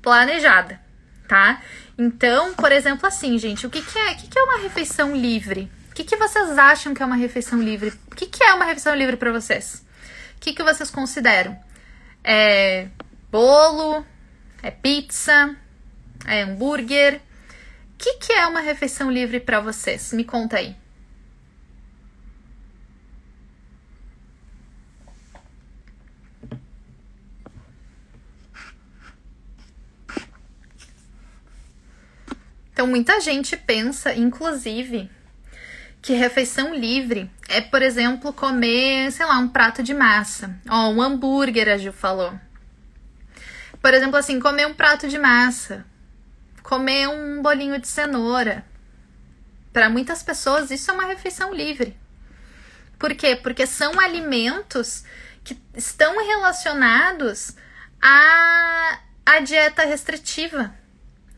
planejada, 0.01 0.79
tá? 1.27 1.62
Então, 1.97 2.53
por 2.53 2.71
exemplo, 2.71 3.08
assim, 3.08 3.38
gente, 3.38 3.67
o 3.67 3.69
que, 3.69 3.81
que 3.81 3.97
é? 3.97 4.12
O 4.12 4.15
que, 4.15 4.27
que 4.27 4.39
é 4.39 4.43
uma 4.43 4.60
refeição 4.60 5.15
livre? 5.15 5.69
O 5.91 5.95
que, 5.95 6.03
que 6.03 6.15
vocês 6.15 6.58
acham 6.58 6.93
que 6.93 7.01
é 7.01 7.05
uma 7.05 7.15
refeição 7.15 7.62
livre? 7.62 7.93
O 8.12 8.15
que, 8.15 8.25
que 8.27 8.43
é 8.43 8.53
uma 8.53 8.65
refeição 8.65 8.95
livre 8.95 9.17
para 9.17 9.31
vocês? 9.31 9.86
O 10.38 10.39
que, 10.39 10.53
que 10.53 10.63
vocês 10.63 10.89
consideram? 10.89 11.58
É 12.23 12.88
bolo? 13.31 14.05
É 14.62 14.71
pizza? 14.71 15.55
É 16.25 16.41
hambúrguer? 16.43 17.15
O 17.93 17.97
que, 17.97 18.13
que 18.15 18.34
é 18.34 18.45
uma 18.45 18.60
refeição 18.60 19.10
livre 19.10 19.39
para 19.39 19.60
vocês? 19.60 20.12
Me 20.12 20.23
conta 20.23 20.58
aí. 20.58 20.75
Então, 32.75 32.88
muita 32.88 33.21
gente 33.21 33.55
pensa, 33.55 34.13
inclusive, 34.13 35.09
que 36.01 36.11
refeição 36.11 36.75
livre 36.75 37.31
é, 37.47 37.61
por 37.61 37.81
exemplo, 37.81 38.33
comer, 38.33 39.09
sei 39.13 39.25
lá, 39.25 39.38
um 39.38 39.47
prato 39.47 39.81
de 39.81 39.93
massa. 39.93 40.59
Ó, 40.69 40.89
um 40.89 41.01
hambúrguer, 41.01 41.69
a 41.69 41.77
Gil 41.77 41.93
falou. 41.93 42.38
Por 43.81 43.93
exemplo, 43.93 44.17
assim, 44.17 44.41
comer 44.41 44.67
um 44.67 44.73
prato 44.73 45.07
de 45.07 45.17
massa. 45.17 45.85
Comer 46.63 47.07
um 47.07 47.41
bolinho 47.41 47.79
de 47.79 47.88
cenoura. 47.88 48.65
Para 49.71 49.89
muitas 49.89 50.21
pessoas, 50.21 50.69
isso 50.69 50.91
é 50.91 50.93
uma 50.93 51.05
refeição 51.05 51.53
livre. 51.53 51.95
Por 52.99 53.15
quê? 53.15 53.38
Porque 53.38 53.65
são 53.65 53.97
alimentos 54.01 55.05
que 55.45 55.57
estão 55.73 56.17
relacionados 56.27 57.55
à, 58.01 58.99
à 59.25 59.39
dieta 59.39 59.85
restritiva 59.85 60.75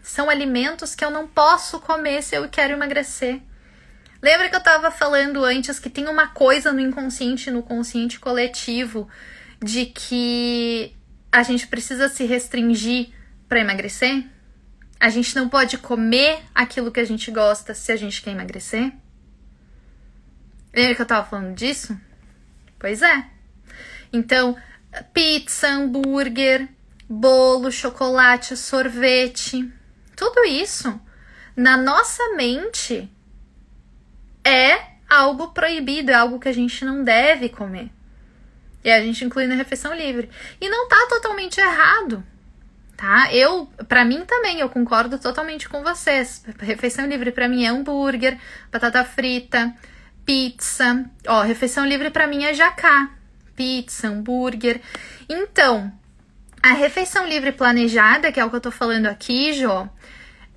são 0.09 0.29
alimentos 0.29 0.95
que 0.95 1.03
eu 1.03 1.11
não 1.11 1.27
posso 1.27 1.79
comer 1.79 2.21
se 2.23 2.35
eu 2.35 2.47
quero 2.49 2.73
emagrecer. 2.73 3.41
Lembra 4.21 4.49
que 4.49 4.55
eu 4.55 4.59
estava 4.59 4.89
falando 4.89 5.43
antes 5.43 5.79
que 5.79 5.89
tem 5.89 6.07
uma 6.07 6.27
coisa 6.27 6.71
no 6.71 6.79
inconsciente, 6.79 7.51
no 7.51 7.61
consciente 7.61 8.19
coletivo, 8.19 9.07
de 9.63 9.85
que 9.85 10.95
a 11.31 11.43
gente 11.43 11.67
precisa 11.67 12.09
se 12.09 12.25
restringir 12.25 13.09
para 13.47 13.59
emagrecer? 13.59 14.25
A 14.99 15.09
gente 15.09 15.35
não 15.35 15.47
pode 15.47 15.77
comer 15.77 16.39
aquilo 16.55 16.91
que 16.91 16.99
a 16.99 17.05
gente 17.05 17.29
gosta 17.29 17.73
se 17.73 17.91
a 17.91 17.95
gente 17.95 18.21
quer 18.21 18.31
emagrecer? 18.31 18.91
Lembra 20.73 20.95
que 20.95 21.01
eu 21.01 21.03
estava 21.03 21.27
falando 21.27 21.53
disso? 21.53 21.99
Pois 22.79 23.01
é. 23.01 23.25
Então, 24.11 24.57
pizza, 25.13 25.67
hambúrguer, 25.67 26.67
bolo, 27.07 27.71
chocolate, 27.71 28.57
sorvete, 28.57 29.71
tudo 30.17 30.43
isso 30.43 30.99
na 31.55 31.77
nossa 31.77 32.35
mente 32.35 33.09
é 34.43 34.79
algo 35.07 35.49
proibido, 35.49 36.11
é 36.11 36.15
algo 36.15 36.39
que 36.39 36.49
a 36.49 36.53
gente 36.53 36.83
não 36.83 37.03
deve 37.03 37.49
comer. 37.49 37.89
E 38.83 38.89
a 38.89 38.99
gente 39.01 39.23
inclui 39.23 39.45
na 39.45 39.55
refeição 39.55 39.93
livre. 39.93 40.29
E 40.59 40.69
não 40.69 40.87
tá 40.87 41.05
totalmente 41.07 41.59
errado, 41.59 42.23
tá? 42.95 43.31
Eu, 43.31 43.67
para 43.87 44.03
mim 44.03 44.25
também, 44.25 44.59
eu 44.59 44.69
concordo 44.69 45.19
totalmente 45.19 45.69
com 45.69 45.83
vocês. 45.83 46.43
Refeição 46.59 47.05
livre 47.05 47.31
para 47.31 47.47
mim 47.47 47.65
é 47.65 47.69
hambúrguer, 47.69 48.39
batata 48.71 49.03
frita, 49.03 49.73
pizza. 50.25 51.05
Ó, 51.27 51.41
refeição 51.43 51.85
livre 51.85 52.09
para 52.09 52.27
mim 52.27 52.43
é 52.43 52.53
jacá, 52.53 53.11
pizza, 53.55 54.07
hambúrguer. 54.07 54.81
Então, 55.29 55.91
a 56.61 56.73
refeição 56.73 57.27
livre 57.27 57.51
planejada, 57.51 58.31
que 58.31 58.39
é 58.39 58.45
o 58.45 58.49
que 58.49 58.55
eu 58.55 58.61
tô 58.61 58.71
falando 58.71 59.05
aqui, 59.07 59.53
Jô, 59.53 59.87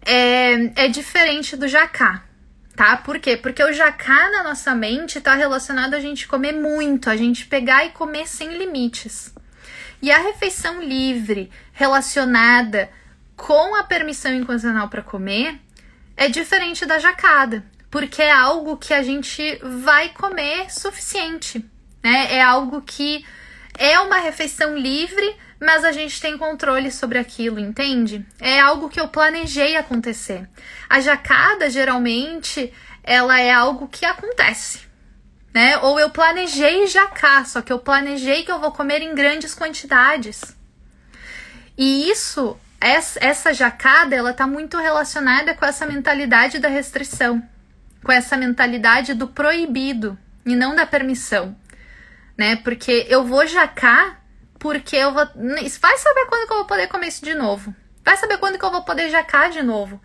é, 0.05 0.85
é 0.85 0.89
diferente 0.89 1.57
do 1.57 1.69
jacá, 1.69 2.25
tá? 2.75 2.97
Por 2.97 3.19
quê? 3.19 3.37
Porque 3.37 3.63
o 3.63 3.73
jacá 3.73 4.31
na 4.31 4.43
nossa 4.43 4.75
mente 4.75 5.21
tá 5.21 5.35
relacionado 5.35 5.95
a 5.95 6.01
gente 6.01 6.27
comer 6.27 6.53
muito, 6.53 7.11
a 7.11 7.17
gente 7.17 7.47
pegar 7.47 7.85
e 7.85 7.91
comer 7.91 8.27
sem 8.27 8.57
limites. 8.57 9.35
E 10.03 10.11
a 10.11 10.19
refeição 10.19 10.83
livre 10.83 11.51
relacionada 11.73 12.91
com 13.37 13.75
a 13.75 13.85
permissão 13.85 14.35
incondicional 14.35 14.89
para 14.89 15.03
comer 15.03 15.59
é 16.17 16.29
diferente 16.29 16.85
da 16.85 16.99
jacada, 16.99 17.65
porque 17.91 18.23
é 18.23 18.33
algo 18.33 18.77
que 18.77 18.93
a 18.93 19.03
gente 19.03 19.59
vai 19.83 20.11
comer 20.11 20.71
suficiente, 20.71 21.65
né? 22.03 22.35
É 22.35 22.43
algo 22.43 22.83
que 22.83 23.25
é 23.79 23.99
uma 24.01 24.19
refeição 24.19 24.77
livre, 24.77 25.37
mas 25.61 25.85
a 25.85 25.93
gente 25.93 26.21
tem 26.21 26.39
controle 26.39 26.91
sobre 26.91 27.19
aquilo, 27.19 27.61
entende? 27.61 28.27
É 28.41 28.59
algo 28.59 28.89
que 28.89 28.99
eu 28.99 29.09
planejei 29.09 29.77
acontecer. 29.77 30.49
A 30.89 31.01
jacada, 31.01 31.69
geralmente, 31.69 32.73
ela 33.05 33.39
é 33.39 33.53
algo 33.53 33.87
que 33.87 34.07
acontece, 34.07 34.81
né? 35.53 35.79
Ou 35.79 36.01
eu 36.01 36.11
planejei 36.11 36.87
jacar, 36.87 37.47
só 37.47 37.61
que 37.61 37.73
eu 37.73 37.79
planejei 37.79 38.43
que 38.43 38.51
eu 38.51 38.59
vou 38.59 38.73
comer 38.73 39.03
em 39.03 39.15
grandes 39.15 39.55
quantidades. 39.55 40.57
E 41.77 42.11
isso, 42.11 42.59
essa 42.81 43.53
jacada, 43.53 44.17
ela 44.17 44.33
tá 44.33 44.47
muito 44.47 44.79
relacionada 44.79 45.55
com 45.55 45.67
essa 45.67 45.85
mentalidade 45.85 46.59
da 46.59 46.69
restrição, 46.69 47.43
com 48.03 48.11
essa 48.11 48.37
mentalidade 48.37 49.13
do 49.13 49.29
proibido 49.29 50.19
e 50.47 50.57
não 50.57 50.75
da 50.75 50.87
permissão 50.87 51.55
né? 52.41 52.57
Porque 52.57 53.07
eu 53.11 53.23
vou 53.23 53.47
jacar, 53.47 54.20
porque 54.61 54.95
eu 54.95 55.13
vou. 55.13 55.27
Vai 55.81 55.99
saber 55.99 56.27
quando 56.27 56.47
que 56.47 56.53
eu 56.53 56.59
vou 56.59 56.67
poder 56.67 56.87
comer 56.87 57.09
isso 57.09 57.25
de 57.25 57.35
novo. 57.35 57.75
Vai 58.05 58.17
saber 58.17 58.39
quando 58.39 58.59
que 58.59 58.65
eu 58.65 58.71
vou 58.71 58.85
poder 58.85 59.11
jacar 59.11 59.51
de 59.51 59.63
novo. 59.63 60.01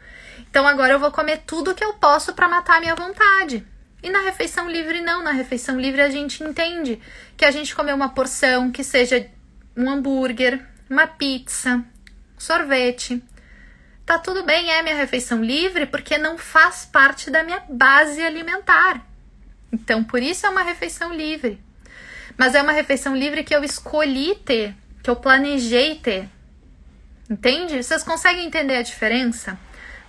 Então 0.49 0.65
agora 0.65 0.93
eu 0.93 0.99
vou 0.99 1.11
comer 1.11 1.43
tudo 1.45 1.75
que 1.75 1.83
eu 1.83 1.93
posso 1.95 2.33
para 2.33 2.47
matar 2.47 2.77
a 2.77 2.79
minha 2.79 2.95
vontade. 2.95 3.67
E 4.01 4.09
na 4.09 4.21
refeição 4.21 4.69
livre, 4.69 5.01
não. 5.01 5.21
Na 5.21 5.31
refeição 5.31 5.79
livre 5.79 6.01
a 6.01 6.09
gente 6.09 6.41
entende 6.43 6.99
que 7.35 7.43
a 7.43 7.51
gente 7.51 7.75
comer 7.75 7.93
uma 7.93 8.09
porção 8.09 8.71
que 8.71 8.83
seja 8.83 9.29
um 9.75 9.89
hambúrguer, 9.89 10.65
uma 10.89 11.05
pizza, 11.05 11.83
sorvete. 12.37 13.21
Tá 14.05 14.17
tudo 14.17 14.43
bem, 14.43 14.71
é 14.71 14.81
minha 14.81 14.95
refeição 14.95 15.43
livre, 15.43 15.85
porque 15.85 16.17
não 16.17 16.37
faz 16.37 16.85
parte 16.85 17.29
da 17.29 17.43
minha 17.43 17.61
base 17.67 18.21
alimentar. 18.21 19.05
Então, 19.71 20.03
por 20.03 20.21
isso 20.21 20.45
é 20.45 20.49
uma 20.49 20.61
refeição 20.61 21.11
livre. 21.13 21.59
Mas 22.37 22.55
é 22.55 22.61
uma 22.61 22.71
refeição 22.71 23.15
livre 23.15 23.43
que 23.43 23.55
eu 23.55 23.63
escolhi 23.63 24.35
ter, 24.35 24.75
que 25.01 25.09
eu 25.09 25.15
planejei 25.15 25.95
ter. 25.95 26.29
Entende? 27.29 27.81
Vocês 27.81 28.03
conseguem 28.03 28.45
entender 28.45 28.75
a 28.75 28.81
diferença? 28.81 29.57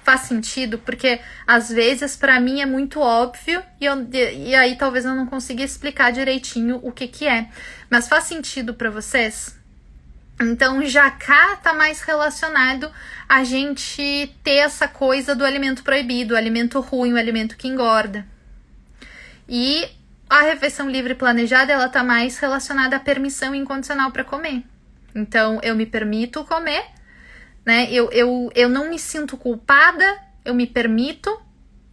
Faz 0.03 0.23
sentido? 0.23 0.79
Porque 0.79 1.21
às 1.47 1.69
vezes 1.69 2.17
para 2.17 2.39
mim 2.39 2.61
é 2.61 2.67
muito 2.67 3.01
óbvio 3.01 3.63
e, 3.81 3.85
eu, 3.85 4.07
e 4.13 4.55
aí 4.55 4.77
talvez 4.77 5.05
eu 5.05 5.15
não 5.15 5.27
consiga 5.27 5.65
explicar 5.65 6.13
direitinho 6.13 6.79
o 6.83 6.93
que 6.93 7.09
que 7.09 7.27
é. 7.27 7.49
Mas 7.91 8.09
faz 8.09 8.25
sentido 8.25 8.75
para 8.75 8.91
vocês? 8.91 9.57
Então, 10.41 10.85
já 10.85 11.11
cá 11.11 11.57
tá 11.57 11.73
mais 11.73 12.03
relacionado 12.03 12.91
a 13.27 13.43
gente 13.43 14.31
ter 14.45 14.57
essa 14.57 14.87
coisa 14.87 15.35
do 15.35 15.45
alimento 15.45 15.83
proibido, 15.83 16.35
o 16.35 16.37
alimento 16.37 16.79
ruim, 16.81 17.15
o 17.15 17.19
alimento 17.19 17.57
que 17.57 17.67
engorda. 17.67 18.27
E 19.49 19.89
a 20.29 20.43
refeição 20.43 20.91
livre 20.91 21.15
planejada, 21.15 21.73
ela 21.73 21.89
tá 21.89 22.03
mais 22.03 22.39
relacionada 22.39 22.97
à 22.97 23.01
permissão 23.01 23.55
incondicional 23.55 24.11
para 24.11 24.25
comer. 24.25 24.65
Então, 25.15 25.61
eu 25.63 25.75
me 25.75 25.87
permito 25.87 26.45
comer, 26.45 26.85
né? 27.65 27.89
Eu, 27.91 28.11
eu, 28.11 28.51
eu 28.55 28.69
não 28.69 28.91
me 28.91 28.99
sinto 28.99 29.37
culpada, 29.37 30.05
eu 30.45 30.55
me 30.55 30.67
permito 30.67 31.31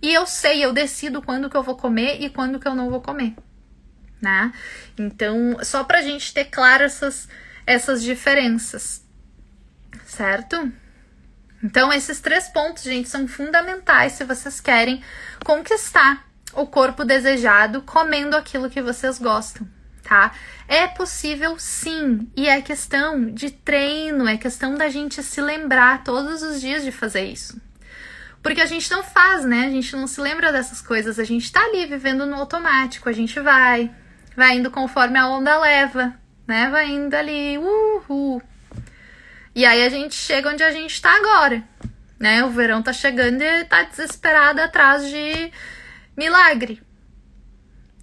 e 0.01 0.13
eu 0.13 0.25
sei, 0.25 0.65
eu 0.65 0.73
decido 0.73 1.21
quando 1.21 1.49
que 1.49 1.55
eu 1.55 1.63
vou 1.63 1.77
comer 1.77 2.21
e 2.21 2.29
quando 2.29 2.59
que 2.59 2.67
eu 2.67 2.75
não 2.75 2.89
vou 2.89 3.01
comer, 3.01 3.35
né? 4.19 4.51
Então, 4.97 5.57
só 5.63 5.83
pra 5.83 6.01
gente 6.01 6.33
ter 6.33 6.45
claro 6.45 6.83
essas, 6.83 7.29
essas 7.65 8.03
diferenças, 8.03 9.05
certo? 10.05 10.71
Então, 11.63 11.93
esses 11.93 12.19
três 12.19 12.49
pontos, 12.49 12.83
gente, 12.83 13.07
são 13.07 13.27
fundamentais 13.27 14.13
se 14.13 14.25
vocês 14.25 14.59
querem 14.59 15.01
conquistar 15.45 16.32
o 16.53 16.65
corpo 16.67 17.03
desejado 17.03 17.81
comendo 17.81 18.35
aquilo 18.35 18.69
que 18.69 18.81
vocês 18.81 19.17
gostam, 19.19 19.67
tá? 20.03 20.31
É 20.67 20.87
possível 20.87 21.57
sim, 21.57 22.29
e 22.35 22.47
é 22.47 22.61
questão 22.61 23.31
de 23.31 23.51
treino, 23.51 24.27
é 24.27 24.37
questão 24.37 24.75
da 24.75 24.89
gente 24.89 25.21
se 25.21 25.41
lembrar 25.41 26.03
todos 26.03 26.41
os 26.41 26.61
dias 26.61 26.83
de 26.83 26.91
fazer 26.91 27.25
isso. 27.25 27.61
Porque 28.41 28.61
a 28.61 28.65
gente 28.65 28.91
não 28.91 29.03
faz, 29.03 29.45
né? 29.45 29.65
A 29.65 29.69
gente 29.69 29.95
não 29.95 30.05
se 30.05 30.19
lembra 30.19 30.51
dessas 30.51 30.81
coisas, 30.81 31.17
a 31.17 31.23
gente 31.23 31.51
tá 31.51 31.61
ali 31.61 31.85
vivendo 31.85 32.25
no 32.25 32.35
automático, 32.35 33.07
a 33.07 33.13
gente 33.13 33.39
vai, 33.39 33.89
vai 34.35 34.57
indo 34.57 34.69
conforme 34.69 35.17
a 35.17 35.27
onda 35.27 35.57
leva, 35.59 36.13
né? 36.45 36.69
Vai 36.69 36.89
indo 36.91 37.13
ali, 37.13 37.57
uhul. 37.57 38.41
E 39.55 39.65
aí 39.65 39.85
a 39.85 39.89
gente 39.89 40.15
chega 40.15 40.49
onde 40.49 40.61
a 40.61 40.71
gente 40.71 41.01
tá 41.01 41.15
agora, 41.15 41.63
né? 42.19 42.43
O 42.43 42.49
verão 42.49 42.81
tá 42.81 42.91
chegando 42.91 43.41
e 43.41 43.63
tá 43.63 43.83
desesperado 43.83 44.59
atrás 44.59 45.07
de 45.07 45.51
milagre. 46.15 46.81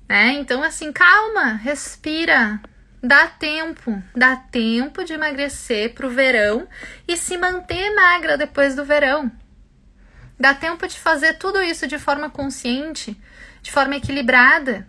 Né? 0.08 0.32
Então, 0.32 0.62
assim, 0.62 0.92
calma, 0.92 1.54
respira. 1.54 2.60
Dá 3.02 3.26
tempo, 3.28 4.02
dá 4.14 4.36
tempo 4.36 5.02
de 5.04 5.14
emagrecer 5.14 5.94
pro 5.94 6.10
verão 6.10 6.68
e 7.08 7.16
se 7.16 7.38
manter 7.38 7.94
magra 7.94 8.36
depois 8.36 8.74
do 8.74 8.84
verão. 8.84 9.32
Dá 10.38 10.52
tempo 10.52 10.86
de 10.86 10.98
fazer 10.98 11.38
tudo 11.38 11.62
isso 11.62 11.86
de 11.86 11.98
forma 11.98 12.28
consciente, 12.28 13.18
de 13.62 13.70
forma 13.70 13.96
equilibrada, 13.96 14.86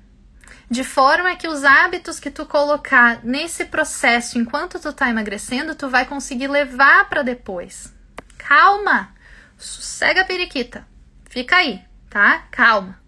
de 0.70 0.84
forma 0.84 1.36
que 1.36 1.48
os 1.48 1.64
hábitos 1.64 2.20
que 2.20 2.32
tu 2.32 2.46
colocar 2.46 3.24
nesse 3.24 3.66
processo 3.66 4.38
enquanto 4.38 4.80
tu 4.80 4.92
tá 4.92 5.10
emagrecendo, 5.10 5.76
tu 5.76 5.90
vai 5.90 6.06
conseguir 6.06 6.48
levar 6.48 7.08
para 7.10 7.22
depois. 7.22 7.94
Calma, 8.38 9.14
sossega 9.58 10.22
a 10.22 10.26
periquita, 10.26 10.88
fica 11.30 11.58
aí, 11.58 11.82
tá? 12.10 12.46
Calma. 12.52 13.01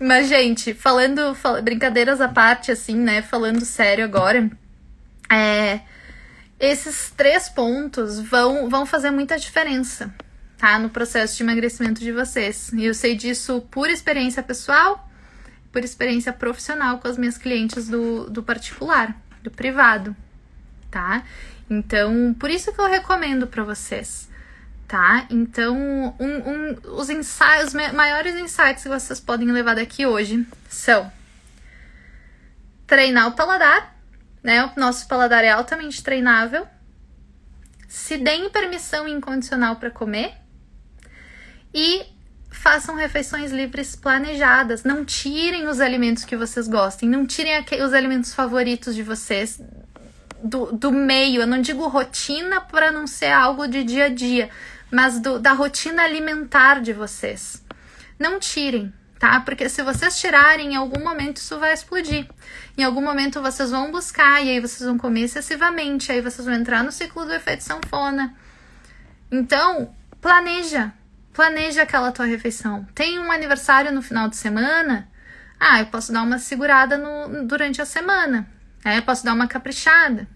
Mas, 0.00 0.28
gente, 0.28 0.74
falando, 0.74 1.34
fal 1.34 1.62
brincadeiras 1.62 2.20
à 2.20 2.28
parte, 2.28 2.72
assim, 2.72 2.96
né? 2.96 3.22
Falando 3.22 3.64
sério 3.64 4.04
agora, 4.04 4.50
é, 5.30 5.80
esses 6.58 7.10
três 7.16 7.48
pontos 7.48 8.18
vão, 8.18 8.68
vão 8.68 8.86
fazer 8.86 9.10
muita 9.10 9.38
diferença, 9.38 10.12
tá? 10.56 10.78
No 10.78 10.88
processo 10.88 11.36
de 11.36 11.42
emagrecimento 11.42 12.00
de 12.00 12.10
vocês. 12.10 12.72
E 12.72 12.86
eu 12.86 12.94
sei 12.94 13.14
disso 13.14 13.60
por 13.70 13.88
experiência 13.88 14.42
pessoal, 14.42 15.08
por 15.70 15.84
experiência 15.84 16.32
profissional 16.32 16.98
com 16.98 17.08
as 17.08 17.18
minhas 17.18 17.38
clientes 17.38 17.88
do, 17.88 18.28
do 18.30 18.42
particular, 18.42 19.14
do 19.42 19.50
privado, 19.50 20.16
tá? 20.90 21.22
Então, 21.70 22.34
por 22.38 22.50
isso 22.50 22.72
que 22.72 22.80
eu 22.80 22.88
recomendo 22.88 23.46
para 23.46 23.62
vocês 23.62 24.28
tá? 24.88 25.26
Então, 25.30 25.76
um, 26.18 26.24
um, 26.24 26.76
os 26.96 27.10
ensaios, 27.10 27.68
os 27.68 27.92
maiores 27.92 28.34
insights 28.34 28.82
que 28.82 28.88
vocês 28.88 29.20
podem 29.20 29.52
levar 29.52 29.76
daqui 29.76 30.06
hoje 30.06 30.46
são 30.68 31.12
treinar 32.86 33.28
o 33.28 33.32
paladar, 33.32 33.94
né? 34.42 34.64
O 34.64 34.80
nosso 34.80 35.06
paladar 35.06 35.44
é 35.44 35.50
altamente 35.50 36.02
treinável. 36.02 36.66
Se 37.86 38.16
deem 38.16 38.48
permissão 38.48 39.06
incondicional 39.06 39.76
para 39.76 39.90
comer 39.90 40.34
e 41.74 42.06
façam 42.50 42.94
refeições 42.94 43.52
livres 43.52 43.94
planejadas. 43.94 44.84
Não 44.84 45.04
tirem 45.04 45.68
os 45.68 45.80
alimentos 45.80 46.24
que 46.24 46.36
vocês 46.36 46.66
gostem, 46.66 47.08
não 47.08 47.26
tirem 47.26 47.54
os 47.82 47.92
alimentos 47.92 48.34
favoritos 48.34 48.94
de 48.94 49.02
vocês 49.02 49.60
do, 50.42 50.72
do 50.72 50.90
meio. 50.90 51.42
Eu 51.42 51.46
não 51.46 51.60
digo 51.60 51.86
rotina 51.88 52.60
para 52.60 52.90
não 52.90 53.06
ser 53.06 53.30
algo 53.32 53.66
de 53.66 53.84
dia 53.84 54.06
a 54.06 54.08
dia, 54.08 54.50
mas 54.90 55.20
do, 55.20 55.38
da 55.38 55.52
rotina 55.52 56.02
alimentar 56.02 56.80
de 56.80 56.92
vocês. 56.92 57.64
Não 58.18 58.38
tirem, 58.38 58.92
tá? 59.18 59.40
Porque 59.40 59.68
se 59.68 59.82
vocês 59.82 60.18
tirarem, 60.18 60.72
em 60.72 60.76
algum 60.76 61.02
momento 61.02 61.36
isso 61.38 61.58
vai 61.58 61.72
explodir. 61.72 62.28
Em 62.76 62.82
algum 62.82 63.02
momento 63.02 63.42
vocês 63.42 63.70
vão 63.70 63.90
buscar 63.90 64.42
e 64.44 64.50
aí 64.50 64.60
vocês 64.60 64.86
vão 64.88 64.98
comer 64.98 65.22
excessivamente, 65.22 66.10
aí 66.10 66.20
vocês 66.20 66.46
vão 66.46 66.54
entrar 66.54 66.82
no 66.82 66.92
ciclo 66.92 67.24
do 67.24 67.32
efeito 67.32 67.62
sanfona. 67.62 68.34
Então, 69.30 69.94
planeja. 70.20 70.92
Planeja 71.32 71.82
aquela 71.82 72.10
tua 72.10 72.26
refeição. 72.26 72.84
Tem 72.94 73.18
um 73.18 73.30
aniversário 73.30 73.92
no 73.92 74.02
final 74.02 74.28
de 74.28 74.36
semana? 74.36 75.08
Ah, 75.60 75.80
eu 75.80 75.86
posso 75.86 76.12
dar 76.12 76.22
uma 76.22 76.38
segurada 76.38 76.98
no, 76.98 77.46
durante 77.46 77.80
a 77.80 77.84
semana. 77.84 78.48
É, 78.84 78.98
eu 78.98 79.02
posso 79.02 79.24
dar 79.24 79.34
uma 79.34 79.46
caprichada. 79.46 80.28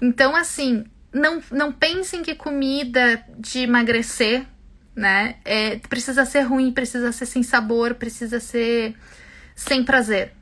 Então, 0.00 0.34
assim, 0.36 0.84
não, 1.14 1.40
não 1.50 1.72
pensem 1.72 2.22
que 2.22 2.34
comida 2.34 3.24
de 3.38 3.60
emagrecer, 3.60 4.44
né, 4.94 5.36
é, 5.44 5.76
precisa 5.88 6.24
ser 6.24 6.42
ruim, 6.42 6.72
precisa 6.72 7.12
ser 7.12 7.26
sem 7.26 7.42
sabor, 7.42 7.94
precisa 7.94 8.40
ser 8.40 8.94
sem 9.54 9.84
prazer. 9.84 10.32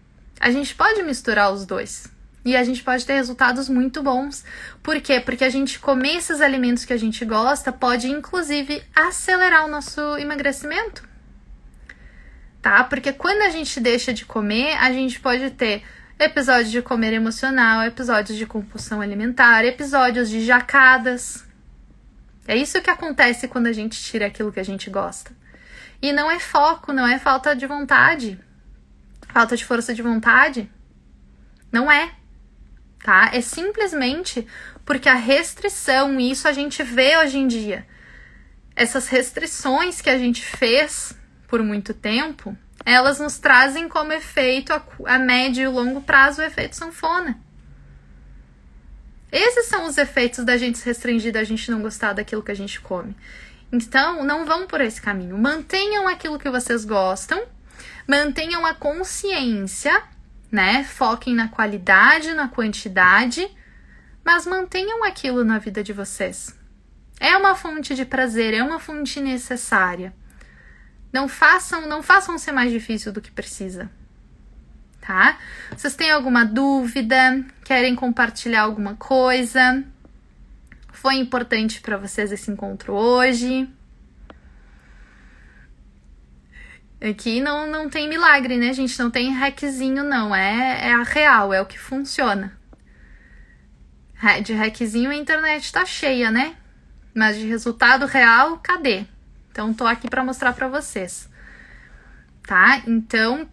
A 0.40 0.50
gente 0.50 0.74
pode 0.74 1.02
misturar 1.02 1.52
os 1.52 1.66
dois. 1.66 2.10
E 2.44 2.56
a 2.56 2.64
gente 2.64 2.82
pode 2.82 3.06
ter 3.06 3.12
resultados 3.12 3.68
muito 3.68 4.02
bons. 4.02 4.44
Por 4.82 5.00
quê? 5.00 5.20
Porque 5.20 5.44
a 5.44 5.50
gente 5.50 5.78
comer 5.78 6.16
esses 6.16 6.40
alimentos 6.40 6.84
que 6.84 6.92
a 6.92 6.96
gente 6.96 7.24
gosta 7.24 7.70
pode, 7.70 8.08
inclusive, 8.08 8.82
acelerar 8.96 9.64
o 9.64 9.68
nosso 9.68 10.00
emagrecimento. 10.18 11.08
Tá? 12.60 12.82
Porque 12.82 13.12
quando 13.12 13.42
a 13.42 13.50
gente 13.50 13.78
deixa 13.78 14.12
de 14.12 14.24
comer, 14.24 14.76
a 14.78 14.90
gente 14.92 15.20
pode 15.20 15.50
ter 15.50 15.84
episódios 16.24 16.70
de 16.70 16.80
comer 16.82 17.12
emocional, 17.12 17.84
episódios 17.84 18.38
de 18.38 18.46
compulsão 18.46 19.00
alimentar, 19.00 19.64
episódios 19.64 20.30
de 20.30 20.44
jacadas. 20.44 21.44
É 22.46 22.56
isso 22.56 22.80
que 22.80 22.90
acontece 22.90 23.48
quando 23.48 23.66
a 23.66 23.72
gente 23.72 24.00
tira 24.00 24.26
aquilo 24.26 24.52
que 24.52 24.60
a 24.60 24.64
gente 24.64 24.90
gosta. 24.90 25.32
E 26.00 26.12
não 26.12 26.30
é 26.30 26.38
foco, 26.38 26.92
não 26.92 27.06
é 27.06 27.18
falta 27.18 27.54
de 27.54 27.66
vontade. 27.66 28.38
Falta 29.28 29.56
de 29.56 29.64
força 29.64 29.94
de 29.94 30.02
vontade? 30.02 30.70
Não 31.70 31.90
é. 31.90 32.12
Tá? 33.02 33.30
É 33.32 33.40
simplesmente 33.40 34.46
porque 34.84 35.08
a 35.08 35.14
restrição, 35.14 36.18
e 36.18 36.30
isso 36.30 36.46
a 36.48 36.52
gente 36.52 36.82
vê 36.82 37.16
hoje 37.16 37.38
em 37.38 37.46
dia, 37.46 37.86
essas 38.74 39.08
restrições 39.08 40.00
que 40.00 40.10
a 40.10 40.18
gente 40.18 40.44
fez 40.44 41.16
por 41.46 41.62
muito 41.62 41.94
tempo, 41.94 42.56
elas 42.84 43.18
nos 43.18 43.38
trazem 43.38 43.88
como 43.88 44.12
efeito 44.12 44.72
a, 44.72 44.82
a 45.06 45.18
médio 45.18 45.62
e 45.62 45.68
longo 45.68 46.00
prazo 46.00 46.40
o 46.40 46.44
efeito 46.44 46.76
sanfona. 46.76 47.38
Esses 49.30 49.66
são 49.66 49.86
os 49.86 49.96
efeitos 49.96 50.44
da 50.44 50.58
gente 50.58 50.78
se 50.78 50.84
restringir, 50.84 51.32
da 51.32 51.42
gente 51.42 51.70
não 51.70 51.80
gostar 51.80 52.12
daquilo 52.12 52.42
que 52.42 52.50
a 52.50 52.56
gente 52.56 52.80
come. 52.80 53.16
Então, 53.72 54.22
não 54.22 54.44
vão 54.44 54.66
por 54.66 54.82
esse 54.82 55.00
caminho. 55.00 55.38
Mantenham 55.38 56.06
aquilo 56.06 56.38
que 56.38 56.50
vocês 56.50 56.84
gostam, 56.84 57.42
mantenham 58.06 58.66
a 58.66 58.74
consciência, 58.74 60.02
né? 60.50 60.84
Foquem 60.84 61.34
na 61.34 61.48
qualidade, 61.48 62.34
na 62.34 62.48
quantidade, 62.48 63.48
mas 64.22 64.46
mantenham 64.46 65.02
aquilo 65.04 65.42
na 65.42 65.58
vida 65.58 65.82
de 65.82 65.94
vocês. 65.94 66.54
É 67.18 67.34
uma 67.34 67.54
fonte 67.54 67.94
de 67.94 68.04
prazer, 68.04 68.52
é 68.52 68.62
uma 68.62 68.78
fonte 68.78 69.18
necessária. 69.18 70.14
Não 71.12 71.28
façam, 71.28 71.86
não 71.86 72.02
façam 72.02 72.38
ser 72.38 72.52
mais 72.52 72.72
difícil 72.72 73.12
do 73.12 73.20
que 73.20 73.30
precisa. 73.30 73.90
Tá? 75.00 75.38
Vocês 75.76 75.94
têm 75.94 76.10
alguma 76.10 76.44
dúvida? 76.44 77.44
Querem 77.64 77.94
compartilhar 77.94 78.62
alguma 78.62 78.94
coisa? 78.94 79.84
Foi 80.92 81.16
importante 81.16 81.80
para 81.80 81.96
vocês 81.96 82.30
esse 82.30 82.50
encontro 82.50 82.94
hoje? 82.94 83.68
Aqui 87.00 87.40
não, 87.40 87.66
não 87.66 87.90
tem 87.90 88.08
milagre, 88.08 88.56
né, 88.56 88.72
gente? 88.72 88.96
Não 89.00 89.10
tem 89.10 89.32
hackzinho, 89.32 90.04
não. 90.04 90.32
É, 90.34 90.88
é 90.88 90.92
a 90.92 91.02
real, 91.02 91.52
é 91.52 91.60
o 91.60 91.66
que 91.66 91.78
funciona. 91.78 92.56
De 94.44 94.52
hackzinho 94.52 95.10
a 95.10 95.16
internet 95.16 95.72
tá 95.72 95.84
cheia, 95.84 96.30
né? 96.30 96.54
Mas 97.12 97.36
de 97.36 97.44
resultado 97.44 98.06
real, 98.06 98.58
cadê? 98.58 99.04
Então 99.52 99.72
tô 99.72 99.86
aqui 99.86 100.08
para 100.10 100.24
mostrar 100.24 100.52
para 100.54 100.66
vocês. 100.66 101.28
Tá? 102.42 102.82
Então, 102.86 103.46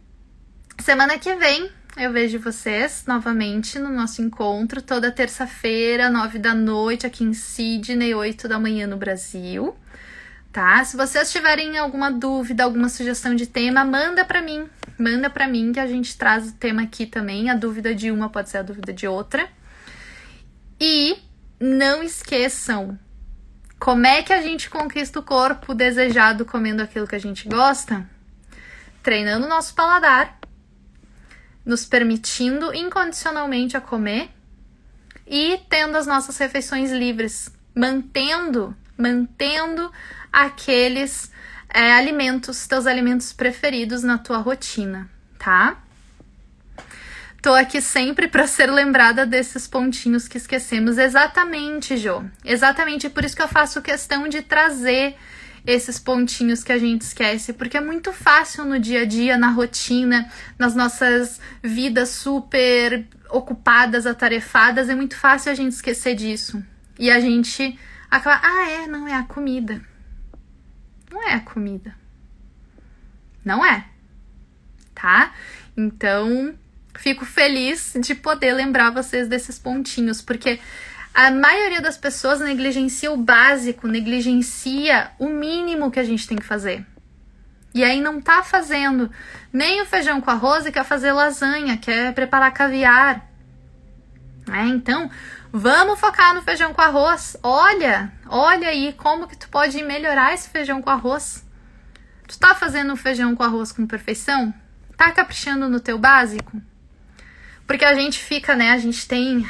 semana 0.79 1.19
que 1.19 1.35
vem 1.35 1.69
eu 1.97 2.13
vejo 2.13 2.39
vocês 2.39 3.03
novamente 3.05 3.77
no 3.77 3.89
nosso 3.89 4.21
encontro, 4.21 4.81
toda 4.81 5.11
terça-feira, 5.11 6.09
nove 6.09 6.39
da 6.39 6.55
noite, 6.55 7.05
aqui 7.05 7.25
em 7.25 7.33
Sydney, 7.33 8.15
oito 8.15 8.47
da 8.47 8.57
manhã 8.57 8.87
no 8.87 8.95
Brasil. 8.95 9.75
Tá? 10.53 10.83
Se 10.85 10.95
vocês 10.95 11.29
tiverem 11.31 11.77
alguma 11.77 12.09
dúvida, 12.09 12.63
alguma 12.63 12.87
sugestão 12.87 13.35
de 13.35 13.45
tema, 13.45 13.83
manda 13.83 14.23
para 14.23 14.41
mim. 14.41 14.69
Manda 14.97 15.29
para 15.29 15.47
mim 15.47 15.73
que 15.73 15.79
a 15.79 15.87
gente 15.87 16.17
traz 16.17 16.49
o 16.49 16.53
tema 16.53 16.83
aqui 16.83 17.05
também. 17.05 17.49
A 17.49 17.55
dúvida 17.55 17.93
de 17.93 18.11
uma 18.11 18.29
pode 18.29 18.49
ser 18.49 18.59
a 18.59 18.63
dúvida 18.63 18.93
de 18.93 19.05
outra. 19.05 19.47
E 20.79 21.17
não 21.59 22.01
esqueçam, 22.01 22.97
como 23.79 24.05
é 24.05 24.21
que 24.21 24.33
a 24.33 24.41
gente 24.41 24.69
conquista 24.69 25.19
o 25.19 25.23
corpo 25.23 25.73
desejado 25.73 26.45
comendo 26.45 26.83
aquilo 26.83 27.07
que 27.07 27.15
a 27.15 27.19
gente 27.19 27.47
gosta? 27.47 28.07
Treinando 29.01 29.45
o 29.45 29.49
nosso 29.49 29.73
paladar, 29.73 30.37
nos 31.65 31.85
permitindo 31.85 32.73
incondicionalmente 32.75 33.77
a 33.77 33.81
comer 33.81 34.29
e 35.25 35.61
tendo 35.69 35.97
as 35.97 36.05
nossas 36.05 36.37
refeições 36.37 36.91
livres, 36.91 37.53
mantendo, 37.73 38.75
mantendo 38.97 39.89
aqueles 40.31 41.31
é, 41.69 41.93
alimentos, 41.93 42.67
teus 42.67 42.85
alimentos 42.85 43.31
preferidos 43.31 44.03
na 44.03 44.17
tua 44.17 44.39
rotina, 44.39 45.09
tá? 45.37 45.81
Tô 47.41 47.53
aqui 47.53 47.81
sempre 47.81 48.27
para 48.27 48.45
ser 48.47 48.69
lembrada 48.69 49.25
desses 49.25 49.65
pontinhos 49.65 50.27
que 50.27 50.37
esquecemos. 50.37 50.97
Exatamente, 50.97 51.95
Jo. 51.97 52.23
Exatamente 52.43 53.09
por 53.09 53.23
isso 53.23 53.35
que 53.35 53.41
eu 53.41 53.47
faço 53.47 53.81
questão 53.81 54.27
de 54.27 54.41
trazer 54.41 55.15
esses 55.65 55.99
pontinhos 55.99 56.63
que 56.63 56.71
a 56.71 56.77
gente 56.77 57.01
esquece, 57.01 57.53
porque 57.53 57.77
é 57.77 57.81
muito 57.81 58.11
fácil 58.11 58.65
no 58.65 58.79
dia 58.79 59.01
a 59.01 59.05
dia, 59.05 59.37
na 59.37 59.49
rotina, 59.49 60.29
nas 60.57 60.75
nossas 60.75 61.39
vidas 61.61 62.09
super 62.09 63.07
ocupadas, 63.29 64.05
atarefadas, 64.05 64.89
é 64.89 64.95
muito 64.95 65.15
fácil 65.15 65.51
a 65.51 65.55
gente 65.55 65.73
esquecer 65.73 66.15
disso. 66.15 66.63
E 66.97 67.09
a 67.09 67.19
gente 67.19 67.79
acaba, 68.09 68.41
ah, 68.43 68.69
é, 68.69 68.87
não 68.87 69.07
é 69.07 69.13
a 69.13 69.23
comida. 69.23 69.81
Não 71.09 71.23
é 71.27 71.33
a 71.33 71.39
comida. 71.39 71.95
Não 73.45 73.65
é. 73.65 73.85
Tá? 74.93 75.33
Então, 75.77 76.53
fico 76.99 77.25
feliz 77.25 77.93
de 77.99 78.13
poder 78.13 78.53
lembrar 78.53 78.91
vocês 78.91 79.27
desses 79.27 79.57
pontinhos, 79.57 80.21
porque 80.21 80.59
a 81.13 81.31
maioria 81.31 81.81
das 81.81 81.97
pessoas 81.97 82.41
negligencia 82.41 83.11
o 83.11 83.17
básico, 83.17 83.87
negligencia 83.87 85.11
o 85.17 85.29
mínimo 85.29 85.89
que 85.89 85.99
a 85.99 86.03
gente 86.03 86.27
tem 86.27 86.37
que 86.37 86.45
fazer. 86.45 86.85
E 87.73 87.83
aí 87.83 88.01
não 88.01 88.19
tá 88.19 88.43
fazendo 88.43 89.09
nem 89.53 89.81
o 89.81 89.85
feijão 89.85 90.19
com 90.19 90.29
arroz 90.29 90.65
e 90.65 90.71
quer 90.71 90.83
fazer 90.83 91.13
lasanha, 91.13 91.77
quer 91.77 92.13
preparar 92.13 92.51
caviar. 92.51 93.25
É, 94.51 94.65
então, 94.67 95.09
vamos 95.53 95.99
focar 95.99 96.33
no 96.33 96.41
feijão 96.41 96.73
com 96.73 96.81
arroz. 96.81 97.37
Olha, 97.41 98.11
olha 98.27 98.67
aí 98.67 98.91
como 98.93 99.27
que 99.27 99.37
tu 99.37 99.47
pode 99.49 99.81
melhorar 99.83 100.33
esse 100.33 100.49
feijão 100.49 100.81
com 100.81 100.89
arroz. 100.89 101.45
Tu 102.27 102.37
tá 102.37 102.53
fazendo 102.53 102.91
o 102.91 102.97
feijão 102.97 103.35
com 103.35 103.43
arroz 103.43 103.71
com 103.71 103.87
perfeição? 103.87 104.53
Tá 104.97 105.11
caprichando 105.11 105.69
no 105.69 105.79
teu 105.79 105.97
básico? 105.97 106.61
Porque 107.69 107.85
a 107.85 107.93
gente 107.93 108.17
fica, 108.17 108.55
né? 108.55 108.71
A 108.71 108.79
gente 108.79 109.07
tem. 109.07 109.47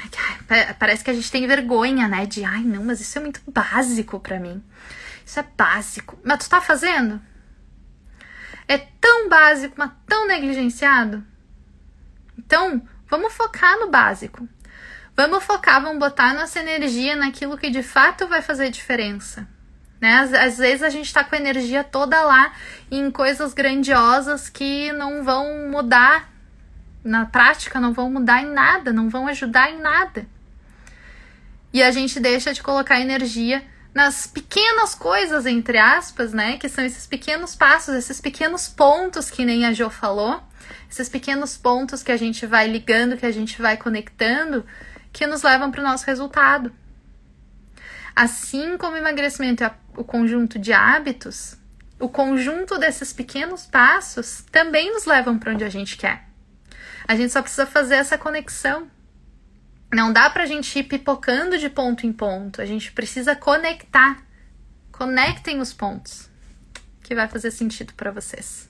Parece 0.77 1.05
que 1.05 1.09
a 1.09 1.13
gente 1.13 1.31
tem 1.31 1.47
vergonha, 1.47 2.05
né? 2.05 2.25
De, 2.25 2.43
ai, 2.43 2.59
não, 2.63 2.83
mas 2.83 2.99
isso 2.99 3.17
é 3.17 3.21
muito 3.21 3.39
básico 3.49 4.19
para 4.19 4.37
mim. 4.37 4.61
Isso 5.25 5.39
é 5.39 5.45
básico. 5.55 6.19
Mas 6.21 6.39
tu 6.39 6.49
tá 6.49 6.59
fazendo? 6.59 7.21
É 8.67 8.77
tão 8.77 9.29
básico, 9.29 9.73
mas 9.77 9.91
tão 10.05 10.27
negligenciado? 10.27 11.23
Então, 12.37 12.85
vamos 13.07 13.31
focar 13.31 13.79
no 13.79 13.89
básico. 13.89 14.45
Vamos 15.15 15.41
focar, 15.45 15.81
vamos 15.81 15.99
botar 15.99 16.33
nossa 16.33 16.59
energia 16.59 17.15
naquilo 17.15 17.57
que 17.57 17.69
de 17.69 17.81
fato 17.81 18.27
vai 18.27 18.41
fazer 18.41 18.69
diferença. 18.69 19.47
Né? 20.01 20.15
Às, 20.15 20.33
às 20.33 20.57
vezes 20.57 20.83
a 20.83 20.89
gente 20.89 21.13
tá 21.13 21.23
com 21.23 21.35
a 21.35 21.39
energia 21.39 21.85
toda 21.85 22.21
lá 22.21 22.51
em 22.91 23.09
coisas 23.11 23.53
grandiosas 23.53 24.49
que 24.49 24.91
não 24.91 25.23
vão 25.23 25.69
mudar 25.69 26.28
na 27.09 27.25
prática 27.25 27.79
não 27.79 27.91
vão 27.91 28.09
mudar 28.09 28.41
em 28.41 28.51
nada, 28.53 28.93
não 28.93 29.09
vão 29.09 29.27
ajudar 29.27 29.71
em 29.71 29.79
nada. 29.79 30.27
E 31.73 31.81
a 31.81 31.91
gente 31.91 32.19
deixa 32.19 32.53
de 32.53 32.61
colocar 32.61 32.99
energia 32.99 33.63
nas 33.93 34.27
pequenas 34.27 34.93
coisas, 34.93 35.45
entre 35.45 35.77
aspas, 35.77 36.33
né? 36.33 36.57
Que 36.57 36.69
são 36.69 36.85
esses 36.85 37.07
pequenos 37.07 37.55
passos, 37.55 37.95
esses 37.95 38.21
pequenos 38.21 38.67
pontos 38.67 39.29
que 39.29 39.43
nem 39.43 39.65
a 39.65 39.73
Jo 39.73 39.89
falou, 39.89 40.41
esses 40.89 41.09
pequenos 41.09 41.57
pontos 41.57 42.03
que 42.03 42.11
a 42.11 42.17
gente 42.17 42.45
vai 42.45 42.67
ligando, 42.67 43.17
que 43.17 43.25
a 43.25 43.31
gente 43.31 43.59
vai 43.61 43.75
conectando, 43.75 44.65
que 45.11 45.25
nos 45.25 45.41
levam 45.41 45.71
para 45.71 45.81
o 45.81 45.83
nosso 45.83 46.05
resultado. 46.05 46.71
Assim 48.15 48.77
como 48.77 48.97
emagrecimento 48.97 49.63
é 49.63 49.73
o 49.95 50.03
conjunto 50.03 50.59
de 50.59 50.73
hábitos, 50.73 51.55
o 51.99 52.07
conjunto 52.07 52.77
desses 52.77 53.11
pequenos 53.11 53.65
passos 53.65 54.43
também 54.51 54.93
nos 54.93 55.05
levam 55.05 55.37
para 55.37 55.53
onde 55.53 55.63
a 55.63 55.69
gente 55.69 55.97
quer. 55.97 56.28
A 57.09 57.15
gente 57.15 57.33
só 57.33 57.41
precisa 57.41 57.65
fazer 57.65 57.95
essa 57.95 58.19
conexão. 58.19 58.87
Não 59.91 60.13
dá 60.13 60.29
pra 60.29 60.45
gente 60.45 60.77
ir 60.77 60.83
pipocando 60.83 61.57
de 61.57 61.67
ponto 61.67 62.05
em 62.05 62.13
ponto. 62.13 62.61
A 62.61 62.67
gente 62.67 62.91
precisa 62.91 63.35
conectar. 63.35 64.23
Conectem 64.91 65.59
os 65.59 65.73
pontos. 65.73 66.29
Que 67.01 67.15
vai 67.15 67.27
fazer 67.27 67.49
sentido 67.49 67.95
para 67.95 68.11
vocês. 68.11 68.69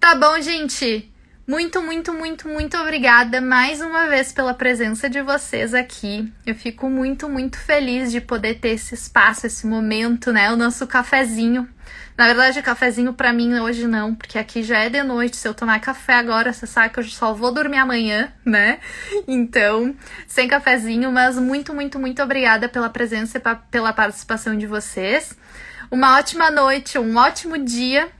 Tá 0.00 0.16
bom, 0.16 0.40
gente? 0.40 1.08
Muito, 1.48 1.80
muito, 1.80 2.12
muito, 2.12 2.46
muito 2.46 2.76
obrigada 2.76 3.40
mais 3.40 3.80
uma 3.80 4.06
vez 4.06 4.30
pela 4.30 4.52
presença 4.52 5.08
de 5.08 5.22
vocês 5.22 5.72
aqui. 5.72 6.30
Eu 6.44 6.54
fico 6.54 6.90
muito, 6.90 7.26
muito 7.26 7.58
feliz 7.58 8.12
de 8.12 8.20
poder 8.20 8.56
ter 8.56 8.72
esse 8.72 8.94
espaço, 8.94 9.46
esse 9.46 9.66
momento, 9.66 10.30
né? 10.30 10.52
O 10.52 10.56
nosso 10.56 10.86
cafezinho 10.86 11.66
na 12.18 12.26
verdade, 12.26 12.60
cafezinho 12.60 13.14
para 13.14 13.32
mim 13.32 13.60
hoje 13.60 13.86
não, 13.86 14.14
porque 14.14 14.38
aqui 14.38 14.62
já 14.62 14.80
é 14.80 14.90
de 14.90 15.02
noite. 15.02 15.38
Se 15.38 15.48
eu 15.48 15.54
tomar 15.54 15.80
café 15.80 16.14
agora, 16.14 16.52
você 16.52 16.66
sabe 16.66 16.92
que 16.92 17.00
eu 17.00 17.04
só 17.04 17.32
vou 17.32 17.50
dormir 17.50 17.78
amanhã, 17.78 18.30
né? 18.44 18.80
Então, 19.26 19.94
sem 20.26 20.48
cafezinho, 20.48 21.10
mas 21.12 21.38
muito, 21.38 21.72
muito, 21.72 21.98
muito 21.98 22.20
obrigada 22.20 22.68
pela 22.68 22.90
presença 22.90 23.38
e 23.38 23.42
pela 23.70 23.92
participação 23.92 24.58
de 24.58 24.66
vocês. 24.66 25.34
Uma 25.90 26.18
ótima 26.18 26.50
noite, 26.50 26.98
um 26.98 27.16
ótimo 27.16 27.56
dia 27.56 28.10